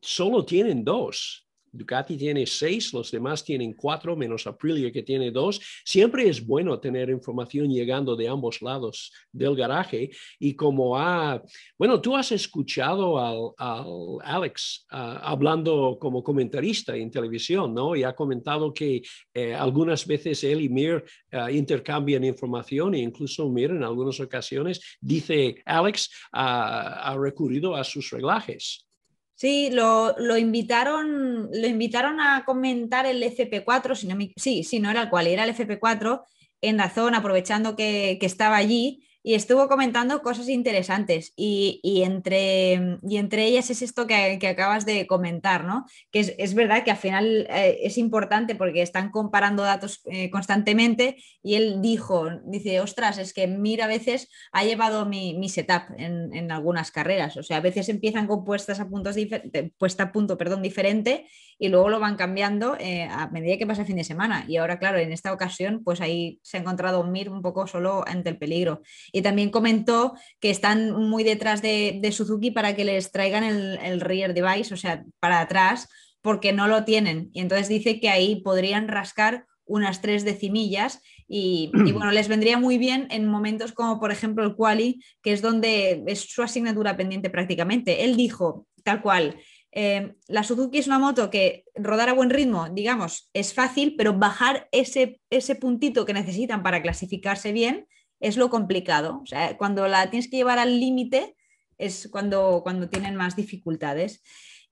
solo 0.00 0.44
tienen 0.44 0.84
dos. 0.84 1.49
Ducati 1.72 2.16
tiene 2.16 2.46
seis, 2.46 2.92
los 2.92 3.10
demás 3.10 3.44
tienen 3.44 3.74
cuatro, 3.74 4.16
menos 4.16 4.46
Aprilia 4.46 4.90
que 4.90 5.02
tiene 5.02 5.30
dos. 5.30 5.60
Siempre 5.84 6.28
es 6.28 6.44
bueno 6.44 6.78
tener 6.80 7.10
información 7.10 7.70
llegando 7.70 8.16
de 8.16 8.28
ambos 8.28 8.60
lados 8.62 9.12
del 9.32 9.54
garaje. 9.54 10.10
Y 10.38 10.54
como 10.54 10.98
ha, 10.98 11.42
bueno, 11.78 12.00
tú 12.00 12.16
has 12.16 12.32
escuchado 12.32 13.18
al, 13.18 14.18
Alex 14.24 14.86
ah, 14.90 15.20
hablando 15.22 15.98
como 16.00 16.22
comentarista 16.22 16.96
en 16.96 17.10
televisión, 17.10 17.74
¿no? 17.74 17.94
Y 17.94 18.02
ha 18.02 18.14
comentado 18.14 18.72
que 18.74 19.02
eh, 19.34 19.54
algunas 19.54 20.06
veces 20.06 20.42
él 20.44 20.60
y 20.60 20.68
Mir 20.68 21.04
ah, 21.32 21.50
intercambian 21.50 22.24
información 22.24 22.94
e 22.94 22.98
incluso 22.98 23.48
Mir 23.48 23.70
en 23.70 23.84
algunas 23.84 24.18
ocasiones 24.20 24.80
dice, 25.00 25.62
Alex 25.64 26.10
ha 26.32 27.16
recurrido 27.18 27.76
a 27.76 27.84
sus 27.84 28.10
reglajes. 28.10 28.89
Sí, 29.40 29.70
lo, 29.72 30.36
invitaron, 30.36 31.48
lo 31.50 31.66
invitaron 31.66 32.20
a 32.20 32.44
comentar 32.44 33.06
el 33.06 33.22
FP4, 33.22 33.94
si 33.94 34.06
no 34.06 34.14
sí, 34.36 34.64
sí, 34.64 34.80
no 34.80 34.90
era 34.90 35.00
el 35.00 35.08
cual, 35.08 35.28
era 35.28 35.44
el 35.44 35.56
FP4 35.56 36.24
en 36.60 36.76
la 36.76 36.90
zona, 36.90 37.18
aprovechando 37.18 37.74
que, 37.74 38.18
que 38.20 38.26
estaba 38.26 38.56
allí 38.56 39.02
y 39.22 39.34
estuvo 39.34 39.68
comentando 39.68 40.22
cosas 40.22 40.48
interesantes 40.48 41.32
y, 41.36 42.02
entre, 42.04 42.98
y 43.02 43.16
entre 43.18 43.44
ellas 43.46 43.70
es 43.70 43.82
esto 43.82 44.06
que, 44.06 44.38
acabas 44.48 44.86
de 44.86 45.06
comentar, 45.06 45.64
¿no? 45.64 45.84
Que 46.10 46.34
es, 46.38 46.54
verdad 46.54 46.84
que 46.84 46.90
al 46.90 46.96
final 46.96 47.46
eh, 47.50 47.78
es 47.82 47.98
importante 47.98 48.54
porque 48.54 48.82
están 48.82 49.10
comparando 49.10 49.62
datos 49.62 50.00
eh, 50.06 50.30
constantemente 50.30 51.16
y 51.42 51.54
él 51.54 51.82
dijo, 51.82 52.28
dice, 52.46 52.80
ostras, 52.80 53.18
es 53.18 53.34
que 53.34 53.46
mira, 53.46 53.84
a 53.84 53.88
veces 53.88 54.28
ha 54.52 54.64
llevado 54.64 55.06
mi, 55.06 55.48
setup 55.48 55.82
en, 55.98 56.50
algunas 56.50 56.90
carreras, 56.90 57.36
o 57.36 57.42
sea, 57.42 57.58
a 57.58 57.60
veces 57.60 57.88
empiezan 57.88 58.26
con 58.26 58.44
puestas 58.44 58.80
a 58.80 58.88
puntos 58.88 59.16
puesta 59.78 60.04
a 60.04 60.12
punto, 60.12 60.38
perdón, 60.38 60.62
diferente 60.62 61.26
y 61.58 61.68
luego 61.68 61.90
lo 61.90 62.00
van 62.00 62.16
cambiando 62.16 62.76
eh, 62.80 63.04
a 63.04 63.28
medida 63.28 63.58
que 63.58 63.66
pasa 63.66 63.82
el 63.82 63.86
fin 63.86 63.96
de 63.96 64.04
semana 64.04 64.46
y 64.48 64.56
ahora, 64.56 64.78
claro, 64.78 64.98
en 64.98 65.12
esta 65.12 65.32
ocasión, 65.32 65.82
pues 65.84 66.00
ahí 66.00 66.40
se 66.42 66.56
ha 66.56 66.60
encontrado 66.60 67.04
Mir 67.04 67.28
un 67.28 67.42
poco 67.42 67.66
solo 67.66 68.02
ante 68.06 68.30
el 68.30 68.38
peligro. 68.38 68.82
Y 69.12 69.22
también 69.22 69.50
comentó 69.50 70.14
que 70.40 70.50
están 70.50 70.92
muy 70.92 71.24
detrás 71.24 71.62
de, 71.62 72.00
Suzuki 72.12 72.50
para 72.50 72.74
que 72.74 72.84
les 72.84 73.12
traigan 73.12 73.44
el, 73.44 74.00
rear 74.00 74.34
device, 74.34 74.74
o 74.74 74.76
sea, 74.76 75.04
para 75.20 75.40
atrás, 75.40 75.88
porque 76.20 76.52
no 76.52 76.68
lo 76.68 76.84
tienen. 76.84 77.30
Y 77.32 77.40
entonces 77.40 77.68
dice 77.68 78.00
que 78.00 78.08
ahí 78.08 78.42
podrían 78.42 78.88
rascar 78.88 79.46
unas 79.64 80.00
tres 80.00 80.24
decimillas 80.24 81.00
y, 81.28 81.70
y, 81.86 81.92
bueno, 81.92 82.10
les 82.10 82.28
vendría 82.28 82.58
muy 82.58 82.78
bien 82.78 83.06
en 83.10 83.26
momentos 83.26 83.72
como 83.72 84.00
por 84.00 84.10
ejemplo 84.10 84.44
el 84.44 84.56
quali, 84.56 85.02
que 85.22 85.32
es 85.32 85.42
donde 85.42 86.02
es 86.06 86.20
su 86.20 86.42
asignatura 86.42 86.96
pendiente 86.96 87.30
prácticamente. 87.30 88.04
Él 88.04 88.16
dijo, 88.16 88.66
tal 88.82 89.00
cual, 89.00 89.36
eh, 89.72 90.14
la 90.26 90.42
Suzuki 90.42 90.78
es 90.78 90.88
una 90.88 90.98
moto 90.98 91.30
que 91.30 91.64
rodar 91.74 92.08
a 92.08 92.12
buen 92.12 92.30
ritmo, 92.30 92.68
digamos, 92.68 93.30
es 93.32 93.54
fácil, 93.54 93.94
pero 93.96 94.18
bajar 94.18 94.68
ese, 94.72 95.20
ese 95.30 95.54
puntito 95.54 96.04
que 96.04 96.12
necesitan 96.12 96.62
para 96.62 96.82
clasificarse 96.82 97.52
bien 97.52 97.86
es 98.20 98.36
lo 98.36 98.50
complicado. 98.50 99.20
O 99.22 99.26
sea, 99.26 99.56
cuando 99.56 99.88
la 99.88 100.10
tienes 100.10 100.28
que 100.28 100.36
llevar 100.36 100.58
al 100.58 100.78
límite 100.78 101.36
es 101.78 102.08
cuando, 102.10 102.60
cuando 102.62 102.88
tienen 102.88 103.16
más 103.16 103.34
dificultades. 103.34 104.22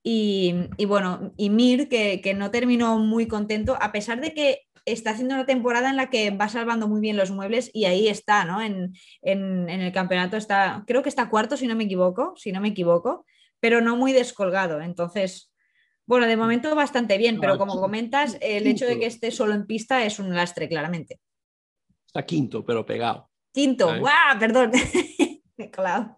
Y, 0.01 0.55
bueno, 0.87 1.33
y 1.35 1.49
Mir, 1.49 1.89
que, 1.89 2.33
no 2.35 2.51
terminó 2.51 2.97
muy 2.99 3.27
contento, 3.27 3.77
a 3.81 3.91
pesar 3.91 4.21
de 4.21 4.33
que 4.33 4.61
está 4.85 5.11
haciendo 5.11 5.35
una 5.35 5.45
temporada 5.45 5.89
en 5.89 5.97
la 5.97 6.09
que 6.09 6.31
va 6.31 6.47
salvando 6.47 6.87
muy 6.87 7.01
bien 7.01 7.17
los 7.17 7.31
muebles 7.31 7.69
y 7.73 7.85
ahí 7.85 8.07
está, 8.07 8.45
¿no? 8.45 8.61
En, 8.61 8.93
en, 9.21 9.69
el 9.69 9.91
campeonato 9.91 10.37
está, 10.37 10.83
creo 10.87 11.03
que 11.03 11.09
está 11.09 11.29
cuarto, 11.29 11.57
si 11.57 11.67
no 11.67 11.75
me 11.75 11.83
equivoco, 11.83 12.33
si 12.37 12.51
no 12.51 12.61
me 12.61 12.69
equivoco, 12.69 13.25
pero 13.59 13.81
no 13.81 13.97
muy 13.97 14.13
descolgado. 14.13 14.81
Entonces, 14.81 15.51
bueno, 16.05 16.25
de 16.25 16.37
momento 16.37 16.73
bastante 16.75 17.17
bien, 17.17 17.39
pero 17.39 17.57
como 17.57 17.79
comentas, 17.79 18.37
el 18.41 18.65
hecho 18.67 18.85
de 18.85 18.97
que 18.97 19.05
esté 19.05 19.31
solo 19.31 19.53
en 19.53 19.67
pista 19.67 20.05
es 20.05 20.17
un 20.17 20.33
lastre, 20.33 20.67
claramente. 20.67 21.19
Está 22.07 22.25
quinto, 22.25 22.65
pero 22.65 22.85
pegado. 22.85 23.28
Quinto, 23.51 23.99
¡guau! 23.99 24.39
Perdón. 24.39 24.71
claro. 25.71 26.17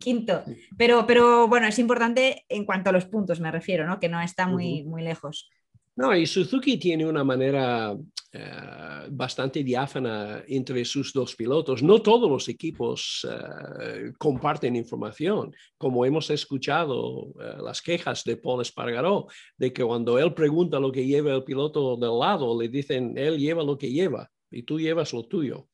Quinto. 0.00 0.44
Pero, 0.76 1.06
pero 1.06 1.48
bueno, 1.48 1.66
es 1.66 1.78
importante 1.78 2.44
en 2.48 2.64
cuanto 2.64 2.90
a 2.90 2.92
los 2.92 3.06
puntos, 3.06 3.40
me 3.40 3.50
refiero, 3.50 3.86
¿no? 3.86 4.00
Que 4.00 4.08
no 4.08 4.20
está 4.20 4.46
muy, 4.46 4.84
muy 4.84 5.02
lejos. 5.02 5.48
No, 5.96 6.14
y 6.14 6.26
Suzuki 6.26 6.76
tiene 6.76 7.06
una 7.06 7.24
manera 7.24 7.96
eh, 8.30 9.08
bastante 9.10 9.64
diáfana 9.64 10.44
entre 10.46 10.84
sus 10.84 11.10
dos 11.10 11.34
pilotos. 11.34 11.82
No 11.82 12.02
todos 12.02 12.30
los 12.30 12.50
equipos 12.50 13.26
eh, 13.30 14.12
comparten 14.18 14.76
información, 14.76 15.54
como 15.78 16.04
hemos 16.04 16.28
escuchado 16.28 17.32
eh, 17.40 17.54
las 17.62 17.80
quejas 17.80 18.24
de 18.24 18.36
Paul 18.36 18.60
Espargaró, 18.60 19.28
de 19.56 19.72
que 19.72 19.82
cuando 19.82 20.18
él 20.18 20.34
pregunta 20.34 20.78
lo 20.78 20.92
que 20.92 21.06
lleva 21.06 21.32
el 21.32 21.44
piloto 21.44 21.96
del 21.96 22.18
lado, 22.18 22.60
le 22.60 22.68
dicen, 22.68 23.16
él 23.16 23.38
lleva 23.38 23.62
lo 23.62 23.78
que 23.78 23.90
lleva 23.90 24.30
y 24.50 24.64
tú 24.64 24.78
llevas 24.78 25.14
lo 25.14 25.24
tuyo. 25.24 25.68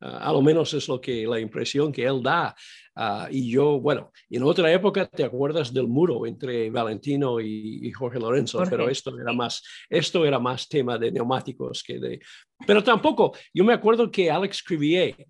Ah, 0.00 0.28
a 0.28 0.32
lo 0.32 0.42
menos 0.42 0.74
es 0.74 0.88
lo 0.88 1.00
que 1.00 1.26
la 1.26 1.40
impresión 1.40 1.92
que 1.92 2.04
él 2.04 2.22
da. 2.22 2.54
Ah, 2.96 3.28
y 3.30 3.50
yo, 3.50 3.80
bueno, 3.80 4.12
en 4.30 4.42
otra 4.42 4.72
época 4.72 5.06
te 5.06 5.24
acuerdas 5.24 5.72
del 5.72 5.88
muro 5.88 6.26
entre 6.26 6.70
Valentino 6.70 7.40
y, 7.40 7.90
Jorge 7.92 8.18
Lorenzo, 8.18 8.62
pero 8.68 8.88
esto 8.88 9.18
era 9.18 9.32
más, 9.32 9.62
esto 9.88 10.24
era 10.24 10.38
más 10.38 10.68
tema 10.68 10.98
de 10.98 11.10
neumáticos 11.10 11.82
que 11.82 11.98
de. 11.98 12.20
Pero 12.66 12.82
tampoco, 12.82 13.32
yo 13.52 13.64
me 13.64 13.72
acuerdo 13.72 14.10
que 14.10 14.30
Alex 14.30 14.62
Crivier 14.62 15.26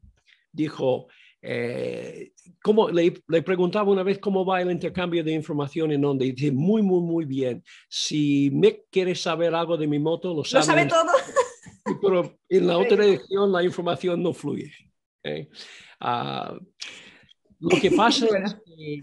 dijo. 0.51 1.09
Eh, 1.47 2.33
¿cómo, 2.63 2.89
le, 2.89 3.13
le, 3.29 3.43
preguntaba 3.43 3.91
una 3.91 4.03
vez 4.03 4.19
cómo 4.19 4.47
va 4.47 4.63
el 4.63 4.71
intercambio 4.71 5.23
de 5.23 5.33
información 5.33 5.93
en 5.93 6.01
donde 6.01 6.25
dice 6.25 6.51
muy, 6.51 6.81
muy, 6.81 7.03
muy 7.03 7.27
bien. 7.27 7.63
Si 7.87 8.49
Mick 8.51 8.85
quiere 8.91 9.15
saber 9.15 9.55
algo 9.55 9.77
de 9.77 9.87
mi 9.87 9.99
moto, 9.99 10.33
lo 10.33 10.43
sabe. 10.43 10.63
Lo 10.63 10.65
sabe 10.65 10.87
todo. 10.87 11.13
pero 12.01 12.39
en 12.49 12.67
la 12.67 12.79
otra 12.79 13.05
dirección 13.05 13.53
la 13.53 13.63
información 13.63 14.23
no 14.23 14.33
fluye. 14.33 14.73
¿eh? 15.23 15.49
Ah, 16.01 16.57
lo 17.61 17.81
que 17.81 17.91
pasa 17.91 18.27
es 18.27 18.55
que 18.55 19.01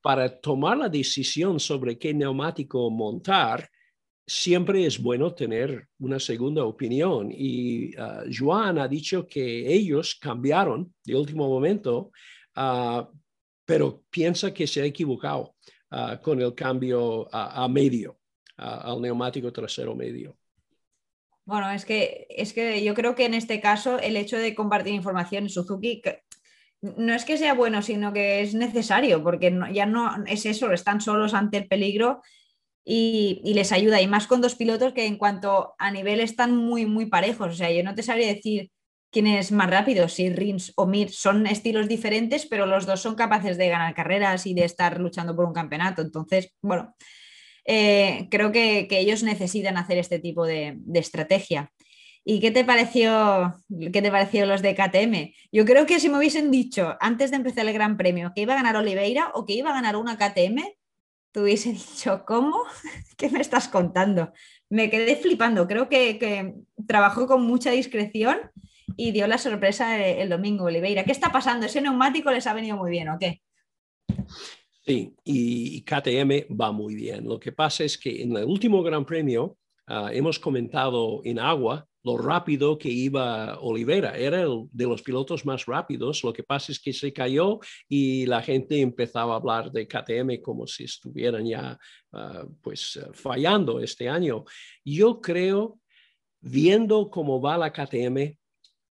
para 0.00 0.40
tomar 0.40 0.78
la 0.78 0.88
decisión 0.88 1.60
sobre 1.60 1.98
qué 1.98 2.14
neumático 2.14 2.90
montar, 2.90 3.68
siempre 4.26 4.86
es 4.86 4.98
bueno 5.00 5.34
tener 5.34 5.88
una 5.98 6.20
segunda 6.20 6.64
opinión. 6.64 7.30
Y 7.32 7.96
uh, 7.96 8.30
Joan 8.32 8.78
ha 8.78 8.88
dicho 8.88 9.26
que 9.26 9.72
ellos 9.72 10.16
cambiaron 10.20 10.94
de 11.04 11.16
último 11.16 11.48
momento, 11.48 12.12
ah, 12.54 13.08
pero 13.64 14.04
piensa 14.08 14.54
que 14.54 14.66
se 14.66 14.82
ha 14.82 14.84
equivocado 14.84 15.54
con 16.22 16.40
el 16.40 16.54
cambio 16.54 17.28
a 17.32 17.66
medio, 17.66 18.20
al 18.56 19.00
neumático 19.00 19.52
trasero 19.52 19.96
medio. 19.96 20.39
Bueno, 21.50 21.68
es 21.72 21.84
que, 21.84 22.28
es 22.30 22.52
que 22.52 22.84
yo 22.84 22.94
creo 22.94 23.16
que 23.16 23.24
en 23.24 23.34
este 23.34 23.60
caso 23.60 23.98
el 23.98 24.16
hecho 24.16 24.38
de 24.38 24.54
compartir 24.54 24.94
información 24.94 25.42
en 25.42 25.50
Suzuki 25.50 26.00
no 26.80 27.12
es 27.12 27.24
que 27.24 27.36
sea 27.38 27.54
bueno, 27.54 27.82
sino 27.82 28.12
que 28.12 28.40
es 28.40 28.54
necesario, 28.54 29.20
porque 29.24 29.52
ya 29.72 29.84
no 29.84 30.24
es 30.28 30.46
eso, 30.46 30.70
están 30.72 31.00
solos 31.00 31.34
ante 31.34 31.56
el 31.56 31.66
peligro 31.66 32.22
y, 32.84 33.42
les 33.52 33.72
ayuda. 33.72 34.00
Y 34.00 34.06
más 34.06 34.28
con 34.28 34.40
dos 34.40 34.54
pilotos 34.54 34.92
que 34.92 35.06
en 35.06 35.16
cuanto 35.16 35.74
a 35.80 35.90
nivel 35.90 36.20
están 36.20 36.54
muy, 36.54 36.86
muy 36.86 37.06
parejos. 37.06 37.48
O 37.48 37.56
sea, 37.56 37.72
yo 37.72 37.82
no 37.82 37.96
te 37.96 38.04
sabría 38.04 38.28
decir 38.28 38.70
quién 39.10 39.26
es 39.26 39.50
más 39.50 39.68
rápido, 39.68 40.08
si 40.08 40.30
Rins 40.30 40.72
o 40.76 40.86
Mir 40.86 41.10
son 41.10 41.48
estilos 41.48 41.88
diferentes, 41.88 42.46
pero 42.46 42.64
los 42.64 42.86
dos 42.86 43.02
son 43.02 43.16
capaces 43.16 43.58
de 43.58 43.68
ganar 43.70 43.92
carreras 43.96 44.46
y 44.46 44.54
de 44.54 44.66
estar 44.66 45.00
luchando 45.00 45.34
por 45.34 45.46
un 45.46 45.52
campeonato. 45.52 46.00
Entonces, 46.00 46.54
bueno, 46.62 46.94
eh, 47.64 48.28
creo 48.30 48.52
que, 48.52 48.88
ellos 48.90 49.22
necesitan 49.22 49.76
hacer 49.76 49.98
este 49.98 50.18
tipo 50.18 50.46
de, 50.46 50.78
estrategia. 50.94 51.72
¿Y 52.24 52.40
qué 52.40 52.50
te 52.50 52.64
pareció 52.64 53.56
qué 53.92 54.02
te 54.02 54.10
pareció 54.10 54.44
los 54.44 54.60
de 54.60 54.74
KTM? 54.74 55.32
Yo 55.52 55.64
creo 55.64 55.86
que 55.86 56.00
si 56.00 56.08
me 56.10 56.18
hubiesen 56.18 56.50
dicho 56.50 56.96
antes 57.00 57.30
de 57.30 57.36
empezar 57.36 57.66
el 57.66 57.72
Gran 57.72 57.96
Premio 57.96 58.32
que 58.34 58.42
iba 58.42 58.52
a 58.52 58.56
ganar 58.56 58.76
Oliveira 58.76 59.30
o 59.34 59.46
que 59.46 59.54
iba 59.54 59.70
a 59.70 59.74
ganar 59.74 59.96
una 59.96 60.18
KTM, 60.18 60.62
te 61.32 61.40
hubiese 61.40 61.72
dicho, 61.72 62.24
¿cómo? 62.26 62.62
¿Qué 63.16 63.30
me 63.30 63.40
estás 63.40 63.68
contando? 63.68 64.32
Me 64.68 64.90
quedé 64.90 65.16
flipando. 65.16 65.66
Creo 65.66 65.88
que, 65.88 66.54
trabajó 66.86 67.26
con 67.26 67.42
mucha 67.42 67.70
discreción 67.70 68.38
y 68.96 69.12
dio 69.12 69.26
la 69.26 69.38
sorpresa 69.38 69.96
el, 69.96 70.18
el 70.20 70.28
domingo 70.28 70.64
Oliveira. 70.64 71.04
¿Qué 71.04 71.12
está 71.12 71.32
pasando? 71.32 71.66
¿Ese 71.66 71.80
neumático 71.80 72.30
les 72.30 72.46
ha 72.46 72.52
venido 72.52 72.76
muy 72.76 72.90
bien 72.90 73.08
o 73.08 73.18
qué? 73.18 73.40
Sí, 74.86 75.14
y 75.24 75.82
KTM 75.82 76.56
va 76.58 76.72
muy 76.72 76.94
bien. 76.94 77.24
Lo 77.24 77.38
que 77.38 77.52
pasa 77.52 77.84
es 77.84 77.98
que 77.98 78.22
en 78.22 78.36
el 78.36 78.44
último 78.44 78.82
Gran 78.82 79.04
Premio 79.04 79.58
ah, 79.86 80.10
hemos 80.12 80.38
comentado 80.38 81.20
en 81.24 81.38
agua 81.38 81.86
lo 82.02 82.16
rápido 82.16 82.78
que 82.78 82.88
iba 82.88 83.58
Oliveira. 83.60 84.16
Era 84.16 84.40
el 84.40 84.68
de 84.72 84.86
los 84.86 85.02
pilotos 85.02 85.44
más 85.44 85.66
rápidos. 85.66 86.24
Lo 86.24 86.32
que 86.32 86.42
pasa 86.42 86.72
es 86.72 86.80
que 86.80 86.94
se 86.94 87.12
cayó 87.12 87.60
y 87.88 88.24
la 88.24 88.40
gente 88.40 88.80
empezaba 88.80 89.34
a 89.34 89.36
hablar 89.36 89.70
de 89.70 89.86
KTM 89.86 90.40
como 90.42 90.66
si 90.66 90.84
estuvieran 90.84 91.46
ya 91.46 91.78
ah, 92.12 92.46
pues 92.62 92.98
fallando 93.12 93.80
este 93.80 94.08
año. 94.08 94.44
Yo 94.82 95.20
creo, 95.20 95.78
viendo 96.40 97.10
cómo 97.10 97.38
va 97.38 97.58
la 97.58 97.70
KTM, 97.70 98.34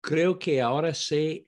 creo 0.02 0.38
que 0.38 0.60
ahora 0.60 0.92
sé 0.92 1.47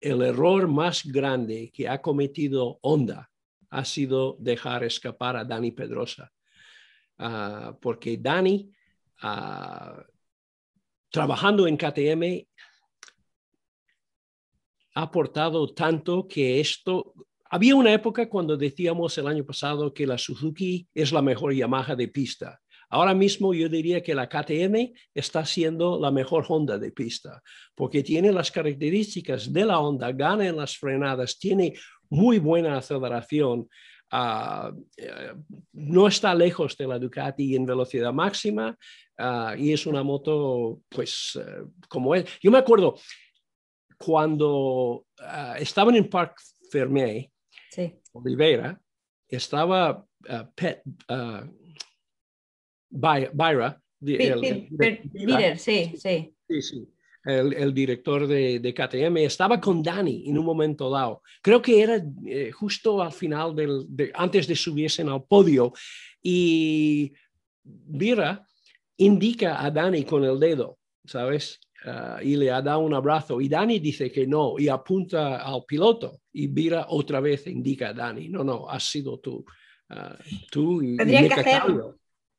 el 0.00 0.22
error 0.22 0.66
más 0.68 1.04
grande 1.04 1.70
que 1.72 1.88
ha 1.88 2.00
cometido 2.00 2.78
Honda 2.82 3.30
ha 3.70 3.84
sido 3.84 4.36
dejar 4.40 4.84
escapar 4.84 5.36
a 5.36 5.44
Dani 5.44 5.70
Pedrosa. 5.72 6.32
Ah, 7.18 7.76
porque 7.80 8.16
Dani, 8.16 8.70
ah, 9.22 10.02
trabajando 11.10 11.66
en 11.66 11.76
KTM, 11.76 12.46
ha 14.94 15.02
aportado 15.02 15.72
tanto 15.72 16.26
que 16.26 16.60
esto... 16.60 17.14
Había 17.52 17.74
una 17.74 17.92
época 17.92 18.28
cuando 18.28 18.56
decíamos 18.56 19.18
el 19.18 19.26
año 19.26 19.44
pasado 19.44 19.92
que 19.92 20.06
la 20.06 20.16
Suzuki 20.16 20.88
es 20.94 21.10
la 21.10 21.20
mejor 21.20 21.52
Yamaha 21.52 21.96
de 21.96 22.08
pista. 22.08 22.60
Ahora 22.90 23.14
mismo 23.14 23.54
yo 23.54 23.68
diría 23.68 24.02
que 24.02 24.16
la 24.16 24.28
KTM 24.28 24.92
está 25.14 25.46
siendo 25.46 25.98
la 25.98 26.10
mejor 26.10 26.44
Honda 26.48 26.76
de 26.76 26.90
pista, 26.90 27.40
porque 27.76 28.02
tiene 28.02 28.32
las 28.32 28.50
características 28.50 29.52
de 29.52 29.64
la 29.64 29.78
Honda, 29.78 30.10
gana 30.10 30.46
en 30.48 30.56
las 30.56 30.76
frenadas, 30.76 31.38
tiene 31.38 31.74
muy 32.08 32.40
buena 32.40 32.76
aceleración, 32.76 33.68
ah, 34.10 34.72
eh, 34.96 35.34
no 35.72 36.08
está 36.08 36.34
lejos 36.34 36.76
de 36.76 36.88
la 36.88 36.98
Ducati 36.98 37.54
en 37.54 37.64
velocidad 37.64 38.12
máxima 38.12 38.76
ah, 39.18 39.54
y 39.56 39.72
es 39.72 39.86
una 39.86 40.02
moto, 40.02 40.80
pues, 40.88 41.38
eh, 41.40 41.62
como 41.88 42.16
es. 42.16 42.26
Yo 42.42 42.50
me 42.50 42.58
acuerdo 42.58 42.96
cuando 43.96 45.04
uh, 45.20 45.54
estaban 45.58 45.94
en 45.94 46.08
Parc 46.08 46.40
Fermé, 46.70 47.30
Oliveira, 48.12 48.80
estaba 49.28 50.04
Pet, 50.54 50.82
Byra. 52.90 53.80
el, 54.02 55.58
sí, 55.58 55.94
sí. 55.96 56.34
Sí, 56.48 56.62
sí. 56.62 56.88
El, 57.24 57.74
director 57.74 58.26
de, 58.26 58.60
de, 58.60 58.72
KTM, 58.74 59.18
estaba 59.18 59.60
con 59.60 59.82
Dani 59.82 60.24
en 60.26 60.38
un 60.38 60.44
momento 60.44 60.90
dado. 60.90 61.22
Creo 61.42 61.60
que 61.60 61.82
era 61.82 62.02
eh, 62.26 62.50
justo 62.50 63.02
al 63.02 63.12
final, 63.12 63.54
del, 63.54 63.84
de, 63.88 64.10
antes 64.14 64.46
de 64.46 64.56
subirse 64.56 65.02
al 65.02 65.24
podio. 65.24 65.72
Y 66.22 67.12
Vira 67.62 68.46
indica 68.96 69.62
a 69.62 69.70
Dani 69.70 70.04
con 70.04 70.24
el 70.24 70.40
dedo, 70.40 70.78
¿sabes? 71.04 71.60
Ah, 71.84 72.20
y 72.22 72.36
le 72.36 72.50
ha 72.50 72.60
dado 72.60 72.80
un 72.80 72.94
abrazo. 72.94 73.40
Y 73.40 73.48
Dani 73.48 73.78
dice 73.78 74.10
que 74.10 74.26
no 74.26 74.58
y 74.58 74.68
apunta 74.68 75.42
al 75.42 75.64
piloto. 75.66 76.20
Y 76.32 76.46
Vira 76.46 76.86
otra 76.88 77.20
vez 77.20 77.46
indica 77.46 77.90
a 77.90 77.94
Dani, 77.94 78.28
no, 78.28 78.44
no, 78.44 78.68
has 78.68 78.84
sido 78.84 79.18
tú. 79.18 79.44
Uh, 79.90 80.14
tú 80.50 80.82
y, 80.82 80.96
Tendría 80.96 81.28
que 81.28 81.40
hacer, 81.40 81.62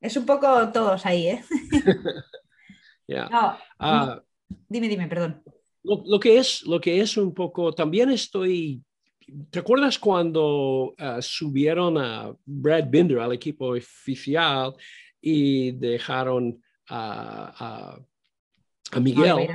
es 0.02 0.18
un 0.18 0.26
poco 0.26 0.48
todos 0.74 1.06
ahí, 1.06 1.28
¿eh? 1.28 1.44
Ah, 3.78 4.24
dime, 4.70 4.88
dime, 4.88 5.06
perdón. 5.08 5.44
Lo, 5.84 6.18
que 6.18 6.38
es, 6.38 6.64
lo 6.64 6.80
que 6.80 7.02
es 7.02 7.18
un 7.18 7.34
poco, 7.34 7.74
también 7.74 8.10
estoy, 8.10 8.82
¿te 9.50 9.60
acuerdas 9.60 10.00
cuando 10.00 10.94
ah, 10.98 11.22
subieron 11.22 11.98
a 11.98 12.34
Brad 12.46 12.86
Binder 12.90 13.20
al 13.20 13.34
equipo 13.34 13.74
oficial 13.76 14.74
y 15.20 15.72
dejaron 15.72 16.64
a, 16.88 18.00
a, 18.94 19.00
Miguel? 19.02 19.50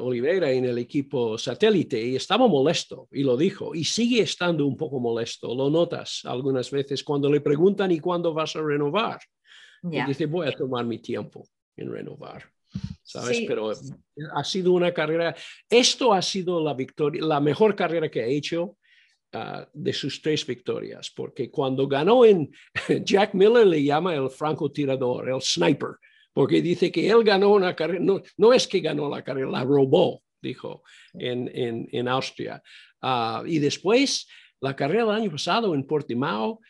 Oliveira 0.00 0.50
en 0.50 0.64
el 0.64 0.76
equipo 0.76 1.38
satélite 1.38 2.04
y 2.04 2.16
estaba 2.16 2.48
molesto 2.48 3.08
y 3.12 3.22
lo 3.22 3.36
dijo 3.36 3.76
y 3.76 3.84
sigue 3.84 4.22
estando 4.22 4.66
un 4.66 4.76
poco 4.76 4.98
molesto, 4.98 5.54
lo 5.54 5.70
notas 5.70 6.22
algunas 6.24 6.68
veces 6.70 7.04
cuando 7.04 7.30
le 7.30 7.40
preguntan 7.40 7.92
y 7.92 8.00
cuándo 8.00 8.34
vas 8.34 8.56
a 8.56 8.62
renovar. 8.62 9.20
Y 9.82 10.02
dice, 10.02 10.26
voy 10.26 10.48
a 10.48 10.52
tomar 10.52 10.84
mi 10.84 10.98
tiempo 10.98 11.46
en 11.76 11.92
renovar. 11.92 12.44
¿Sabes? 13.02 13.44
Pero 13.46 13.72
ha 14.34 14.44
sido 14.44 14.72
una 14.72 14.92
carrera, 14.92 15.34
esto 15.68 16.12
ha 16.12 16.20
sido 16.20 16.62
la 16.62 16.74
victoria, 16.74 17.24
la 17.24 17.40
mejor 17.40 17.74
carrera 17.74 18.10
que 18.10 18.22
ha 18.22 18.26
hecho 18.26 18.76
ah, 19.32 19.66
de 19.72 19.92
sus 19.92 20.20
tres 20.20 20.46
victorias, 20.46 21.10
porque 21.14 21.50
cuando 21.50 21.88
ganó 21.88 22.24
en, 22.24 22.52
Jack 23.04 23.32
Miller 23.34 23.66
le 23.66 23.82
llama 23.82 24.14
el 24.14 24.28
francotirador, 24.28 25.30
el 25.30 25.40
sniper, 25.40 25.96
porque 26.32 26.60
dice 26.60 26.92
que 26.92 27.08
él 27.08 27.24
ganó 27.24 27.50
una 27.50 27.74
carrera, 27.74 28.00
no, 28.00 28.20
no 28.36 28.52
es 28.52 28.68
que 28.68 28.80
ganó 28.80 29.08
la 29.08 29.24
carrera, 29.24 29.48
la 29.48 29.64
robó, 29.64 30.22
dijo 30.40 30.82
en, 31.14 31.50
en, 31.54 31.88
en 31.90 32.08
Austria. 32.08 32.62
Ah, 33.00 33.42
y 33.46 33.58
después, 33.58 34.28
la 34.60 34.76
carrera 34.76 35.06
del 35.06 35.14
año 35.22 35.30
pasado 35.30 35.74
en 35.74 35.86
Portimao, 35.86 36.60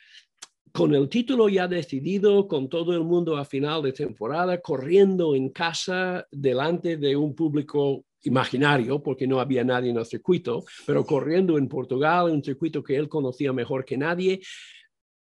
con 0.73 0.95
el 0.95 1.09
título 1.09 1.49
ya 1.49 1.69
decidido, 1.69 2.47
con 2.49 2.69
todo 2.69 2.93
el 2.93 3.05
mundo 3.05 3.37
a 3.37 3.45
final 3.45 3.83
de 3.83 3.93
temporada, 3.93 4.61
corriendo 4.61 5.35
en 5.35 5.51
casa 5.51 6.27
delante 6.31 6.97
de 6.97 7.17
un 7.17 7.35
público 7.35 8.05
imaginario, 8.25 9.03
porque 9.03 9.27
no 9.27 9.41
había 9.41 9.65
nadie 9.65 9.91
en 9.91 9.99
el 9.99 10.07
circuito, 10.07 10.65
pero 10.87 11.05
corriendo 11.05 11.57
en 11.57 11.69
Portugal, 11.69 12.31
un 12.31 12.43
circuito 12.43 12.83
que 12.83 12.97
él 12.97 13.09
conocía 13.09 13.53
mejor 13.53 13.85
que 13.85 13.97
nadie, 13.97 14.41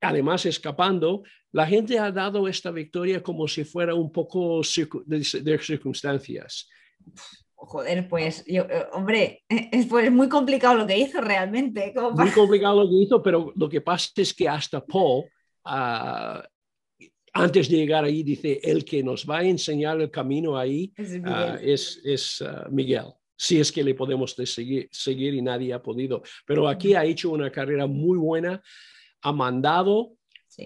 además 0.01 0.45
escapando, 0.45 1.23
la 1.51 1.65
gente 1.65 1.99
ha 1.99 2.11
dado 2.11 2.47
esta 2.47 2.71
victoria 2.71 3.21
como 3.21 3.47
si 3.47 3.63
fuera 3.63 3.95
un 3.95 4.11
poco 4.11 4.61
de, 5.05 5.59
circunstancias. 5.59 6.67
Joder, 7.61 8.07
pues, 8.07 8.45
yo, 8.45 8.63
eh, 8.63 8.87
hombre, 8.93 9.43
es 9.49 9.85
pues 9.87 10.11
muy 10.11 10.29
complicado 10.29 10.77
lo 10.77 10.87
que 10.87 10.97
hizo 10.97 11.19
realmente. 11.19 11.93
Muy 12.13 12.31
complicado 12.31 12.83
lo 12.83 12.89
que 12.89 12.95
hizo, 12.95 13.21
pero 13.21 13.51
lo 13.55 13.69
que 13.69 13.81
pasa 13.81 14.09
es 14.15 14.33
que 14.33 14.47
hasta 14.47 14.83
Paul, 14.83 15.25
ah, 15.65 16.41
antes 17.33 17.69
de 17.69 17.77
llegar 17.77 18.05
ahí, 18.05 18.23
dice, 18.23 18.59
el 18.63 18.85
que 18.85 19.03
nos 19.03 19.29
va 19.29 19.39
a 19.39 19.43
enseñar 19.43 19.99
el 19.99 20.09
camino 20.09 20.57
ahí 20.57 20.93
es, 20.95 22.41
ah, 22.41 22.65
ah, 22.65 22.67
Miguel. 22.71 23.13
Si 23.37 23.59
es 23.59 23.71
que 23.71 23.83
le 23.83 23.93
podemos 23.93 24.33
seguir, 24.33 24.89
seguir 24.91 25.33
y 25.33 25.41
nadie 25.41 25.73
ha 25.73 25.81
podido. 25.81 26.21
Pero 26.45 26.67
aquí 26.67 26.93
ha 26.93 27.05
hecho 27.05 27.31
una 27.31 27.49
carrera 27.49 27.87
muy 27.87 28.17
buena, 28.17 28.61
ha 29.21 29.31
mandado, 29.31 30.13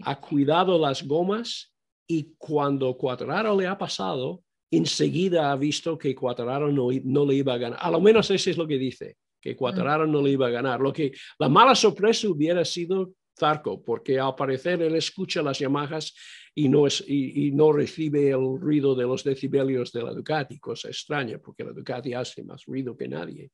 ha 0.01 0.19
cuidado 0.19 0.79
las 0.79 1.05
gomas 1.05 1.71
y 2.07 2.33
cuando 2.37 2.97
Cuadraro 2.97 3.59
le 3.59 3.67
ha 3.67 3.77
pasado, 3.77 4.43
enseguida 4.77 5.51
ha 5.51 5.55
visto 5.55 5.97
que 5.97 6.15
Cuadraro 6.15 6.71
no, 6.71 6.89
no 7.03 7.25
le 7.25 7.35
iba 7.35 7.53
a 7.53 7.57
ganar. 7.57 7.79
A 7.81 7.91
lo 7.91 8.01
menos 8.01 8.29
eso 8.31 8.49
es 8.49 8.57
lo 8.57 8.67
que 8.67 8.77
dice, 8.77 9.17
que 9.41 9.55
Cuadraro 9.55 10.07
no 10.07 10.21
le 10.21 10.31
iba 10.31 10.47
a 10.47 10.51
ganar. 10.51 10.79
Lo 10.79 10.93
que 10.93 11.11
la 11.39 11.49
mala 11.49 11.75
sorpresa 11.75 12.29
hubiera 12.29 12.63
sido 12.63 13.13
Zarco, 13.37 13.83
porque 13.83 14.19
al 14.19 14.35
parecer 14.35 14.81
él 14.81 14.95
escucha 14.95 15.41
las 15.41 15.59
Yamahas 15.59 16.13
y 16.55 16.69
no, 16.69 16.85
es, 16.85 17.03
y, 17.07 17.51
no 17.51 17.71
recibe 17.71 18.29
el 18.29 18.59
ruido 18.59 18.95
de 18.95 19.03
los 19.03 19.23
decibelios 19.23 19.91
de 19.91 20.03
la 20.03 20.13
Ducati, 20.13 20.59
cosa 20.59 20.87
extraña, 20.89 21.39
porque 21.39 21.63
la 21.63 21.71
Ducati 21.71 22.13
hace 22.13 22.43
más 22.43 22.65
ruido 22.65 22.95
que 22.95 23.07
nadie. 23.07 23.49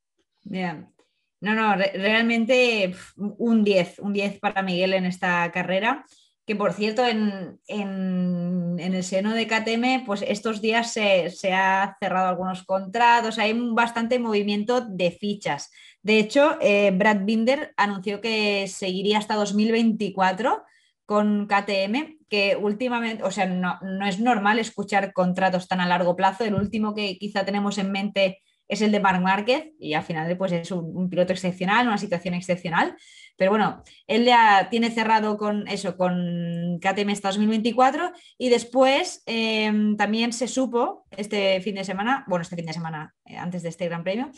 No, 1.42 1.56
no, 1.56 1.76
realmente 1.76 2.94
un 3.16 3.64
10, 3.64 4.00
un 4.00 4.12
10 4.12 4.40
para 4.40 4.62
Miguel 4.62 4.94
en 4.94 5.06
esta 5.06 5.50
carrera 5.52 6.06
que 6.50 6.56
por 6.56 6.74
cierto 6.74 7.06
en, 7.06 7.60
el 7.68 9.04
seno 9.04 9.36
de 9.36 9.46
KTM, 9.46 10.04
pues 10.04 10.24
estos 10.28 10.62
días 10.62 10.92
se, 10.92 11.30
se, 11.30 11.54
ha 11.54 11.96
cerrado 12.00 12.28
algunos 12.28 12.64
contratos, 12.64 13.38
hay 13.38 13.54
bastante 13.54 14.18
movimiento 14.18 14.82
de 14.82 15.12
fichas. 15.12 15.70
De 16.02 16.18
hecho, 16.18 16.58
eh, 16.60 16.90
Brad 16.90 17.20
Binder 17.24 17.76
anunció 17.78 18.20
que 18.20 18.68
seguiría 18.68 19.20
hasta 19.20 19.36
2024 19.36 20.64
con 21.06 21.46
KTM, 21.46 22.18
que 22.28 22.56
últimamente, 22.56 23.24
o 23.24 23.30
sea, 23.30 23.46
no, 23.46 23.78
no 23.84 24.08
es 24.08 24.20
normal 24.20 24.58
escuchar 24.58 25.14
contratos 25.14 25.68
tan 25.68 25.82
a 25.82 25.88
largo 25.88 26.16
plazo. 26.16 26.46
El 26.46 26.56
último 26.56 26.96
que 26.96 27.20
quizá 27.20 27.46
tenemos 27.46 27.78
en 27.78 27.92
mente 27.92 28.42
es 28.70 28.82
el 28.82 28.92
de 28.92 29.00
Mark 29.00 29.20
Márquez 29.20 29.74
y 29.80 29.96
al 29.96 30.04
final 30.04 30.38
pues 30.38 30.52
es 30.52 30.72
un, 30.72 31.10
piloto 31.10 31.34
excepcional, 31.34 31.88
una 31.88 31.98
situación 31.98 32.36
excepcional. 32.36 32.96
Pero 33.36 33.52
bueno, 33.52 33.84
él 34.06 34.26
ya 34.26 34.68
tiene 34.70 34.92
cerrado 34.92 35.38
con 35.38 35.68
eso, 35.68 35.98
con 35.98 36.80
KTM 36.80 37.10
hasta 37.10 37.30
2024 37.30 38.12
y 38.38 38.50
después 38.50 39.24
em, 39.26 39.98
también 39.98 40.32
se 40.34 40.48
supo 40.48 41.08
este 41.18 41.60
fin 41.62 41.76
de 41.76 41.84
semana, 41.84 42.24
bueno, 42.28 42.44
este 42.44 42.56
fin 42.56 42.68
de 42.68 42.74
semana 42.74 43.16
eh, 43.26 43.38
antes 43.38 43.64
de 43.64 43.70
este 43.70 43.86
Gran 43.88 44.04
Premio, 44.04 44.30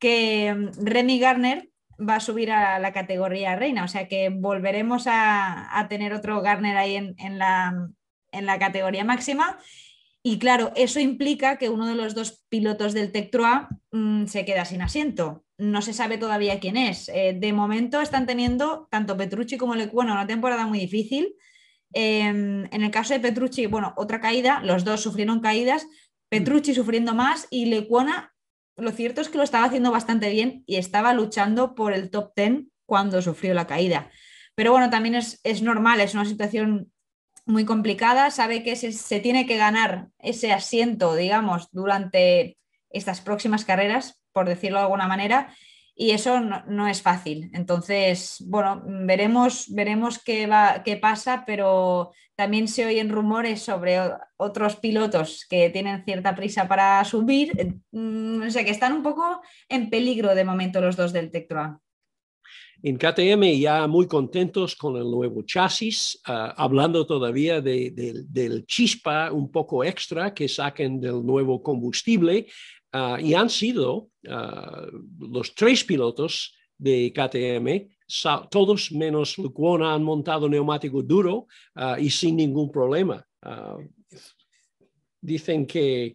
que 0.00 0.48
em, 0.48 0.72
Remy 0.82 1.20
Garner 1.20 1.68
va 2.00 2.16
a 2.16 2.20
subir 2.20 2.50
a 2.50 2.80
la 2.80 2.92
categoría 2.92 3.54
reina, 3.54 3.84
o 3.84 3.88
sea 3.88 4.08
que 4.08 4.28
volveremos 4.28 5.04
a, 5.06 5.86
tener 5.88 6.12
otro 6.14 6.40
Garner 6.42 6.76
ahí 6.76 6.96
en, 6.96 7.38
la, 7.38 7.90
en 8.32 8.46
la 8.46 8.58
categoría 8.58 9.04
máxima 9.04 9.58
y 10.22 10.38
claro, 10.38 10.72
eso 10.74 11.00
implica 11.00 11.58
que 11.58 11.68
uno 11.68 11.86
de 11.86 11.94
los 11.94 12.14
dos 12.14 12.44
pilotos 12.48 12.92
del 12.92 13.12
Tech 13.12 13.30
mm, 13.92 14.26
se 14.26 14.44
queda 14.44 14.64
sin 14.64 14.82
asiento. 14.82 15.44
No 15.58 15.82
se 15.82 15.92
sabe 15.92 16.18
todavía 16.18 16.60
quién 16.60 16.76
es. 16.76 17.08
Eh, 17.08 17.36
de 17.38 17.52
momento 17.52 18.00
están 18.00 18.26
teniendo 18.26 18.88
tanto 18.90 19.16
Petrucci 19.16 19.56
como 19.56 19.74
Lecuona 19.74 20.12
una 20.12 20.26
temporada 20.26 20.66
muy 20.66 20.80
difícil. 20.80 21.34
Em, 21.92 22.66
en 22.66 22.82
el 22.82 22.90
caso 22.90 23.14
de 23.14 23.20
Petrucci, 23.20 23.66
bueno, 23.66 23.94
otra 23.96 24.20
caída, 24.20 24.60
los 24.62 24.84
dos 24.84 25.00
sufrieron 25.00 25.40
caídas, 25.40 25.86
Petrucci 26.28 26.74
sufriendo 26.74 27.14
más 27.14 27.46
y 27.50 27.66
Lecuona, 27.66 28.34
lo 28.76 28.92
cierto 28.92 29.20
es 29.20 29.28
que 29.28 29.38
lo 29.38 29.44
estaba 29.44 29.64
haciendo 29.64 29.90
bastante 29.90 30.30
bien 30.30 30.62
y 30.66 30.76
estaba 30.76 31.14
luchando 31.14 31.74
por 31.74 31.92
el 31.92 32.10
top 32.10 32.32
10 32.36 32.66
cuando 32.86 33.22
sufrió 33.22 33.54
la 33.54 33.66
caída. 33.66 34.10
Pero 34.54 34.72
bueno, 34.72 34.90
también 34.90 35.14
es, 35.14 35.40
es 35.44 35.62
normal, 35.62 36.00
es 36.00 36.14
una 36.14 36.24
situación 36.24 36.92
muy 37.48 37.64
complicada, 37.64 38.30
sabe 38.30 38.62
que 38.62 38.76
se, 38.76 39.20
tiene 39.20 39.46
que 39.46 39.56
ganar 39.56 40.08
ese 40.18 40.52
asiento, 40.52 41.14
digamos, 41.16 41.68
durante 41.72 42.58
estas 42.90 43.20
próximas 43.22 43.64
carreras, 43.64 44.20
por 44.32 44.46
decirlo 44.46 44.78
de 44.78 44.84
alguna 44.84 45.08
manera, 45.08 45.54
y 45.94 46.12
eso 46.12 46.40
no, 46.40 46.86
es 46.86 47.02
fácil. 47.02 47.50
Entonces, 47.54 48.36
bueno, 48.46 48.82
veremos, 48.86 49.66
veremos 49.70 50.22
qué, 50.22 50.46
va, 50.46 50.82
qué 50.84 50.96
pasa, 50.96 51.44
pero 51.46 52.12
también 52.36 52.68
se 52.68 52.86
oyen 52.86 53.08
rumores 53.08 53.62
sobre 53.62 53.98
otros 54.36 54.76
pilotos 54.76 55.44
que 55.48 55.70
tienen 55.70 56.04
cierta 56.04 56.36
prisa 56.36 56.68
para 56.68 57.02
subir, 57.04 57.52
mm, 57.90 58.42
o 58.42 58.50
sea, 58.50 58.64
que 58.64 58.70
están 58.70 58.92
un 58.92 59.02
poco 59.02 59.40
en 59.68 59.90
peligro 59.90 60.34
de 60.34 60.44
momento 60.44 60.80
los 60.80 60.96
dos 60.96 61.12
del 61.12 61.32
Tectroa. 61.32 61.80
En 62.80 62.96
KTM 62.96 63.58
ya 63.58 63.88
muy 63.88 64.06
contentos 64.06 64.76
con 64.76 64.96
el 64.96 65.10
nuevo 65.10 65.42
chasis, 65.42 66.20
ah, 66.26 66.54
hablando 66.56 67.04
todavía 67.06 67.60
del 67.60 68.64
chispa 68.66 69.32
un 69.32 69.50
poco 69.50 69.82
extra 69.82 70.32
que 70.32 70.48
saquen 70.48 71.00
del 71.00 71.26
nuevo 71.26 71.60
combustible, 71.60 72.46
ah, 72.92 73.18
y 73.20 73.34
han 73.34 73.50
sido 73.50 74.10
ah, 74.28 74.86
los 75.18 75.56
tres 75.56 75.82
pilotos 75.82 76.54
de 76.76 77.12
KTM, 77.12 77.90
todos 78.48 78.92
menos 78.92 79.36
Lucuona 79.38 79.92
han 79.92 80.04
montado 80.04 80.48
neumático 80.48 81.02
duro 81.02 81.48
y 81.98 82.08
sin 82.08 82.36
ningún 82.36 82.70
problema. 82.70 83.26
dicen 85.20 85.66
que 85.66 86.14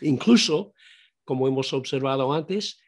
incluso, 0.00 0.72
como 1.24 1.46
hemos 1.46 1.72
observado 1.74 2.32
antes, 2.32 2.81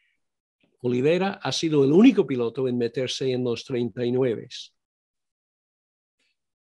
Olivera 0.85 1.39
ha 1.41 1.51
sido 1.51 1.83
el 1.83 1.91
único 1.91 2.27
piloto 2.27 2.67
en 2.67 2.77
meterse 2.77 3.31
en 3.31 3.43
los 3.43 3.65
39. 3.65 4.47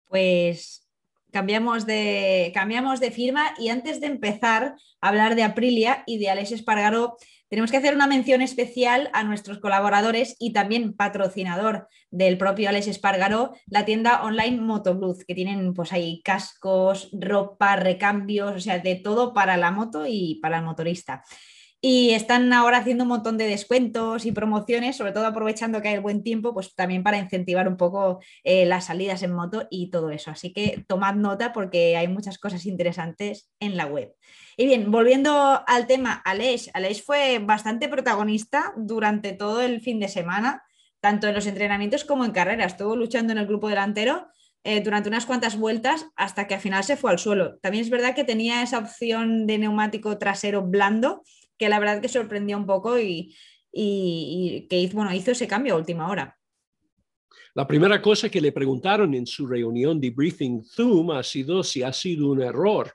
Pues 0.09 0.89
cambiamos 1.31 1.87
de, 1.87 2.51
cambiamos 2.53 2.99
de 2.99 3.13
firma 3.13 3.55
y 3.57 3.69
antes 3.69 4.01
de 4.01 4.09
empezar 4.09 4.75
a 5.01 5.09
hablar 5.09 5.37
de 5.37 5.45
Aprilia 5.45 6.03
y 6.07 6.19
de 6.19 6.29
Alex 6.29 6.51
Espargaró, 6.51 7.19
tenemos 7.49 7.71
que 7.71 7.77
hacer 7.77 7.95
una 7.95 8.09
mención 8.09 8.43
especial 8.43 9.11
a 9.13 9.23
nuestros 9.23 9.59
colaboradores 9.59 10.35
y 10.41 10.53
también 10.53 10.93
patrocinador 10.95 11.87
del 12.11 12.37
propio 12.37 12.69
Alex 12.69 12.89
Espargaró, 12.89 13.55
la 13.67 13.85
tienda 13.85 14.25
online 14.25 14.61
Motoblues, 14.61 15.25
que 15.25 15.37
tienen 15.37 15.73
pues 15.73 15.93
ahí 15.93 16.21
cascos, 16.25 17.11
ropa, 17.13 17.77
recambios, 17.77 18.57
o 18.57 18.61
sea, 18.61 18.81
de 18.81 18.97
todo 18.97 19.33
para 19.33 19.57
la 19.57 19.71
moto 19.71 20.05
y 20.05 20.41
para 20.43 20.59
el 20.59 20.65
motorista. 20.65 21.23
Y 21.83 22.11
están 22.11 22.53
ahora 22.53 22.79
haciendo 22.79 23.05
un 23.05 23.09
montón 23.09 23.39
de 23.39 23.47
descuentos 23.47 24.27
y 24.27 24.33
promociones, 24.33 24.97
sobre 24.97 25.13
todo 25.13 25.27
aprovechando 25.27 25.81
que 25.81 25.89
hay 25.89 25.95
el 25.95 26.03
buen 26.03 26.23
tiempo, 26.23 26.53
pues 26.53 26.75
también 26.75 27.03
para 27.03 27.17
incentivar 27.17 27.69
un 27.69 27.79
poco 27.79 28.21
eh, 28.45 28.67
las 28.67 28.87
salidas 28.87 29.23
en 29.23 29.33
moto 29.33 29.67
y 29.71 29.91
todo 29.91 30.11
eso. 30.11 30.31
Así 30.31 30.53
que 30.53 30.85
tomad 30.87 31.15
nota 31.15 31.55
porque 31.55 31.97
hay 31.97 32.07
muchas 32.07 32.39
cosas 32.39 32.67
interesantes 32.67 33.51
en 33.61 33.79
la 33.79 33.87
web. 33.87 34.15
Y 34.59 34.67
bien, 34.67 34.91
volviendo 34.91 35.63
al 35.67 35.87
tema, 35.87 36.21
Aleix. 36.27 36.69
Aleix 36.75 37.03
fue 37.03 37.39
bastante 37.39 37.89
protagonista 37.89 38.75
durante 38.77 39.33
todo 39.33 39.63
el 39.63 39.81
fin 39.81 40.01
de 40.01 40.09
semana, 40.09 40.63
tanto 41.01 41.29
en 41.29 41.35
los 41.35 41.47
entrenamientos 41.47 42.05
como 42.05 42.27
en 42.27 42.33
carrera. 42.33 42.67
Estuvo 42.67 42.95
luchando 42.95 43.33
en 43.33 43.39
el 43.39 43.47
grupo 43.47 43.71
delantero 43.71 44.29
eh, 44.65 44.83
durante 44.83 45.09
unas 45.09 45.25
cuantas 45.25 45.57
vueltas 45.57 46.05
hasta 46.15 46.47
que 46.47 46.53
al 46.53 46.61
final 46.61 46.85
se 46.85 46.99
fue 46.99 47.11
al 47.11 47.19
suelo. 47.19 47.59
También 47.61 47.83
es 47.83 47.89
verdad 47.89 48.15
que 48.15 48.25
tenía 48.25 48.63
esa 48.63 48.77
opción 48.77 49.47
de 49.47 49.57
neumático 49.57 50.19
trasero 50.19 50.61
blando 50.61 51.23
que 51.61 51.69
la 51.69 51.79
verdad 51.79 52.01
que 52.01 52.09
sorprendió 52.09 52.57
un 52.57 52.65
poco 52.65 52.99
y, 52.99 53.37
que 53.71 54.81
hizo, 54.81 54.97
bueno, 54.97 55.15
hizo 55.15 55.31
ese 55.31 55.47
cambio 55.47 55.75
a 55.75 55.77
última 55.77 56.09
hora. 56.09 56.39
La 57.55 57.67
primera 57.67 58.01
cosa 58.01 58.31
que 58.31 58.41
le 58.41 58.51
preguntaron 58.51 59.13
en 59.15 59.27
su 59.27 59.47
reunión 59.47 60.01
de 60.01 60.09
briefing 60.09 60.65
Zoom 60.65 61.11
ha 61.11 61.23
sido 61.23 61.63
si 61.63 61.83
ha 61.83 61.93
sido 61.93 62.31
un 62.31 62.41
error 62.41 62.91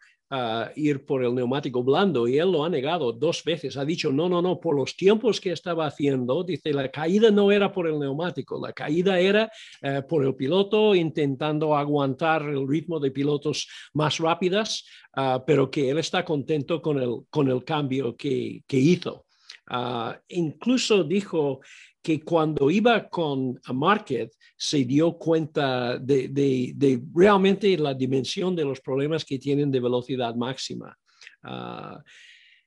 ir 0.75 1.05
por 1.05 1.23
el 1.23 1.35
neumático 1.35 1.83
blando 1.83 2.27
y 2.27 2.37
él 2.39 2.51
lo 2.51 2.65
ha 2.65 2.69
negado 2.69 3.11
dos 3.13 3.43
veces. 3.43 3.77
Ha 3.77 3.85
dicho, 3.85 4.11
no, 4.11 4.27
no, 4.27 4.41
no, 4.41 4.59
por 4.59 4.75
los 4.75 4.95
tiempos 4.95 5.39
que 5.39 5.51
estaba 5.51 5.85
haciendo, 5.85 6.43
dice, 6.43 6.73
la 6.73 6.89
caída 6.89 7.31
no 7.31 7.51
era 7.51 7.71
por 7.71 7.87
el 7.87 7.99
neumático, 7.99 8.59
la 8.59 8.73
caída 8.73 9.19
era 9.19 9.49
eh, 9.81 10.01
por 10.07 10.25
el 10.25 10.35
piloto 10.35 10.95
intentando 10.95 11.75
aguantar 11.75 12.41
el 12.43 12.67
ritmo 12.67 12.99
de 12.99 13.11
pilotos 13.11 13.67
más 13.93 14.17
rápidas, 14.17 14.85
ah, 15.13 15.43
pero 15.45 15.69
que 15.69 15.89
él 15.89 15.99
está 15.99 16.25
contento 16.25 16.81
con 16.81 16.99
el, 16.99 17.21
con 17.29 17.47
el 17.49 17.63
cambio 17.63 18.15
que, 18.15 18.63
que 18.67 18.77
hizo. 18.77 19.25
Ah, 19.67 20.19
incluso 20.29 21.03
dijo 21.03 21.59
que 22.05 22.21
cuando 22.23 22.69
iba 22.69 23.09
con 23.09 23.59
Market 23.73 24.31
se 24.55 24.85
dio 24.85 25.17
cuenta 25.17 25.97
de, 25.97 27.01
realmente 27.15 27.75
la 27.79 27.95
dimensión 27.95 28.55
de 28.55 28.63
los 28.63 28.79
problemas 28.79 29.25
que 29.25 29.39
tienen 29.39 29.71
de 29.71 29.79
velocidad 29.79 30.35
máxima. 30.35 30.95
Ah, 31.41 31.99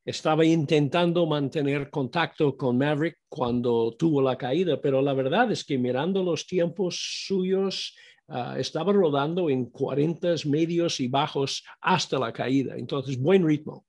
estaba 0.05 0.45
intentando 0.45 1.25
mantener 1.25 1.89
contacto 1.89 2.57
con 2.57 2.79
Maverick 2.79 3.19
cuando 3.29 3.95
tuvo 3.97 4.21
la 4.21 4.37
caída, 4.37 4.81
pero 4.81 5.01
la 5.01 5.13
verdad 5.13 5.53
es 5.53 5.65
que 5.65 5.79
mirando 5.79 6.25
los 6.25 6.45
tiempos 6.45 6.99
suyos, 7.29 7.95
ah, 8.27 8.57
estaba 8.59 8.93
rodando 8.93 9.51
en 9.51 9.67
40 9.67 10.35
medios 10.47 10.99
y 10.99 11.07
bajos 11.07 11.63
hasta 11.81 12.19
la 12.19 12.33
caída. 12.33 12.77
Entonces, 12.77 13.17
buen 13.17 13.47
ritmo. 13.47 13.87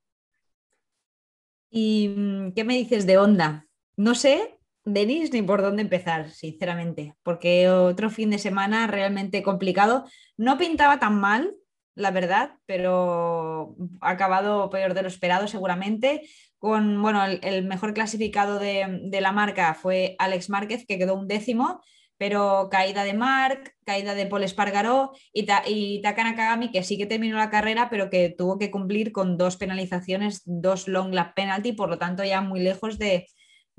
¿Y 1.71 2.07
mm, 2.09 2.51
qué 2.51 2.63
me 2.63 2.77
dices 2.77 3.07
de 3.07 3.17
Honda? 3.17 3.65
No 3.97 4.13
sé 4.13 4.58
Denis, 4.85 5.31
ni 5.33 5.41
por 5.41 5.61
dónde 5.61 5.81
empezar, 5.81 6.29
sinceramente, 6.31 7.13
porque 7.23 7.69
otro 7.69 8.09
fin 8.09 8.29
de 8.29 8.39
semana 8.39 8.87
realmente 8.87 9.43
complicado. 9.43 10.05
No 10.37 10.57
pintaba 10.57 10.99
tan 10.99 11.19
mal, 11.19 11.53
la 11.95 12.11
verdad, 12.11 12.51
pero 12.65 13.75
ha 14.01 14.11
acabado 14.11 14.69
peor 14.69 14.93
de 14.93 15.01
lo 15.01 15.07
esperado 15.07 15.47
seguramente. 15.47 16.21
Con, 16.57 17.01
bueno, 17.01 17.23
el, 17.25 17.65
mejor 17.65 17.93
clasificado 17.93 18.59
de, 18.59 19.09
la 19.21 19.31
marca 19.31 19.73
fue 19.73 20.15
Alex 20.19 20.49
Márquez, 20.49 20.85
que 20.85 20.97
quedó 20.97 21.15
un 21.15 21.27
décimo, 21.27 21.81
pero 22.17 22.67
caída 22.69 23.03
de 23.05 23.13
Marc, 23.13 23.75
caída 23.85 24.13
de 24.13 24.25
Paul 24.25 24.43
Espargaró 24.43 25.11
y, 25.33 25.47
y 25.67 26.01
Takana 26.01 26.35
Kagami, 26.35 26.71
que 26.71 26.83
sí 26.83 26.97
que 26.97 27.05
terminó 27.05 27.37
la 27.37 27.49
carrera, 27.49 27.89
pero 27.89 28.09
que 28.09 28.29
tuvo 28.29 28.57
que 28.57 28.71
cumplir 28.71 29.11
con 29.13 29.37
dos 29.37 29.55
penalizaciones, 29.55 30.41
dos 30.45 30.87
long 30.87 31.13
lap 31.13 31.33
penalty, 31.33 31.73
por 31.73 31.89
lo 31.89 31.97
tanto 31.97 32.23
ya 32.25 32.41
muy 32.41 32.59
lejos 32.59 32.97
de, 32.99 33.27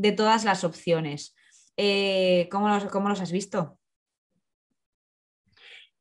de 0.01 0.13
todas 0.13 0.45
las 0.45 0.65
opciones. 0.65 1.35
Eh, 1.77 2.49
¿cómo, 2.51 2.69
los, 2.69 3.21
has 3.21 3.33
visto? 3.33 3.79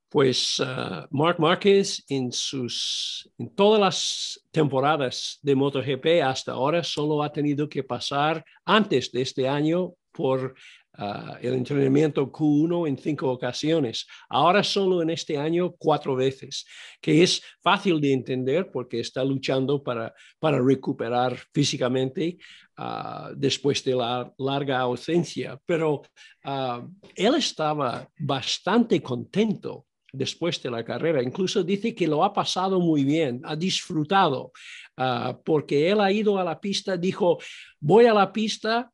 Pues 0.07 0.59
uh, 0.59 1.05
Mark 1.11 1.39
Marquez 1.39 2.03
en, 2.07 2.31
sus, 2.31 3.29
en 3.37 3.53
todas 3.53 3.79
las 3.79 4.41
temporadas 4.51 5.39
de 5.41 5.53
MotoGP 5.53 6.23
hasta 6.23 6.53
ahora 6.53 6.83
solo 6.83 7.21
ha 7.21 7.31
tenido 7.31 7.67
que 7.67 7.83
pasar 7.83 8.43
antes 8.65 9.11
de 9.11 9.21
este 9.21 9.47
año 9.47 9.93
por 10.13 10.55
uh, 10.99 11.37
el 11.41 11.53
entrenamiento 11.53 12.31
Q1 12.31 12.87
en 12.87 12.97
cinco 12.97 13.31
ocasiones. 13.31 14.05
Ahora 14.29 14.63
solo 14.63 15.01
en 15.01 15.09
este 15.09 15.37
año 15.37 15.75
cuatro 15.77 16.15
veces, 16.15 16.65
que 17.01 17.23
es 17.23 17.41
fácil 17.61 17.99
de 17.99 18.13
entender 18.13 18.69
porque 18.71 18.99
está 18.99 19.23
luchando 19.23 19.81
para, 19.81 20.13
para 20.39 20.61
recuperar 20.61 21.37
físicamente 21.53 22.37
Ah, 22.81 23.33
después 23.35 23.83
de 23.83 23.93
la 23.93 24.33
larga 24.37 24.79
ausencia, 24.79 25.59
pero 25.65 26.01
ah, 26.45 26.81
él 27.13 27.35
estaba 27.35 28.07
bastante 28.17 29.01
contento 29.01 29.87
después 30.13 30.63
de 30.63 30.71
la 30.71 30.85
carrera. 30.85 31.21
Incluso 31.21 31.61
dice 31.61 31.93
que 31.93 32.07
lo 32.07 32.23
ha 32.23 32.31
pasado 32.31 32.79
muy 32.79 33.03
bien, 33.03 33.41
ha 33.43 33.57
disfrutado, 33.57 34.53
ah, 34.95 35.37
porque 35.43 35.89
él 35.89 35.99
ha 35.99 36.09
ido 36.09 36.37
a 36.37 36.43
la 36.45 36.57
pista, 36.57 36.95
dijo, 36.95 37.39
voy 37.81 38.05
a 38.05 38.13
la 38.13 38.31
pista 38.31 38.89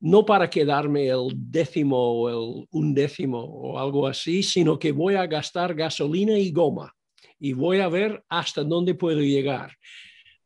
no 0.00 0.24
para 0.24 0.48
quedarme 0.48 1.08
el 1.08 1.28
décimo 1.34 1.96
o 1.96 2.28
el 2.28 2.66
undécimo 2.70 3.38
o 3.38 3.78
algo 3.78 4.06
así, 4.06 4.42
sino 4.42 4.78
que 4.78 4.92
voy 4.92 5.14
a 5.14 5.26
gastar 5.26 5.74
gasolina 5.74 6.38
y 6.38 6.50
goma 6.50 6.94
y 7.38 7.52
voy 7.52 7.80
a 7.80 7.88
ver 7.88 8.24
hasta 8.28 8.64
dónde 8.64 8.94
puedo 8.94 9.20
llegar. 9.20 9.76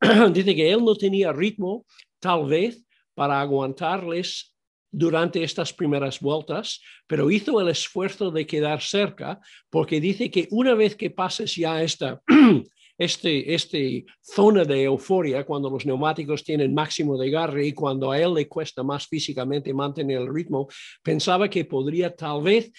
Dice 0.32 0.54
que 0.54 0.70
él 0.70 0.84
no 0.84 0.94
tenía 0.94 1.32
ritmo, 1.32 1.86
tal 2.18 2.46
vez 2.46 2.84
para 3.14 3.40
aguantarles 3.40 4.54
durante 4.90 5.42
estas 5.42 5.72
primeras 5.72 6.20
vueltas, 6.20 6.80
pero 7.06 7.30
hizo 7.30 7.60
el 7.60 7.68
esfuerzo 7.68 8.30
de 8.30 8.46
quedar 8.46 8.80
cerca 8.80 9.40
porque 9.68 10.00
dice 10.00 10.30
que 10.30 10.46
una 10.50 10.74
vez 10.74 10.94
que 10.94 11.10
pases 11.10 11.56
ya 11.56 11.82
esta, 11.82 12.22
este, 12.96 13.54
este 13.54 14.04
zona 14.20 14.64
de 14.64 14.84
euforia, 14.84 15.44
cuando 15.44 15.70
los 15.70 15.84
neumáticos 15.84 16.44
tienen 16.44 16.74
máximo 16.74 17.18
de 17.18 17.28
agarre 17.28 17.66
y 17.66 17.72
cuando 17.72 18.10
a 18.10 18.20
él 18.20 18.34
le 18.34 18.48
cuesta 18.48 18.82
más 18.82 19.06
físicamente 19.06 19.74
mantener 19.74 20.18
el 20.22 20.32
ritmo, 20.32 20.68
pensaba 21.02 21.48
que 21.48 21.64
podría 21.64 22.14
tal 22.14 22.42
vez, 22.42 22.70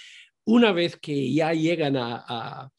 una 0.45 0.71
vez 0.71 0.97
que 0.97 1.33
ya 1.33 1.53
llegan 1.53 1.95
a, 1.97 2.69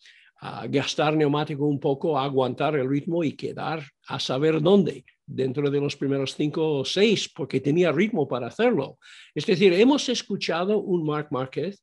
gastar 0.68 1.16
neumático 1.16 1.64
un 1.64 1.80
poco, 1.80 2.16
aguantar 2.16 2.76
el 2.76 2.88
ritmo 2.88 3.24
y 3.24 3.32
quedar 3.32 3.82
a 4.06 4.20
saber 4.20 4.60
dónde 4.60 5.04
dentro 5.26 5.70
de 5.70 5.80
los 5.80 5.96
primeros 5.96 6.36
cinco 6.36 6.74
o 6.74 6.84
seis, 6.84 7.28
porque 7.28 7.60
tenía 7.60 7.90
ritmo 7.90 8.28
para 8.28 8.46
hacerlo. 8.46 8.98
Es 9.34 9.44
decir, 9.44 9.72
hemos 9.72 10.08
escuchado 10.08 10.78
un 10.78 11.04
Mark 11.04 11.28
Márquez 11.32 11.82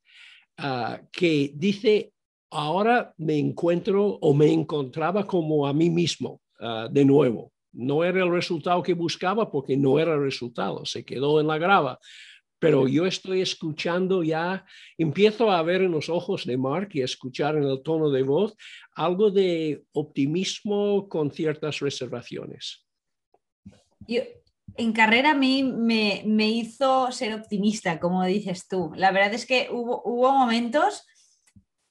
ah, 0.57 1.01
que 1.11 1.51
dice, 1.55 2.12
ahora 2.53 3.13
me 3.17 3.37
encuentro 3.37 4.17
o 4.21 4.33
me 4.33 4.51
encontraba 4.51 5.25
como 5.25 5.67
a 5.67 5.73
mí 5.73 5.89
mismo 5.89 6.41
ah, 6.59 6.87
de 6.91 7.05
nuevo. 7.05 7.51
No 7.71 8.03
era 8.03 8.23
el 8.23 8.31
resultado 8.31 8.83
que 8.83 8.93
buscaba 8.93 9.51
porque 9.51 9.75
no 9.75 9.99
era 9.99 10.13
el 10.13 10.21
resultado, 10.21 10.85
se 10.85 11.03
quedó 11.03 11.39
en 11.39 11.47
la 11.47 11.57
grava. 11.57 11.99
Pero 12.59 12.87
yo 12.87 13.05
estoy 13.05 13.41
escuchando 13.41 14.23
ya, 14.23 14.65
empiezo 14.97 15.51
a 15.51 15.61
ver 15.63 15.81
en 15.81 15.91
los 15.91 16.07
ojos 16.07 16.45
de 16.45 16.55
Mark 16.55 16.91
y 16.93 17.01
a 17.01 17.05
escuchar 17.05 17.57
en 17.57 17.63
el 17.63 17.81
tono 17.83 18.09
de 18.09 18.23
voz 18.23 18.55
algo 18.95 19.31
de 19.31 19.83
optimismo 19.91 21.09
con 21.09 21.29
ciertas 21.29 21.79
reservaciones 21.79 22.85
en 24.75 24.93
carrera 24.93 25.31
a 25.31 25.35
mí 25.35 25.63
me, 25.63 26.49
hizo 26.49 27.11
ser 27.11 27.33
optimista, 27.33 27.99
como 27.99 28.23
dices 28.23 28.67
tú. 28.67 28.91
La 28.95 29.11
verdad 29.11 29.33
es 29.33 29.45
que 29.45 29.69
hubo, 29.71 30.01
hubo 30.05 30.31
momentos, 30.31 31.05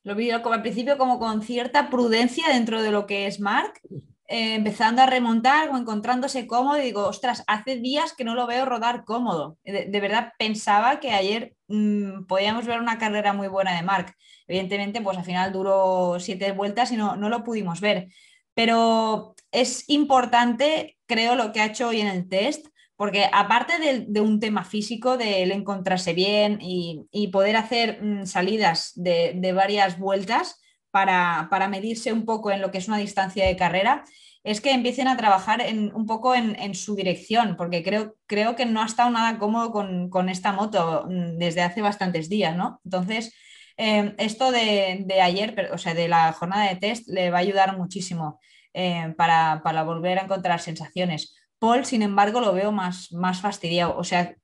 lo 0.05 0.15
vi 0.15 0.31
como 0.43 0.55
al 0.55 0.63
principio 0.63 0.99
como 0.99 1.19
con 1.19 1.43
cierta 1.43 1.91
prudencia 1.91 2.49
dentro 2.49 2.83
de 2.83 2.91
lo 2.91 3.07
que 3.07 3.27
es 3.27 3.41
Mark, 3.41 3.81
eh, 4.29 4.55
empezando 4.55 5.03
a 5.03 5.07
remontar 5.07 5.69
o 5.69 5.77
encontrándose 5.77 6.47
cómodo 6.47 6.79
y 6.79 6.85
digo, 6.85 7.07
ostras, 7.07 7.45
hace 7.47 7.77
días 7.77 8.15
que 8.17 8.25
no 8.25 8.35
lo 8.35 8.47
veo 8.47 8.65
rodar 8.65 9.05
cómodo. 9.05 9.59
De, 9.63 10.01
verdad 10.01 10.33
pensaba 10.39 11.01
que 11.01 11.11
ayer 11.11 11.55
mm, 11.69 12.25
podíamos 12.25 12.67
ver 12.67 12.81
una 12.81 12.99
carrera 12.99 13.33
muy 13.33 13.49
buena 13.49 13.77
de 13.77 13.83
Mark. 13.83 14.15
Evidentemente, 14.49 15.03
pues 15.03 15.19
al 15.19 15.25
final 15.25 15.53
duró 15.53 16.17
siete 16.19 16.53
vueltas 16.53 16.93
y 16.93 16.97
no, 16.97 17.15
no 17.17 17.29
lo 17.29 17.45
pudimos 17.45 17.81
ver. 17.81 18.09
Pero 18.55 19.35
es 19.51 19.89
importante, 19.89 20.97
creo, 21.07 21.37
lo 21.37 21.53
que 21.53 21.61
ha 21.61 21.67
hecho 21.67 21.89
hoy 21.89 22.01
en 22.01 22.09
el 22.09 22.29
test, 22.29 22.67
porque 23.03 23.29
aparte 23.33 24.07
de, 24.07 24.21
un 24.21 24.39
tema 24.39 24.63
físico, 24.63 25.17
de 25.17 25.43
encontrarse 25.43 26.15
bien 26.15 26.59
y, 26.61 27.29
poder 27.33 27.57
hacer 27.57 28.01
mm, 28.01 28.27
salidas 28.27 28.93
de, 28.95 29.53
varias 29.53 29.99
vueltas 29.99 30.61
para, 30.93 31.49
medirse 31.69 32.13
un 32.13 32.25
poco 32.25 32.53
en 32.53 32.61
lo 32.61 32.71
que 32.71 32.79
es 32.79 32.87
una 32.87 32.99
distancia 32.99 33.45
de 33.45 33.57
carrera, 33.57 34.05
es 34.45 34.61
que 34.61 34.71
empiecen 34.71 35.09
a 35.09 35.17
trabajar 35.17 35.65
un 35.93 36.07
poco 36.07 36.37
en, 36.37 36.75
su 36.77 36.95
dirección, 36.95 37.57
porque 37.57 37.83
creo, 37.83 38.15
creo 38.27 38.55
que 38.55 38.67
no 38.67 38.81
ha 38.81 38.87
estado 38.87 39.11
nada 39.11 39.37
cómodo 39.37 39.73
con, 39.73 40.29
esta 40.29 40.53
moto 40.53 41.05
mm, 41.09 41.39
desde 41.39 41.63
hace 41.63 41.83
bastantes 41.83 42.29
días, 42.29 42.57
¿no? 42.57 42.81
Entonces, 42.85 43.35
eh, 43.79 44.15
esto 44.19 44.53
de, 44.53 45.05
ayer, 45.21 45.71
o 45.73 45.79
sea, 45.79 45.95
de 45.95 46.07
la 46.07 46.33
jornada 46.35 46.69
de 46.69 46.77
test, 46.77 47.09
le 47.09 47.33
va 47.33 47.39
a 47.39 47.41
ayudar 47.41 47.77
muchísimo. 47.77 48.39
Eh, 48.75 49.13
para, 49.19 49.83
volver 49.85 50.19
a 50.19 50.23
encontrar 50.23 50.59
sensaciones. 50.61 51.35
Paul, 51.63 51.85
sin 51.85 52.03
embargo, 52.03 52.41
lo 52.41 52.53
veo 52.53 52.73
más, 52.73 53.13
más 53.13 53.41
fastidiado. 53.41 53.97
O 53.97 54.03
sea, 54.03 54.37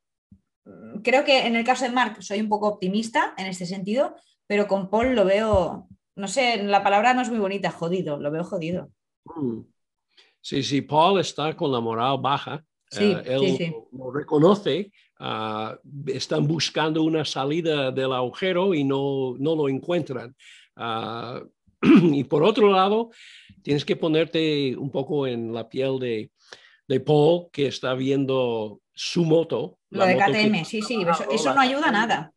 creo 1.03 1.25
que 1.25 1.49
en 1.49 1.57
el 1.57 1.65
caso 1.65 1.85
de 1.85 1.91
Mark 1.91 2.23
soy 2.23 2.41
un 2.41 2.49
poco 2.49 2.69
optimista 2.69 3.35
en 3.37 3.47
este 3.47 3.67
sentido, 3.67 4.15
pero 4.47 4.69
con 4.69 4.89
Paul 4.89 5.17
lo 5.17 5.25
veo, 5.25 5.89
no 6.15 6.29
sé, 6.29 6.63
la 6.63 6.85
palabra 6.85 7.15
no 7.15 7.23
es 7.23 7.29
muy 7.29 7.41
bonita, 7.41 7.73
jodido, 7.73 8.21
lo 8.21 8.31
veo 8.31 8.45
jodido. 8.45 8.93
Mm. 9.25 9.63
Sí, 10.41 10.63
sí, 10.63 10.81
Paul 10.81 11.19
está 11.19 11.57
con 11.57 11.73
la 11.73 11.81
moral 11.81 12.19
baja. 12.21 12.65
Sí, 12.89 13.11
eh, 13.11 13.23
él 13.27 13.75
Lo, 13.91 14.13
reconoce, 14.13 14.93
ah, 15.19 15.77
están 16.07 16.47
buscando 16.47 17.03
una 17.03 17.25
salida 17.25 17.91
del 17.91 18.13
agujero 18.13 18.75
y 18.75 18.85
no, 18.85 19.35
no 19.41 19.57
lo 19.57 19.69
encuentran. 19.69 20.37
Ah, 20.77 21.43
y 21.83 22.23
por 22.23 22.45
otro 22.45 22.71
lado, 22.71 23.11
tienes 23.61 23.85
que 23.85 23.97
ponerte 23.97 24.77
un 24.77 24.93
poco 24.93 25.27
en 25.27 25.53
la 25.53 25.69
piel 25.69 25.99
de, 25.99 26.31
de 26.89 27.01
Paul, 27.01 27.51
que 27.53 27.67
está 27.67 27.95
viendo 27.95 28.81
su 28.95 29.25
moto. 29.25 29.79
Lo 29.91 30.07
de 30.07 30.17
KTM, 30.17 30.65
sí, 30.65 30.83
sí, 30.83 31.05
eso, 31.31 31.55
no 31.55 31.61
ayuda 31.61 31.89
a 31.89 31.93
nada. 31.93 32.33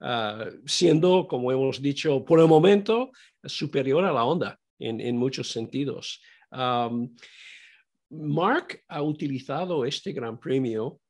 Ah, 0.00 0.44
siendo, 0.66 1.26
como 1.26 1.50
hemos 1.50 1.80
dicho, 1.80 2.24
por 2.24 2.38
el 2.38 2.46
momento 2.46 3.10
superior 3.42 4.04
a 4.04 4.12
la 4.12 4.24
Honda. 4.24 4.58
en, 4.78 5.16
muchos 5.16 5.50
sentidos. 5.50 6.20
Mark 8.10 8.84
ha 8.88 9.02
utilizado 9.02 9.84
este 9.84 10.12
Gran 10.12 10.38
Premio 10.38 11.00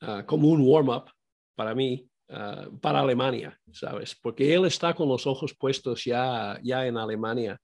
ah, 0.00 0.24
como 0.24 0.48
un 0.48 0.62
warm-up 0.62 1.10
para 1.54 1.74
mí, 1.74 2.08
ah, 2.30 2.68
para 2.80 3.00
Alemania, 3.00 3.58
¿sabes? 3.72 4.14
Porque 4.14 4.54
él 4.54 4.64
está 4.64 4.94
con 4.94 5.08
los 5.08 5.26
ojos 5.26 5.54
puestos 5.54 6.04
ya, 6.04 6.58
ya 6.62 6.86
en 6.86 6.96
Alemania. 6.96 7.60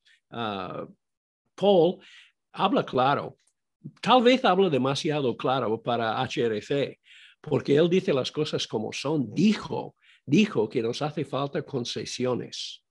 Paul 1.55 1.99
habla 2.53 2.85
claro, 2.85 3.39
tal 4.01 4.23
vez 4.23 4.45
habla 4.45 4.69
demasiado 4.69 5.37
claro 5.37 5.81
para 5.83 6.23
HRC, 6.23 6.99
porque 7.41 7.77
él 7.77 7.89
dice 7.89 8.13
las 8.13 8.33
cosas 8.33 8.67
como 8.67 8.93
son. 8.93 9.35
Dijo, 9.35 9.95
dijo 10.25 10.69
que 10.69 10.83
nos 10.83 11.03
hace 11.03 11.25
falta 11.25 11.63
concesiones. 11.63 12.83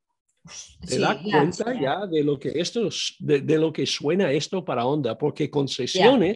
¿Te 0.86 1.00
da 1.00 1.22
cuenta 1.22 1.80
ya 1.80 2.06
de 2.06 2.24
lo 2.24 2.38
que 2.38 2.52
esto, 2.56 2.90
de, 3.20 3.58
lo 3.58 3.72
que 3.72 3.86
suena 3.86 4.32
esto 4.32 4.64
para 4.64 4.86
Honda? 4.86 5.18
Porque 5.18 5.50
concesiones 5.50 6.36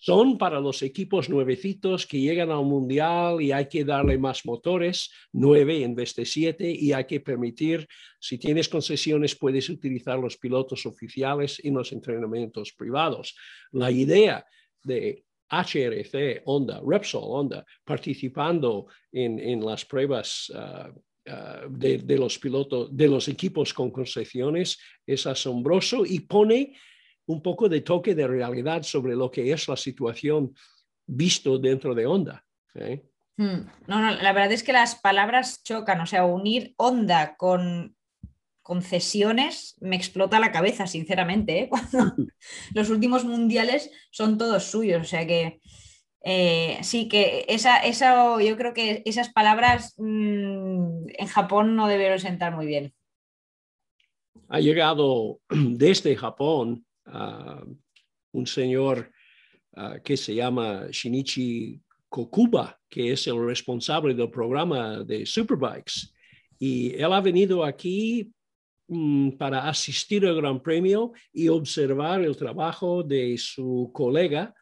son 0.00 0.38
para 0.38 0.60
los 0.60 0.82
equipos 0.82 1.28
nuevecitos 1.28 2.06
que 2.06 2.18
llegan 2.18 2.50
al 2.50 2.64
mundial 2.64 3.42
y 3.42 3.52
hay 3.52 3.68
que 3.68 3.84
darle 3.84 4.16
más 4.16 4.46
motores, 4.46 5.10
nueve 5.30 5.82
en 5.82 5.94
vez 5.94 6.14
de 6.14 6.24
siete, 6.24 6.70
y 6.70 6.94
hay 6.94 7.04
que 7.04 7.20
permitir, 7.20 7.86
si 8.18 8.38
tienes 8.38 8.70
concesiones, 8.70 9.36
puedes 9.36 9.68
utilizar 9.68 10.18
los 10.18 10.38
pilotos 10.38 10.86
oficiales 10.86 11.60
en 11.62 11.74
los 11.74 11.92
entrenamientos 11.92 12.72
privados. 12.72 13.36
La 13.72 13.90
idea 13.90 14.46
de 14.82 15.22
HRC, 15.50 16.42
Honda, 16.46 16.80
Repsol, 16.82 17.22
Honda, 17.22 17.66
participando 17.84 18.86
en, 19.12 19.60
las 19.60 19.84
pruebas 19.84 20.50
ah, 20.54 20.90
ah, 21.26 21.66
de, 21.68 22.16
los 22.16 22.38
pilotos, 22.38 22.88
de 22.96 23.08
los 23.08 23.28
equipos 23.28 23.74
con 23.74 23.90
concesiones, 23.90 24.78
es 25.06 25.26
asombroso 25.26 26.06
y 26.06 26.20
pone 26.20 26.72
un 27.30 27.42
poco 27.42 27.68
de 27.68 27.80
toque 27.80 28.14
de 28.14 28.26
realidad 28.26 28.82
sobre 28.82 29.14
lo 29.14 29.30
que 29.30 29.52
es 29.52 29.68
la 29.68 29.76
situación 29.76 30.54
visto 31.06 31.58
dentro 31.58 31.94
de 31.94 32.06
Honda. 32.06 32.44
¿eh? 32.74 33.04
Hmm. 33.36 33.66
No, 33.86 34.00
no, 34.00 34.10
la 34.10 34.32
verdad 34.32 34.52
es 34.52 34.64
que 34.64 34.72
las 34.72 34.96
palabras 34.96 35.62
chocan, 35.62 36.00
o 36.00 36.06
sea, 36.06 36.24
unir 36.24 36.74
Honda 36.76 37.36
con 37.36 37.94
concesiones 38.62 39.76
me 39.80 39.96
explota 39.96 40.40
la 40.40 40.52
cabeza, 40.52 40.86
sinceramente, 40.86 41.60
¿eh? 41.60 41.68
cuando 41.70 42.14
los 42.74 42.90
últimos 42.90 43.24
mundiales 43.24 43.90
son 44.10 44.36
todos 44.36 44.64
suyos, 44.64 45.02
o 45.02 45.08
sea 45.08 45.24
que 45.26 45.60
eh, 46.22 46.78
sí 46.82 47.08
que 47.08 47.46
esa, 47.48 47.80
yo 48.40 48.56
creo 48.56 48.74
que 48.74 49.02
esas 49.06 49.32
palabras 49.32 49.94
mm, 49.98 51.06
en 51.16 51.26
Japón 51.28 51.76
no 51.76 51.86
debieron 51.86 52.18
sentar 52.18 52.54
muy 52.54 52.66
bien. 52.66 52.92
Ha 54.48 54.58
llegado 54.58 55.38
desde 55.48 56.16
Japón 56.16 56.84
un 58.32 58.46
señor 58.46 59.10
que 60.04 60.16
se 60.16 60.34
llama 60.34 60.86
Shinichi 60.90 61.80
Kokuba, 62.08 62.78
que 62.88 63.12
es 63.12 63.26
el 63.26 63.44
responsable 63.44 64.14
del 64.14 64.30
programa 64.30 65.04
de 65.04 65.24
Superbikes. 65.24 66.12
Y 66.58 66.94
él 66.94 67.12
ha 67.12 67.20
venido 67.20 67.64
aquí 67.64 68.32
Mm, 68.92 69.36
para 69.38 69.68
asistir 69.68 70.26
al 70.26 70.34
Gran 70.34 70.60
Premio 70.60 71.12
y 71.32 71.46
observar 71.46 72.22
el 72.22 72.36
trabajo 72.36 73.04
de 73.04 73.38
su 73.38 73.88
colega 73.94 74.52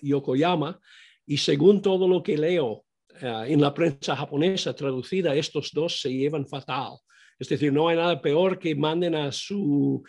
Yokoyama. 0.00 0.80
Y 1.26 1.36
según 1.36 1.82
todo 1.82 2.06
lo 2.06 2.22
que 2.22 2.38
leo 2.38 2.84
en 3.20 3.60
la 3.60 3.74
prensa 3.74 4.14
japonesa 4.14 4.76
traducida, 4.76 5.34
estos 5.34 5.72
dos 5.72 6.00
se 6.00 6.12
llevan 6.12 6.46
fatal. 6.46 6.98
Es 7.36 7.48
decir, 7.48 7.72
no 7.72 7.88
hay 7.88 7.96
nada 7.96 8.22
peor 8.22 8.60
que 8.60 8.76
manden 8.76 9.16
a 9.16 9.32
su 9.32 10.04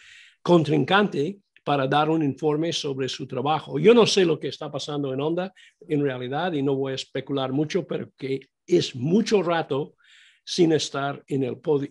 contrincante 0.48 1.40
para 1.62 1.88
dar 1.88 2.10
un 2.10 2.24
informe 2.24 2.72
sobre 2.72 3.10
su 3.10 3.28
trabajo. 3.28 3.78
Yo 3.78 3.94
no 3.94 4.08
sé 4.08 4.24
lo 4.24 4.40
que 4.40 4.48
está 4.48 4.72
pasando 4.72 5.14
en 5.14 5.20
Honda 5.20 5.54
en 5.90 6.02
realidad 6.02 6.54
y 6.54 6.62
no 6.62 6.74
voy 6.74 6.94
a 6.94 6.96
especular 6.96 7.52
mucho, 7.52 7.86
pero 7.86 8.12
que 8.18 8.40
es 8.66 8.96
mucho 8.96 9.44
rato 9.44 9.96
sin 10.46 10.72
estar 10.72 11.22
en 11.28 11.44
el 11.44 11.58
podio, 11.58 11.90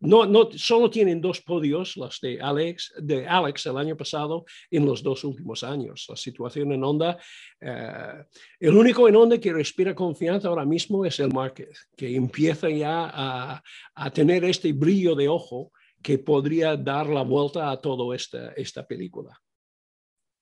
no, 0.00 0.26
no, 0.26 0.48
solo 0.56 0.90
tienen 0.90 1.20
dos 1.20 1.40
podios, 1.40 1.96
los 1.96 2.20
de 2.20 2.40
Alex, 2.40 2.94
de 2.98 3.28
Alex 3.28 3.66
el 3.66 3.78
año 3.78 3.96
pasado, 3.96 4.44
en 4.70 4.84
los 4.84 5.00
dos 5.02 5.22
últimos 5.22 5.62
años. 5.62 6.06
La 6.08 6.16
situación 6.16 6.72
en 6.72 6.82
Honda, 6.82 7.16
eh, 7.60 8.24
el 8.58 8.76
único 8.76 9.08
en 9.08 9.14
Honda 9.14 9.38
que 9.38 9.52
respira 9.52 9.94
confianza 9.94 10.48
ahora 10.48 10.66
mismo 10.66 11.06
es 11.06 11.20
el 11.20 11.32
Márquez, 11.32 11.88
que 11.96 12.16
empieza 12.16 12.68
ya 12.68 13.08
a, 13.14 13.62
a, 13.94 14.10
tener 14.10 14.44
este 14.44 14.72
brillo 14.72 15.14
de 15.14 15.28
ojo 15.28 15.70
que 16.04 16.18
podría 16.18 16.76
dar 16.76 17.06
la 17.08 17.22
vuelta 17.22 17.70
a 17.70 17.80
toda 17.80 18.14
esta, 18.14 18.52
esta 18.52 18.86
película. 18.86 19.40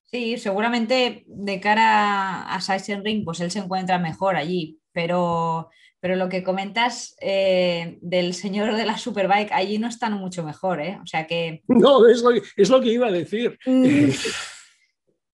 Sí, 0.03 0.37
seguramente 0.37 1.23
de 1.25 1.59
cara 1.59 2.43
a 2.43 2.59
Ring, 3.03 3.23
pues 3.25 3.39
él 3.39 3.49
se 3.49 3.59
encuentra 3.59 3.97
mejor 3.97 4.35
allí, 4.35 4.77
pero 4.91 5.69
pero 6.03 6.17
lo 6.17 6.27
que 6.27 6.43
comentas 6.43 7.15
eh, 7.21 7.97
del 8.01 8.33
señor 8.33 8.75
de 8.75 8.85
la 8.85 8.97
Superbike, 8.97 9.53
allí 9.53 9.77
no 9.77 9.87
están 9.87 10.11
mucho 10.11 10.43
mejor, 10.43 10.81
¿eh? 10.81 10.99
O 11.01 11.07
sea 11.07 11.25
que... 11.27 11.63
No, 11.69 12.05
es 12.05 12.21
lo, 12.21 12.81
que 12.81 12.91
iba 12.91 13.07
a 13.07 13.11
decir. 13.11 13.57
Mm. 13.65 14.09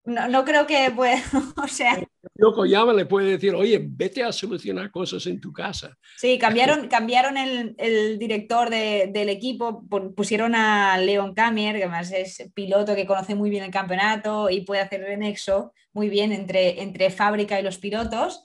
No, 0.07 0.45
creo 0.45 0.67
que 0.67 0.91
pueda, 0.91 1.23
o 1.63 1.69
sea... 1.69 2.03
Yokoyama 2.35 2.93
le 2.93 3.07
puede 3.07 3.33
decir, 3.33 3.55
oye, 3.55 3.81
vete 3.83 4.23
a 4.23 4.33
solucionar 4.33 4.91
cosas 4.91 5.27
en 5.27 5.41
tu 5.41 5.53
casa. 5.53 5.97
Sí, 6.17 6.39
cambiaron, 6.39 6.89
cambiaron 6.89 7.37
el, 7.37 8.19
director 8.19 8.71
del 8.71 9.29
equipo, 9.29 9.85
pusieron 10.17 10.55
a 10.55 10.99
Leon 10.99 11.35
Kamier, 11.35 11.77
que 11.77 11.85
además 11.85 12.13
es 12.13 12.51
piloto 12.55 12.95
que 12.95 13.07
conoce 13.07 13.35
muy 13.35 13.51
bien 13.51 13.65
el 13.65 13.71
campeonato 13.71 14.51
y 14.51 14.63
puede 14.63 14.83
hacer 14.83 15.03
el 15.05 15.19
nexo 15.19 15.73
muy 15.93 16.09
bien 16.09 16.33
entre, 16.33 16.83
entre 16.83 17.11
fábrica 17.11 17.61
y 17.61 17.63
los 17.63 17.79
pilotos 17.79 18.45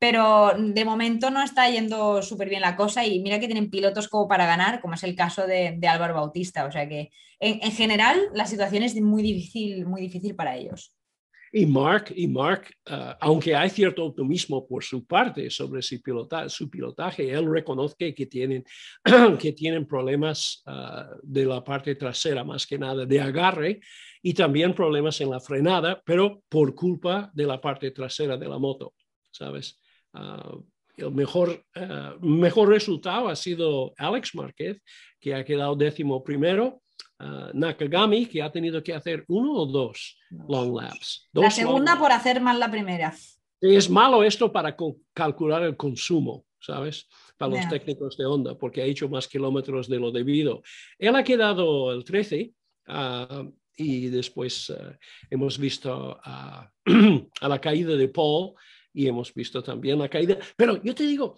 pero 0.00 0.52
de 0.56 0.84
momento 0.86 1.30
no 1.30 1.42
está 1.42 1.68
yendo 1.68 2.22
súper 2.22 2.48
bien 2.48 2.62
la 2.62 2.74
cosa 2.74 3.04
y 3.04 3.20
mira 3.20 3.38
que 3.38 3.46
tienen 3.46 3.68
pilotos 3.68 4.08
como 4.08 4.26
para 4.26 4.46
ganar, 4.46 4.80
como 4.80 4.94
es 4.94 5.02
el 5.04 5.14
caso 5.14 5.46
de, 5.46 5.78
Álvaro 5.86 6.14
Bautista. 6.14 6.64
O 6.64 6.72
sea 6.72 6.88
que 6.88 7.10
en, 7.38 7.70
general 7.70 8.18
la 8.32 8.46
situación 8.46 8.82
es 8.82 8.98
muy 8.98 9.22
difícil, 9.22 9.84
muy 9.84 10.00
difícil 10.00 10.34
para 10.34 10.56
ellos. 10.56 10.96
Y 11.52 11.66
Mark, 11.66 12.12
y 12.14 12.28
Mark 12.28 12.72
uh, 12.90 13.14
aunque 13.20 13.56
hay 13.56 13.70
cierto 13.70 14.04
optimismo 14.04 14.66
por 14.66 14.84
su 14.84 15.04
parte 15.04 15.50
sobre 15.50 15.82
su, 15.82 16.00
pilotaje, 16.00 17.30
él 17.30 17.50
reconoce 17.50 18.14
que 18.14 18.26
tienen, 18.26 18.64
que 19.38 19.52
tienen 19.52 19.86
problemas 19.86 20.62
uh, 20.66 21.16
de 21.22 21.44
la 21.44 21.64
parte 21.64 21.96
trasera, 21.96 22.44
más 22.44 22.66
que 22.66 22.78
nada 22.78 23.04
de 23.04 23.20
agarre, 23.20 23.80
y 24.22 24.32
también 24.32 24.74
problemas 24.74 25.20
en 25.20 25.30
la 25.30 25.40
frenada, 25.40 26.00
pero 26.04 26.42
por 26.48 26.74
culpa 26.74 27.30
de 27.34 27.46
la 27.46 27.60
parte 27.60 27.90
trasera 27.90 28.36
de 28.36 28.48
la 28.48 28.58
moto, 28.58 28.94
¿sabes? 29.32 29.80
Ah, 30.12 30.54
el 30.96 31.12
mejor, 31.12 31.64
mejor 32.20 32.68
resultado 32.68 33.28
ha 33.28 33.36
sido 33.36 33.94
Alex 33.96 34.34
Márquez, 34.34 34.82
que 35.18 35.34
ha 35.34 35.44
quedado 35.44 35.74
décimo 35.74 36.22
primero. 36.22 36.82
Ah, 37.22 37.50
Nakagami, 37.52 38.24
que 38.24 38.40
ha 38.40 38.50
tenido 38.50 38.82
que 38.82 38.94
hacer 38.94 39.24
uno 39.28 39.52
o 39.52 39.66
dos 39.66 40.16
long 40.48 40.74
laps. 40.74 41.28
la 41.32 41.50
segunda 41.50 41.98
por 41.98 42.10
hacer 42.10 42.40
mal 42.40 42.58
la 42.58 42.70
primera. 42.70 43.14
Es 43.60 43.90
malo 43.90 44.24
esto 44.24 44.50
para 44.50 44.74
calcular 45.12 45.62
el 45.64 45.76
consumo, 45.76 46.46
¿sabes? 46.58 47.06
Para 47.36 47.56
los 47.56 47.68
técnicos 47.68 48.16
de 48.16 48.24
Honda, 48.24 48.56
porque 48.56 48.80
ha 48.80 48.86
hecho 48.86 49.06
más 49.10 49.28
kilómetros 49.28 49.86
de 49.86 49.98
lo 49.98 50.10
debido. 50.10 50.62
Él 50.98 51.14
ha 51.14 51.22
quedado 51.22 51.92
el 51.92 52.04
13 52.04 52.54
y 53.76 54.06
después 54.06 54.72
hemos 55.28 55.58
visto 55.58 56.18
a 56.24 56.70
la 57.42 57.60
caída 57.60 57.96
de 57.96 58.08
Paul 58.08 58.54
y 58.94 59.06
hemos 59.06 59.34
visto 59.34 59.62
también 59.62 59.98
la 59.98 60.08
caída. 60.08 60.38
Pero 60.56 60.82
yo 60.82 60.94
te 60.94 61.06
digo, 61.06 61.36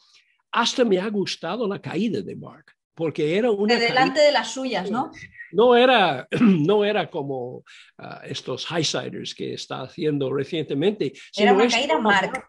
hasta 0.53 0.85
me 0.85 1.01
ha 1.01 1.09
gustado 1.09 1.66
la 1.66 1.80
caída 1.80 2.22
de 2.22 2.37
Mark, 2.37 2.66
porque 2.95 3.36
era 3.36 3.51
una... 3.51 3.74
De 3.74 3.80
delante 3.80 4.20
de 4.20 4.32
las 4.32 4.53
suyas, 4.53 4.90
¿no? 4.90 5.11
No 5.53 5.76
era, 5.76 6.26
no 6.40 6.84
era 6.84 7.11
como 7.11 7.64
ah, 7.99 8.22
estos 8.24 8.66
highsiders 8.70 9.34
que 9.34 9.55
está 9.55 9.82
haciendo 9.82 10.32
recientemente. 10.32 11.12
Era 11.36 11.53
una 11.53 11.68
caída 11.68 11.99
Mark. 11.99 12.49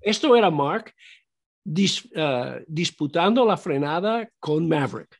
Esto 0.00 0.34
era 0.36 0.50
Mark 0.50 0.92
ah, 2.16 2.58
disputando 2.66 3.44
la 3.44 3.56
frenada 3.56 4.28
con 4.38 4.68
Maverick. 4.68 5.18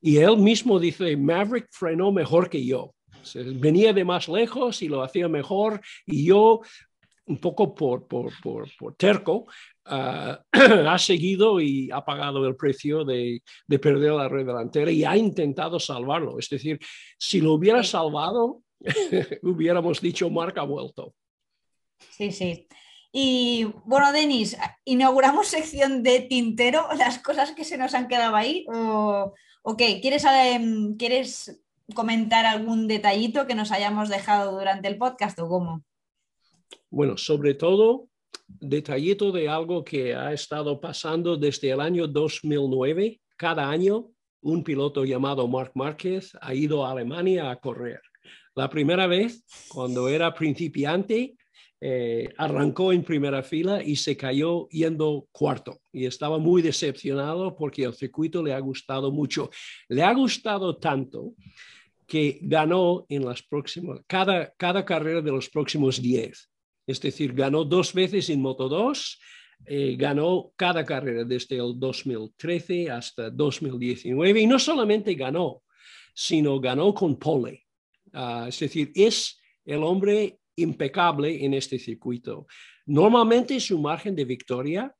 Y 0.00 0.16
él 0.16 0.36
mismo 0.36 0.80
dice, 0.80 1.16
Maverick 1.16 1.68
frenó 1.70 2.10
mejor 2.10 2.48
que 2.48 2.64
yo. 2.64 2.94
Venía 3.34 3.92
de 3.92 4.04
más 4.04 4.28
lejos 4.28 4.82
y 4.82 4.88
lo 4.88 5.02
hacía 5.02 5.28
mejor 5.28 5.80
y 6.04 6.26
yo 6.26 6.60
un 7.26 7.38
poco 7.38 7.72
por, 7.72 8.08
por, 8.08 8.32
por, 8.42 8.68
por 8.76 8.94
terco, 8.96 9.46
uh, 9.86 10.36
ha 10.88 10.98
seguido 10.98 11.60
y 11.60 11.90
ha 11.90 12.04
pagado 12.04 12.46
el 12.46 12.56
precio 12.56 13.04
de, 13.04 13.42
de, 13.66 13.78
perder 13.78 14.12
la 14.12 14.28
red 14.28 14.46
delantera 14.46 14.90
y 14.90 15.04
ha 15.04 15.16
intentado 15.16 15.78
salvarlo. 15.78 16.38
Es 16.38 16.48
decir, 16.48 16.78
si 17.18 17.40
lo 17.40 17.54
hubiera 17.54 17.82
salvado, 17.82 18.62
hubiéramos 19.42 20.00
dicho 20.00 20.30
marca 20.30 20.62
vuelto. 20.62 21.14
Sí, 22.10 22.32
sí. 22.32 22.66
Y 23.12 23.66
bueno, 23.84 24.10
Denis, 24.10 24.56
¿inauguramos 24.86 25.48
sección 25.48 26.02
de 26.02 26.20
tintero, 26.20 26.88
las 26.98 27.18
cosas 27.18 27.52
que 27.52 27.64
se 27.64 27.76
nos 27.76 27.94
han 27.94 28.08
quedado 28.08 28.34
ahí? 28.34 28.64
¿O, 28.68 29.34
qué? 29.76 30.00
¿Quieres, 30.00 30.24
em, 30.24 30.96
¿Quieres 30.96 31.62
comentar 31.94 32.46
algún 32.46 32.88
detallito 32.88 33.46
que 33.46 33.54
nos 33.54 33.70
hayamos 33.70 34.08
dejado 34.08 34.52
durante 34.52 34.88
el 34.88 34.96
podcast 34.96 35.38
o 35.40 35.48
cómo? 35.48 35.84
Bueno, 36.90 37.18
sobre 37.18 37.54
todo, 37.54 38.08
detallito 38.46 39.32
de 39.32 39.48
algo 39.48 39.84
que 39.84 40.14
ha 40.14 40.32
estado 40.32 40.80
pasando 40.80 41.36
desde 41.36 41.70
el 41.70 41.80
año 41.80 42.06
2009. 42.06 43.20
Cada 43.36 43.68
año, 43.68 44.10
un 44.40 44.62
piloto 44.62 45.04
llamado 45.04 45.46
Marc 45.48 45.72
Márquez 45.74 46.32
ha 46.40 46.54
ido 46.54 46.84
a 46.84 46.92
Alemania 46.92 47.50
a 47.50 47.56
correr. 47.56 48.00
La 48.54 48.68
primera 48.68 49.06
vez, 49.06 49.44
cuando 49.68 50.08
era 50.08 50.34
principiante, 50.34 51.36
eh, 51.80 52.28
arrancó 52.36 52.92
en 52.92 53.02
primera 53.02 53.42
fila 53.42 53.82
y 53.82 53.96
se 53.96 54.16
cayó 54.16 54.68
yendo 54.68 55.26
cuarto. 55.32 55.80
Y 55.92 56.06
estaba 56.06 56.38
muy 56.38 56.62
decepcionado 56.62 57.56
porque 57.56 57.82
el 57.82 57.94
circuito 57.94 58.42
le 58.42 58.52
ha 58.52 58.60
gustado 58.60 59.10
mucho. 59.10 59.50
Le 59.88 60.02
ha 60.02 60.12
gustado 60.12 60.76
tanto 60.76 61.34
que 62.06 62.38
ganó 62.42 63.06
en 63.08 63.24
las 63.24 63.42
próximas, 63.42 64.00
cada, 64.06 64.52
cada 64.56 64.84
carrera 64.84 65.22
de 65.22 65.32
los 65.32 65.48
próximos 65.48 66.00
10. 66.00 66.51
Es 66.86 67.00
decir, 67.00 67.32
ganó 67.32 67.64
dos 67.64 67.92
veces 67.92 68.28
en 68.30 68.40
Moto 68.40 68.68
2, 68.68 69.20
eh, 69.66 69.96
ganó 69.96 70.52
cada 70.56 70.84
carrera 70.84 71.24
desde 71.24 71.56
el 71.56 71.78
2013 71.78 72.90
hasta 72.90 73.30
2019 73.30 74.40
y 74.40 74.46
no 74.46 74.58
solamente 74.58 75.14
ganó, 75.14 75.62
sino 76.14 76.58
ganó 76.60 76.92
con 76.92 77.16
pole. 77.16 77.64
Ah, 78.12 78.46
es 78.48 78.58
decir, 78.58 78.90
es 78.94 79.40
el 79.64 79.84
hombre 79.84 80.40
impecable 80.56 81.44
en 81.44 81.54
este 81.54 81.78
circuito. 81.78 82.46
Normalmente 82.86 83.60
su 83.60 83.78
margen 83.78 84.16
de 84.16 84.24
victoria 84.24 84.94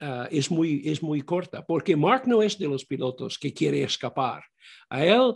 ah, 0.00 0.28
es, 0.30 0.50
muy, 0.50 0.82
es 0.86 1.02
muy 1.02 1.20
corta, 1.20 1.64
porque 1.64 1.94
Mark 1.94 2.22
no 2.26 2.42
es 2.42 2.58
de 2.58 2.68
los 2.68 2.86
pilotos 2.86 3.38
que 3.38 3.52
quiere 3.52 3.82
escapar. 3.82 4.42
A 4.88 5.04
él 5.04 5.34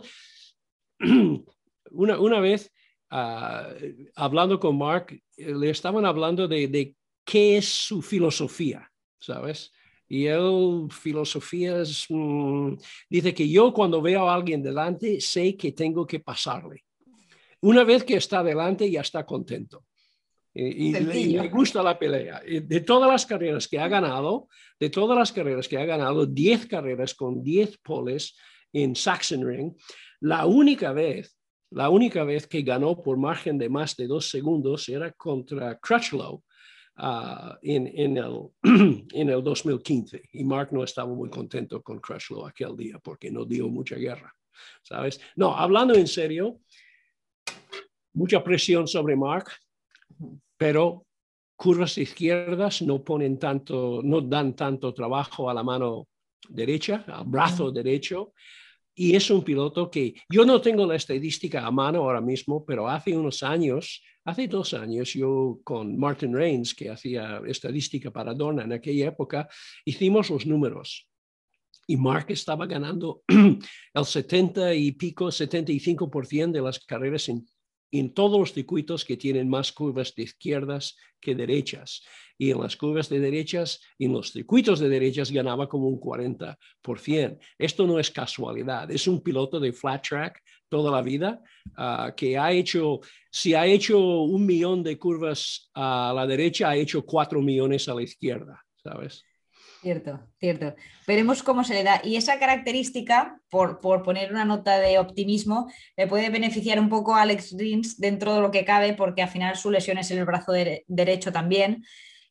una, 1.91 2.19
una 2.19 2.39
vez, 2.39 2.71
ah, 3.11 3.69
hablando 4.15 4.59
con 4.59 4.77
Mark, 4.77 5.21
le 5.37 5.69
estaban 5.69 6.05
hablando 6.05 6.47
de, 6.47 6.67
de, 6.67 6.95
qué 7.23 7.57
es 7.57 7.67
su 7.67 8.01
filosofía, 8.01 8.91
¿sabes? 9.19 9.71
Y 10.07 10.25
él, 10.25 10.87
filosofía 10.89 11.81
es, 11.81 12.05
mm, 12.09 12.73
dice 13.09 13.33
que 13.33 13.47
yo 13.47 13.73
cuando 13.73 14.01
veo 14.01 14.27
a 14.27 14.33
alguien 14.33 14.61
delante, 14.61 15.21
sé 15.21 15.55
que 15.55 15.71
tengo 15.71 16.05
que 16.05 16.19
pasarle. 16.19 16.83
Una 17.61 17.83
vez 17.83 18.03
que 18.03 18.15
está 18.15 18.43
delante, 18.43 18.89
ya 18.89 19.01
está 19.01 19.25
contento. 19.25 19.85
Y, 20.53 20.91
le, 20.91 21.47
gusta 21.47 21.81
la 21.81 21.97
pelea. 21.97 22.41
De 22.41 22.81
todas 22.81 23.09
las 23.09 23.25
carreras 23.25 23.69
que 23.69 23.79
ha 23.79 23.87
ganado, 23.87 24.49
de 24.77 24.89
todas 24.89 25.17
las 25.17 25.31
carreras 25.31 25.67
que 25.67 25.77
ha 25.77 25.85
ganado, 25.85 26.25
10 26.25 26.65
carreras 26.65 27.13
con 27.15 27.41
10 27.41 27.77
poles 27.77 28.35
en 28.73 28.95
Sachsenring, 28.95 29.77
la 30.19 30.45
única 30.45 30.91
vez, 30.91 31.37
la 31.71 31.89
única 31.89 32.23
vez 32.23 32.47
que 32.47 32.61
ganó 32.61 33.01
por 33.01 33.17
margen 33.17 33.57
de 33.57 33.69
más 33.69 33.95
de 33.95 34.07
dos 34.07 34.29
segundos 34.29 34.87
era 34.89 35.11
contra 35.13 35.79
Crutchlow 35.79 36.43
uh, 36.97 37.55
en, 37.61 37.87
en, 37.87 38.17
el, 38.17 38.49
en 39.13 39.29
el 39.29 39.43
2015. 39.43 40.21
Y 40.33 40.43
Mark 40.43 40.69
no 40.71 40.83
estaba 40.83 41.13
muy 41.13 41.29
contento 41.29 41.81
con 41.81 41.99
Crutchlow 41.99 42.45
aquel 42.45 42.75
día 42.75 42.99
porque 42.99 43.31
no 43.31 43.45
dio 43.45 43.69
mucha 43.69 43.95
guerra, 43.95 44.33
¿sabes? 44.83 45.19
No, 45.35 45.55
hablando 45.55 45.95
en 45.95 46.07
serio, 46.07 46.59
mucha 48.13 48.43
presión 48.43 48.85
sobre 48.85 49.15
Mark, 49.15 49.47
pero 50.57 51.05
curvas 51.55 51.97
izquierdas 51.97 52.81
no 52.81 53.01
ponen 53.01 53.39
tanto, 53.39 54.01
no 54.03 54.19
dan 54.19 54.55
tanto 54.55 54.93
trabajo 54.93 55.49
a 55.49 55.53
la 55.53 55.63
mano 55.63 56.07
derecha, 56.49 57.05
al 57.07 57.25
brazo 57.25 57.71
derecho, 57.71 58.33
y 58.93 59.15
es 59.15 59.29
un 59.29 59.43
piloto 59.43 59.89
que 59.89 60.15
yo 60.29 60.45
no 60.45 60.61
tengo 60.61 60.85
la 60.85 60.95
estadística 60.95 61.65
a 61.65 61.71
mano 61.71 61.99
ahora 61.99 62.21
mismo, 62.21 62.65
pero 62.65 62.89
hace 62.89 63.15
unos 63.15 63.41
años, 63.43 64.03
hace 64.25 64.47
dos 64.47 64.73
años, 64.73 65.13
yo 65.13 65.59
con 65.63 65.97
Martin 65.97 66.33
Reigns, 66.33 66.75
que 66.75 66.89
hacía 66.89 67.41
estadística 67.45 68.11
para 68.11 68.33
Dorna 68.33 68.63
en 68.63 68.73
aquella 68.73 69.07
época, 69.07 69.47
hicimos 69.85 70.29
los 70.29 70.45
números. 70.45 71.07
Y 71.87 71.97
Mark 71.97 72.27
estaba 72.29 72.67
ganando 72.67 73.23
el 73.93 74.05
70 74.05 74.73
y 74.75 74.91
pico, 74.91 75.25
75% 75.25 76.51
de 76.51 76.61
las 76.61 76.79
carreras 76.79 77.27
en 77.29 77.45
en 77.91 78.13
todos 78.13 78.39
los 78.39 78.53
circuitos 78.53 79.05
que 79.05 79.17
tienen 79.17 79.49
más 79.49 79.71
curvas 79.71 80.15
de 80.15 80.23
izquierdas 80.23 80.95
que 81.19 81.35
derechas. 81.35 82.03
Y 82.37 82.51
en 82.51 82.61
las 82.61 82.75
curvas 82.75 83.09
de 83.09 83.19
derechas, 83.19 83.81
en 83.99 84.13
los 84.13 84.31
circuitos 84.31 84.79
de 84.79 84.89
derechas 84.89 85.31
ganaba 85.31 85.69
como 85.69 85.87
un 85.87 85.99
40%. 85.99 87.37
Esto 87.57 87.85
no 87.85 87.99
es 87.99 88.09
casualidad, 88.09 88.89
es 88.89 89.07
un 89.07 89.21
piloto 89.21 89.59
de 89.59 89.73
flat 89.73 90.07
track 90.07 90.41
toda 90.69 90.89
la 90.89 91.01
vida 91.01 91.41
ah, 91.75 92.13
que 92.15 92.37
ha 92.37 92.51
hecho, 92.51 93.01
si 93.29 93.53
ha 93.53 93.65
hecho 93.65 93.99
un 93.99 94.45
millón 94.45 94.81
de 94.81 94.97
curvas 94.97 95.69
a 95.73 96.13
la 96.15 96.25
derecha, 96.25 96.69
ha 96.69 96.75
hecho 96.77 97.05
cuatro 97.05 97.41
millones 97.41 97.89
a 97.89 97.93
la 97.93 98.03
izquierda, 98.03 98.63
¿sabes? 98.81 99.25
Cierto, 99.81 100.19
cierto. 100.39 100.75
Veremos 101.07 101.41
cómo 101.41 101.63
se 101.63 101.73
le 101.73 101.83
da. 101.83 102.01
Y 102.03 102.15
esa 102.15 102.37
característica, 102.37 103.41
por, 103.49 103.79
por, 103.79 104.03
poner 104.03 104.31
una 104.31 104.45
nota 104.45 104.77
de 104.77 104.99
optimismo, 104.99 105.71
le 105.97 106.05
puede 106.05 106.29
beneficiar 106.29 106.79
un 106.79 106.87
poco 106.87 107.15
a 107.15 107.23
Alex 107.23 107.55
Rins 107.57 107.99
dentro 107.99 108.35
de 108.35 108.41
lo 108.41 108.51
que 108.51 108.63
cabe, 108.63 108.93
porque 108.93 109.23
al 109.23 109.29
final 109.29 109.55
su 109.57 109.71
lesión 109.71 109.97
es 109.97 110.11
en 110.11 110.19
el 110.19 110.25
brazo 110.25 110.51
derecho 110.87 111.31
también. 111.31 111.83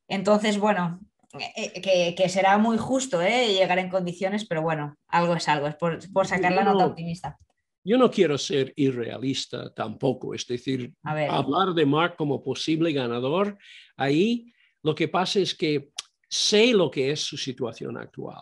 Entonces, 0.07 0.59
bueno, 0.59 1.01
eh, 1.39 1.73
eh, 1.75 2.15
que, 2.15 2.29
será 2.29 2.59
muy 2.59 2.77
justo 2.77 3.23
¿eh? 3.23 3.53
llegar 3.53 3.79
en 3.79 3.89
condiciones, 3.89 4.45
pero 4.47 4.63
bueno, 4.63 4.97
algo 5.09 5.35
es 5.35 5.49
algo, 5.49 5.67
es 5.67 5.77
por, 5.77 5.99
por 6.13 6.27
sacar 6.27 6.53
la 6.53 6.65
nota 6.65 6.87
optimista. 6.87 7.37
Yo 7.83 7.99
no 7.99 8.11
quiero 8.11 8.37
ser 8.37 8.73
irrealista 8.77 9.73
tampoco, 9.73 10.35
es 10.35 10.47
decir, 10.47 10.93
hablar 11.03 11.75
de 11.75 11.87
Mark 11.87 12.17
como 12.17 12.43
posible 12.43 12.93
ganador, 12.93 13.59
ahí 13.97 14.53
lo 14.83 14.95
que 14.95 15.09
pasa 15.09 15.41
es 15.41 15.55
que 15.55 15.91
sé 16.31 16.73
lo 16.73 16.91
que 16.91 17.11
es 17.11 17.21
su 17.21 17.37
situación 17.37 17.97
actual 17.97 18.41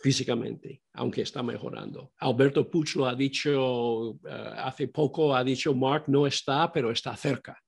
físicamente, 0.00 0.82
aunque 0.94 1.22
está 1.22 1.42
mejorando. 1.42 2.12
Alberto 2.18 2.70
Puch 2.70 2.96
ha 3.04 3.14
dicho 3.14 4.12
eh, 4.24 4.52
hace 4.56 4.88
poco, 4.88 5.34
ha 5.34 5.42
dicho 5.42 5.74
Mark 5.74 6.04
no 6.06 6.26
está, 6.26 6.70
pero 6.72 6.90
está 6.90 7.16
cerca. 7.16 7.60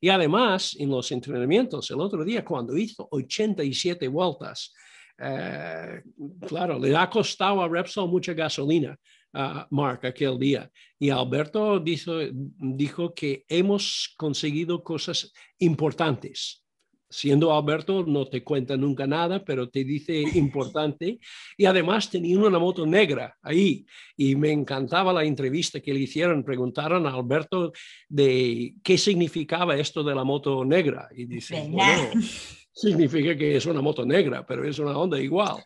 Y 0.00 0.10
además, 0.10 0.76
en 0.78 0.90
los 0.90 1.10
entrenamientos, 1.10 1.90
el 1.90 2.00
otro 2.00 2.24
día 2.24 2.44
cuando 2.44 2.76
hizo 2.76 3.08
87 3.10 4.06
vueltas, 4.06 4.72
eh, 5.18 6.02
claro, 6.46 6.78
le 6.78 6.94
ha 6.94 7.08
costado 7.10 7.62
a 7.62 7.68
Repsol 7.68 8.08
mucha 8.08 8.34
gasolina 8.34 8.96
a 9.32 9.66
Mark 9.70 10.06
aquel 10.06 10.38
día. 10.38 10.70
Y 10.98 11.10
Alberto 11.10 11.80
dijo 11.80 13.14
que 13.14 13.44
hemos 13.48 14.14
conseguido 14.16 14.84
cosas 14.84 15.32
importantes 15.58 16.62
siendo 17.10 17.54
Alberto, 17.54 18.04
no 18.06 18.26
te 18.26 18.42
cuenta 18.42 18.76
nunca 18.76 19.06
nada, 19.06 19.44
pero 19.44 19.68
te 19.68 19.84
dice 19.84 20.22
importante. 20.34 21.18
Y 21.56 21.64
además 21.64 22.10
tenía 22.10 22.38
una 22.38 22.58
moto 22.58 22.86
negra 22.86 23.36
ahí. 23.42 23.86
Y 24.16 24.34
me 24.36 24.50
encantaba 24.50 25.12
la 25.12 25.24
entrevista 25.24 25.80
que 25.80 25.94
le 25.94 26.00
hicieron. 26.00 26.44
Preguntaron 26.44 27.06
a 27.06 27.10
Alberto 27.10 27.72
de 28.08 28.74
qué 28.82 28.98
significaba 28.98 29.76
esto 29.76 30.02
de 30.02 30.14
la 30.14 30.24
moto 30.24 30.64
negra. 30.64 31.08
Y 31.14 31.24
dice, 31.24 31.68
bueno, 31.70 32.10
significa 32.72 33.36
que 33.36 33.56
es 33.56 33.66
una 33.66 33.80
moto 33.80 34.04
negra, 34.04 34.46
pero 34.46 34.68
es 34.68 34.78
una 34.78 34.96
onda 34.96 35.20
igual. 35.20 35.56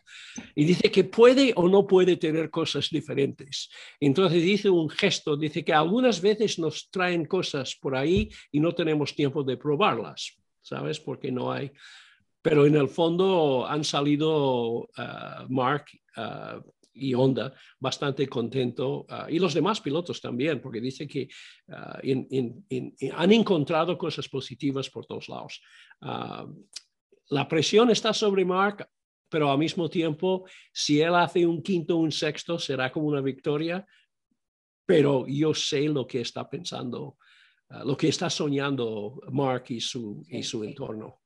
Y 0.55 0.65
dice 0.65 0.89
que 0.89 1.03
puede 1.03 1.53
o 1.55 1.67
no 1.67 1.85
puede 1.85 2.17
tener 2.17 2.49
cosas 2.49 2.89
diferentes. 2.89 3.69
Entonces 3.99 4.41
dice 4.41 4.69
un 4.69 4.89
gesto, 4.89 5.35
dice 5.35 5.63
que 5.63 5.73
algunas 5.73 6.21
veces 6.21 6.57
nos 6.57 6.89
traen 6.89 7.25
cosas 7.25 7.75
por 7.75 7.95
ahí 7.95 8.29
y 8.51 8.59
no 8.59 8.73
tenemos 8.73 9.15
tiempo 9.15 9.43
de 9.43 9.57
probarlas 9.57 10.42
¿sabes? 10.63 10.99
Porque 10.99 11.31
no 11.31 11.51
hay. 11.51 11.71
Pero 12.41 12.65
en 12.65 12.75
el 12.75 12.87
fondo 12.87 13.65
han 13.67 13.83
salido 13.83 14.79
uh, 14.81 15.47
Mark 15.49 15.85
uh, 16.17 16.61
y 16.93 17.13
Honda 17.13 17.53
bastante 17.79 18.27
contento 18.27 19.05
uh, 19.09 19.29
y 19.29 19.39
los 19.39 19.53
demás 19.53 19.79
pilotos 19.81 20.19
también, 20.19 20.61
porque 20.61 20.81
dice 20.81 21.07
que 21.07 21.27
han 23.15 23.31
encontrado 23.31 23.97
cosas 23.97 24.27
positivas 24.27 24.89
por 24.89 25.05
todos 25.05 25.29
lados. 25.29 25.61
la 27.29 27.47
presión 27.47 27.89
está 27.89 28.13
sobre 28.13 28.45
Mark, 28.45 28.87
pero 29.29 29.49
al 29.49 29.57
mismo 29.57 29.89
tiempo, 29.89 30.45
si 30.71 31.01
él 31.01 31.15
hace 31.15 31.45
un 31.45 31.63
quinto 31.63 31.95
o 31.95 31.99
un 31.99 32.11
sexto, 32.11 32.59
será 32.59 32.91
como 32.91 33.07
una 33.07 33.21
victoria, 33.21 33.85
pero 34.85 35.25
yo 35.27 35.53
sé 35.53 35.87
lo 35.87 36.05
que 36.05 36.21
está 36.21 36.47
pensando 36.49 37.17
Ah, 37.69 37.83
lo 37.85 37.97
que 37.97 38.07
está 38.07 38.29
soñando 38.29 39.21
Mark 39.31 39.65
y 39.69 39.79
su, 39.79 40.25
y 40.29 40.43
su 40.43 40.63
entorno. 40.63 41.19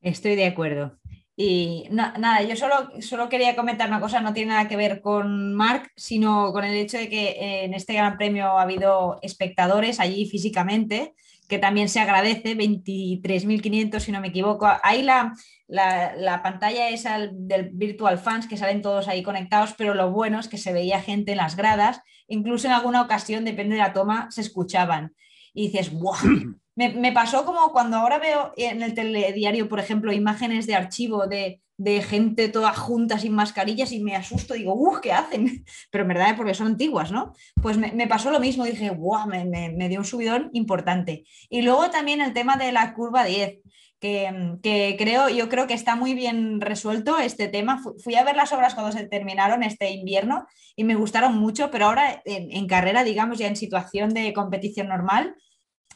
Estoy 0.00 0.36
de 0.36 0.46
acuerdo. 0.46 0.98
Y 1.36 1.84
nada, 1.90 2.42
yo 2.42 2.56
solo, 2.56 2.90
solo 3.00 3.28
quería 3.28 3.54
comentar 3.54 3.88
una 3.88 4.00
cosa, 4.00 4.20
no 4.20 4.34
tiene 4.34 4.50
nada 4.50 4.66
que 4.66 4.76
ver 4.76 5.00
con 5.00 5.54
Mark, 5.54 5.88
sino 5.94 6.52
con 6.52 6.64
el 6.64 6.74
hecho 6.74 6.98
de 6.98 7.08
que 7.08 7.64
en 7.64 7.74
este 7.74 7.94
Gran 7.94 8.16
Premio 8.16 8.58
ha 8.58 8.62
habido 8.62 9.18
espectadores 9.22 10.00
allí 10.00 10.26
físicamente 10.26 11.14
que 11.48 11.58
también 11.58 11.88
se 11.88 11.98
agradece, 11.98 12.56
23.500 12.56 14.00
si 14.00 14.12
no 14.12 14.20
me 14.20 14.28
equivoco. 14.28 14.68
Ahí 14.82 15.02
la, 15.02 15.32
la, 15.66 16.42
pantalla 16.42 16.90
es 16.90 17.04
del 17.32 17.70
Virtual 17.72 18.18
Fans, 18.18 18.46
que 18.46 18.58
salen 18.58 18.82
todos 18.82 19.08
ahí 19.08 19.22
conectados, 19.22 19.74
pero 19.76 19.94
lo 19.94 20.12
bueno 20.12 20.38
es 20.38 20.48
que 20.48 20.58
se 20.58 20.74
veía 20.74 21.00
gente 21.00 21.32
en 21.32 21.38
las 21.38 21.56
gradas, 21.56 22.02
incluso 22.28 22.66
en 22.66 22.74
alguna 22.74 23.02
ocasión, 23.02 23.44
depende 23.44 23.74
de 23.74 23.82
la 23.82 23.92
toma, 23.92 24.30
se 24.30 24.42
escuchaban. 24.42 25.14
Y 25.52 25.68
dices, 25.68 25.92
¡buah! 25.92 26.18
Me, 26.78 27.10
pasó 27.10 27.44
como 27.44 27.72
cuando 27.72 27.96
ahora 27.96 28.20
veo 28.20 28.52
en 28.56 28.82
el 28.82 28.94
telediario, 28.94 29.68
por 29.68 29.80
ejemplo, 29.80 30.12
imágenes 30.12 30.64
de 30.68 30.76
archivo 30.76 31.26
de, 31.26 31.60
gente 32.02 32.48
toda 32.48 32.72
junta 32.72 33.18
sin 33.18 33.34
mascarillas 33.34 33.90
y 33.90 34.00
me 34.00 34.14
asusto, 34.14 34.54
digo, 34.54 34.74
¡uh! 34.74 35.00
¿Qué 35.00 35.12
hacen? 35.12 35.64
Pero 35.90 36.02
en 36.02 36.08
verdad 36.08 36.30
es 36.30 36.34
porque 36.36 36.54
son 36.54 36.68
antiguas, 36.68 37.10
¿no? 37.10 37.32
Pues 37.60 37.76
me, 37.78 38.06
pasó 38.06 38.30
lo 38.30 38.38
mismo, 38.38 38.64
dije, 38.64 38.90
¡guau! 38.90 39.26
Me, 39.26 39.44
me, 39.44 39.88
dio 39.88 39.98
un 39.98 40.04
subidón 40.04 40.50
importante. 40.52 41.24
Y 41.50 41.62
luego 41.62 41.90
también 41.90 42.20
el 42.20 42.32
tema 42.32 42.56
de 42.56 42.70
la 42.70 42.94
curva 42.94 43.24
10. 43.24 43.58
Que, 44.00 44.96
creo, 44.98 45.28
yo 45.28 45.48
creo 45.48 45.66
que 45.66 45.74
está 45.74 45.96
muy 45.96 46.14
bien 46.14 46.60
resuelto 46.60 47.18
este 47.18 47.48
tema. 47.48 47.82
Fui 48.02 48.14
a 48.14 48.24
ver 48.24 48.36
las 48.36 48.52
obras 48.52 48.74
cuando 48.74 48.92
se 48.92 49.06
terminaron 49.08 49.62
este 49.62 49.90
invierno 49.90 50.46
y 50.76 50.84
me 50.84 50.94
gustaron 50.94 51.36
mucho, 51.36 51.70
pero 51.70 51.86
ahora 51.86 52.22
en 52.24 52.66
carrera, 52.68 53.02
digamos, 53.02 53.38
ya 53.38 53.48
en 53.48 53.56
situación 53.56 54.10
de 54.10 54.32
competición 54.32 54.88
normal, 54.88 55.34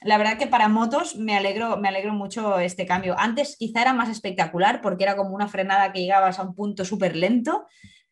la 0.05 0.19
verdad 0.19 0.39
que 0.39 0.47
para 0.47 0.69
motos 0.69 1.17
me 1.17 1.37
alegro, 1.37 1.77
me 1.77 1.89
alegro 1.89 2.13
mucho 2.13 2.59
este 2.59 2.87
cambio. 2.87 3.15
Antes 3.19 3.57
quizá 3.57 3.83
era 3.83 3.93
más 3.93 4.09
espectacular 4.09 4.81
porque 4.81 5.05
era 5.05 5.17
como 5.17 5.35
una 5.35 5.49
frenada 5.49 5.93
que 5.93 6.01
llegabas 6.01 6.39
a 6.39 6.43
un 6.43 6.55
punto 6.55 6.85
súper 6.85 7.17
lento, 7.17 7.67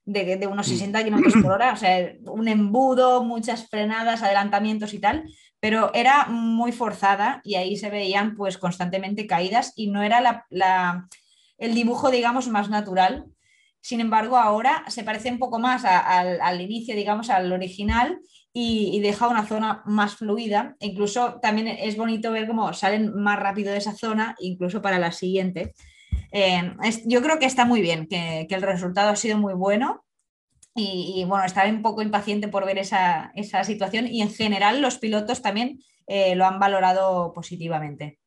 de, 0.05 0.47
unos 0.51 0.67
60 0.67 1.05
kilómetros 1.05 1.35
por 1.43 1.53
hora, 1.53 1.73
o 1.73 1.77
sea, 1.77 2.13
un 2.25 2.49
embudo, 2.49 3.23
muchas 3.23 3.69
frenadas, 3.69 4.23
adelantamientos 4.23 4.95
y 4.95 4.99
tal, 4.99 5.25
pero 5.61 5.91
era 5.95 6.27
muy 6.27 6.73
forzada 6.73 7.41
y 7.45 7.55
ahí 7.55 7.77
se 7.77 7.91
veían 7.91 8.35
pues 8.35 8.59
constantemente 8.59 9.27
caídas 9.27 9.73
y 9.77 9.89
no 9.89 10.03
era 10.03 10.47
el 11.59 11.75
dibujo, 11.75 12.11
digamos, 12.11 12.49
más 12.49 12.71
natural. 12.71 13.27
Sin 13.83 14.01
embargo, 14.01 14.37
ahora 14.37 14.85
se 14.89 15.05
parece 15.05 15.31
un 15.31 15.39
poco 15.39 15.59
más 15.59 15.85
al, 15.85 16.41
al 16.41 16.61
inicio, 16.61 16.95
digamos, 16.97 17.31
al 17.31 17.53
original 17.53 18.21
y, 18.53 19.01
deja 19.01 19.29
una 19.29 19.47
zona 19.47 19.83
más 19.87 20.17
fluida. 20.17 20.77
Incluso 20.81 21.39
también 21.41 21.69
es 21.69 21.97
bonito 21.97 22.33
ver 22.33 22.47
cómo 22.47 22.73
salen 22.73 23.15
más 23.15 23.39
rápido 23.39 23.73
de 23.73 23.79
esa 23.79 23.95
zona, 23.95 24.35
incluso 24.41 24.83
para 24.83 24.99
la 24.99 25.13
siguiente. 25.13 25.75
Eh, 26.33 26.73
yo 27.07 27.23
creo 27.23 27.39
que 27.39 27.47
está 27.47 27.65
muy 27.65 27.81
bien, 27.81 28.07
que, 28.07 28.47
el 28.49 28.63
resultado 28.63 29.11
ha 29.11 29.17
sido 29.17 29.39
muy 29.39 29.55
bueno. 29.55 30.05
Y, 30.75 31.25
bueno, 31.27 31.45
estaba 31.45 31.69
un 31.69 31.83
poco 31.83 32.01
impaciente 32.01 32.49
por 32.49 32.65
ver 32.65 32.79
esa, 32.79 33.33
situación 33.65 34.07
y 34.07 34.23
en 34.23 34.31
general 34.31 34.81
los 34.81 34.99
pilotos 34.99 35.43
también 35.43 35.81
eh, 36.07 36.35
lo 36.37 36.47
han 36.47 36.59
valorado 36.59 37.33
positivamente. 37.35 38.19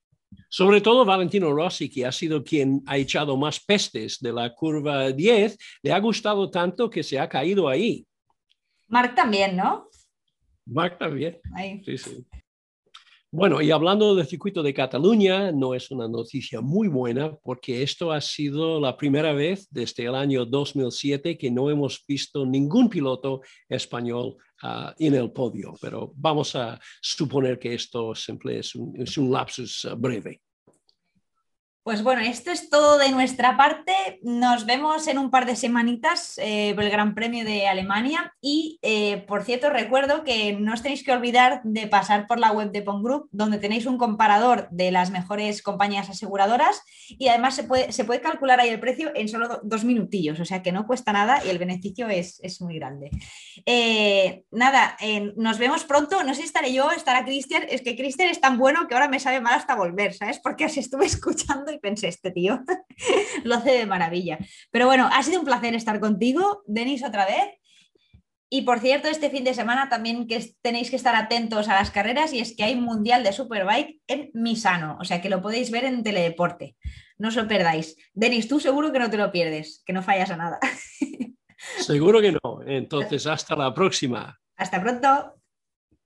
Sobre 0.49 0.81
todo 0.81 1.05
Valentino 1.05 1.53
Rossi, 1.53 1.89
que 1.89 2.05
ha 2.05 2.11
sido 2.11 2.43
quien 2.43 2.83
ha 2.85 2.97
echado 2.97 3.37
más 3.37 3.59
pestes 3.59 4.19
de 4.19 4.33
la 4.33 4.53
curva 4.53 5.11
10, 5.11 5.57
le 5.81 5.93
ha 5.93 5.99
gustado 5.99 6.49
tanto 6.49 6.89
que 6.89 7.03
se 7.03 7.19
ha 7.19 7.29
caído 7.29 7.67
ahí. 7.67 8.05
Mark 8.87 9.15
también, 9.15 9.55
¿no? 9.55 9.87
Marc 10.65 10.97
también. 10.99 11.39
Sí, 11.85 11.97
sí. 11.97 12.25
Bueno, 13.35 13.63
y 13.63 13.71
hablando 13.71 14.13
del 14.13 14.27
circuito 14.27 14.61
de 14.61 14.75
Cataluña, 14.75 15.51
no 15.51 15.73
es 15.73 15.89
una 15.89 16.07
noticia 16.07 16.61
muy 16.61 16.87
buena 16.87 17.35
porque 17.41 17.81
esto 17.81 18.11
ha 18.11 18.21
sido 18.21 18.79
la 18.79 18.95
primera 18.95 19.33
vez 19.33 19.67
desde 19.71 20.05
el 20.05 20.13
año 20.13 20.45
2007 20.45 21.35
que 21.35 21.49
no 21.49 21.71
hemos 21.71 22.05
visto 22.07 22.45
ningún 22.45 22.91
piloto 22.91 23.41
español 23.67 24.37
ah, 24.61 24.93
en 24.99 25.15
el 25.15 25.31
podio, 25.31 25.73
pero 25.81 26.13
vamos 26.15 26.55
a 26.55 26.79
suponer 27.01 27.57
que 27.57 27.73
esto 27.73 28.13
siempre 28.13 28.59
es 28.59 28.75
un, 28.75 29.31
lapsus 29.31 29.85
ah, 29.85 29.95
breve. 29.95 30.42
Pues 31.83 32.01
bueno, 32.01 32.21
esto 32.21 32.49
es 32.49 32.69
todo 32.69 32.97
de 32.97 33.11
nuestra 33.11 33.57
parte. 33.57 33.93
Nos 34.21 34.65
vemos 34.65 35.05
en 35.09 35.17
un 35.17 35.29
par 35.29 35.45
de 35.45 35.57
semanitas 35.57 36.39
eh, 36.41 36.71
por 36.75 36.85
el 36.85 36.89
Gran 36.89 37.13
Premio 37.13 37.43
de 37.43 37.67
Alemania. 37.67 38.33
Y 38.39 38.79
eh, 38.81 39.25
por 39.27 39.43
cierto, 39.43 39.69
recuerdo 39.69 40.23
que 40.23 40.53
no 40.53 40.71
os 40.71 40.81
tenéis 40.81 41.03
que 41.03 41.11
olvidar 41.11 41.59
de 41.65 41.87
pasar 41.87 42.25
por 42.25 42.39
la 42.39 42.53
web 42.53 42.71
de 42.71 42.83
Pong 42.83 43.03
Group, 43.03 43.27
donde 43.33 43.57
tenéis 43.57 43.85
un 43.85 43.97
comparador 43.97 44.69
de 44.71 44.91
las 44.91 45.11
mejores 45.11 45.61
compañías 45.61 46.09
aseguradoras. 46.09 46.81
Y 47.09 47.27
además 47.27 47.53
se 47.53 47.65
puede, 47.65 47.91
se 47.91 48.05
puede 48.05 48.21
calcular 48.21 48.61
ahí 48.61 48.69
el 48.69 48.79
precio 48.79 49.11
en 49.13 49.27
solo 49.27 49.59
dos 49.61 49.83
minutillos, 49.83 50.39
o 50.39 50.45
sea 50.45 50.63
que 50.63 50.71
no 50.71 50.87
cuesta 50.87 51.11
nada 51.11 51.43
y 51.45 51.49
el 51.49 51.57
beneficio 51.57 52.07
es, 52.07 52.39
muy 52.61 52.75
grande. 52.75 53.09
Eh, 53.65 54.45
nada, 54.51 54.95
nos 55.35 55.57
vemos 55.57 55.83
pronto. 55.83 56.23
No 56.23 56.33
sé 56.33 56.41
si 56.41 56.47
estaré 56.47 56.71
yo, 56.71 56.91
estará 56.91 57.25
Cristian. 57.25 57.63
Es 57.67 57.81
que 57.81 57.97
Cristian 57.97 58.29
es 58.29 58.39
tan 58.39 58.57
bueno 58.57 58.87
que 58.87 58.93
ahora 58.93 59.09
me 59.09 59.19
sabe 59.19 59.41
mal 59.41 59.55
hasta 59.55 59.75
volver, 59.75 60.13
¿sabes? 60.13 60.39
Porque 60.39 60.63
así 60.63 60.79
estuve 60.79 61.05
escuchando 61.07 61.72
y 61.73 61.79
pensé, 61.79 62.07
este 62.07 62.31
tío 62.31 62.63
lo 63.43 63.55
hace 63.55 63.71
de 63.71 63.85
maravilla. 63.85 64.37
Pero 64.71 64.85
bueno, 64.85 65.09
ha 65.11 65.23
sido 65.23 65.39
un 65.39 65.45
placer 65.45 65.75
estar 65.75 65.99
contigo, 65.99 66.63
Denis, 66.65 67.03
otra 67.03 67.25
vez. 67.25 67.59
Y 68.49 68.61
por 68.61 68.79
cierto, 68.79 69.07
este 69.07 69.31
fin 69.31 69.43
de 69.43 69.55
semana 69.55 69.89
también 69.89 70.27
que 70.27 70.53
tenéis 70.61 70.91
que 70.91 70.95
estar 70.95 71.15
atentos 71.15 71.67
a 71.67 71.73
las 71.73 71.89
carreras 71.89 72.33
y 72.33 72.39
es 72.39 72.55
que 72.55 72.63
hay 72.63 72.75
Mundial 72.75 73.23
de 73.23 73.33
Superbike 73.33 73.99
en 74.05 74.29
Misano, 74.35 74.97
o 75.01 75.05
sea 75.05 75.21
que 75.21 75.29
lo 75.29 75.41
podéis 75.41 75.71
ver 75.71 75.85
en 75.85 76.03
Teledeporte. 76.03 76.75
No 77.17 77.29
os 77.29 77.35
lo 77.35 77.47
perdáis. 77.47 77.95
Denis, 78.13 78.47
tú 78.47 78.59
seguro 78.59 78.91
que 78.91 78.99
no 78.99 79.09
te 79.09 79.17
lo 79.17 79.31
pierdes, 79.31 79.81
que 79.85 79.93
no 79.93 80.03
fallas 80.03 80.29
a 80.29 80.37
nada. 80.37 80.59
Seguro 81.79 82.21
que 82.21 82.33
no. 82.33 82.59
Entonces, 82.65 83.25
hasta 83.25 83.55
la 83.55 83.73
próxima. 83.73 84.39
Hasta 84.57 84.81
pronto. 84.81 85.35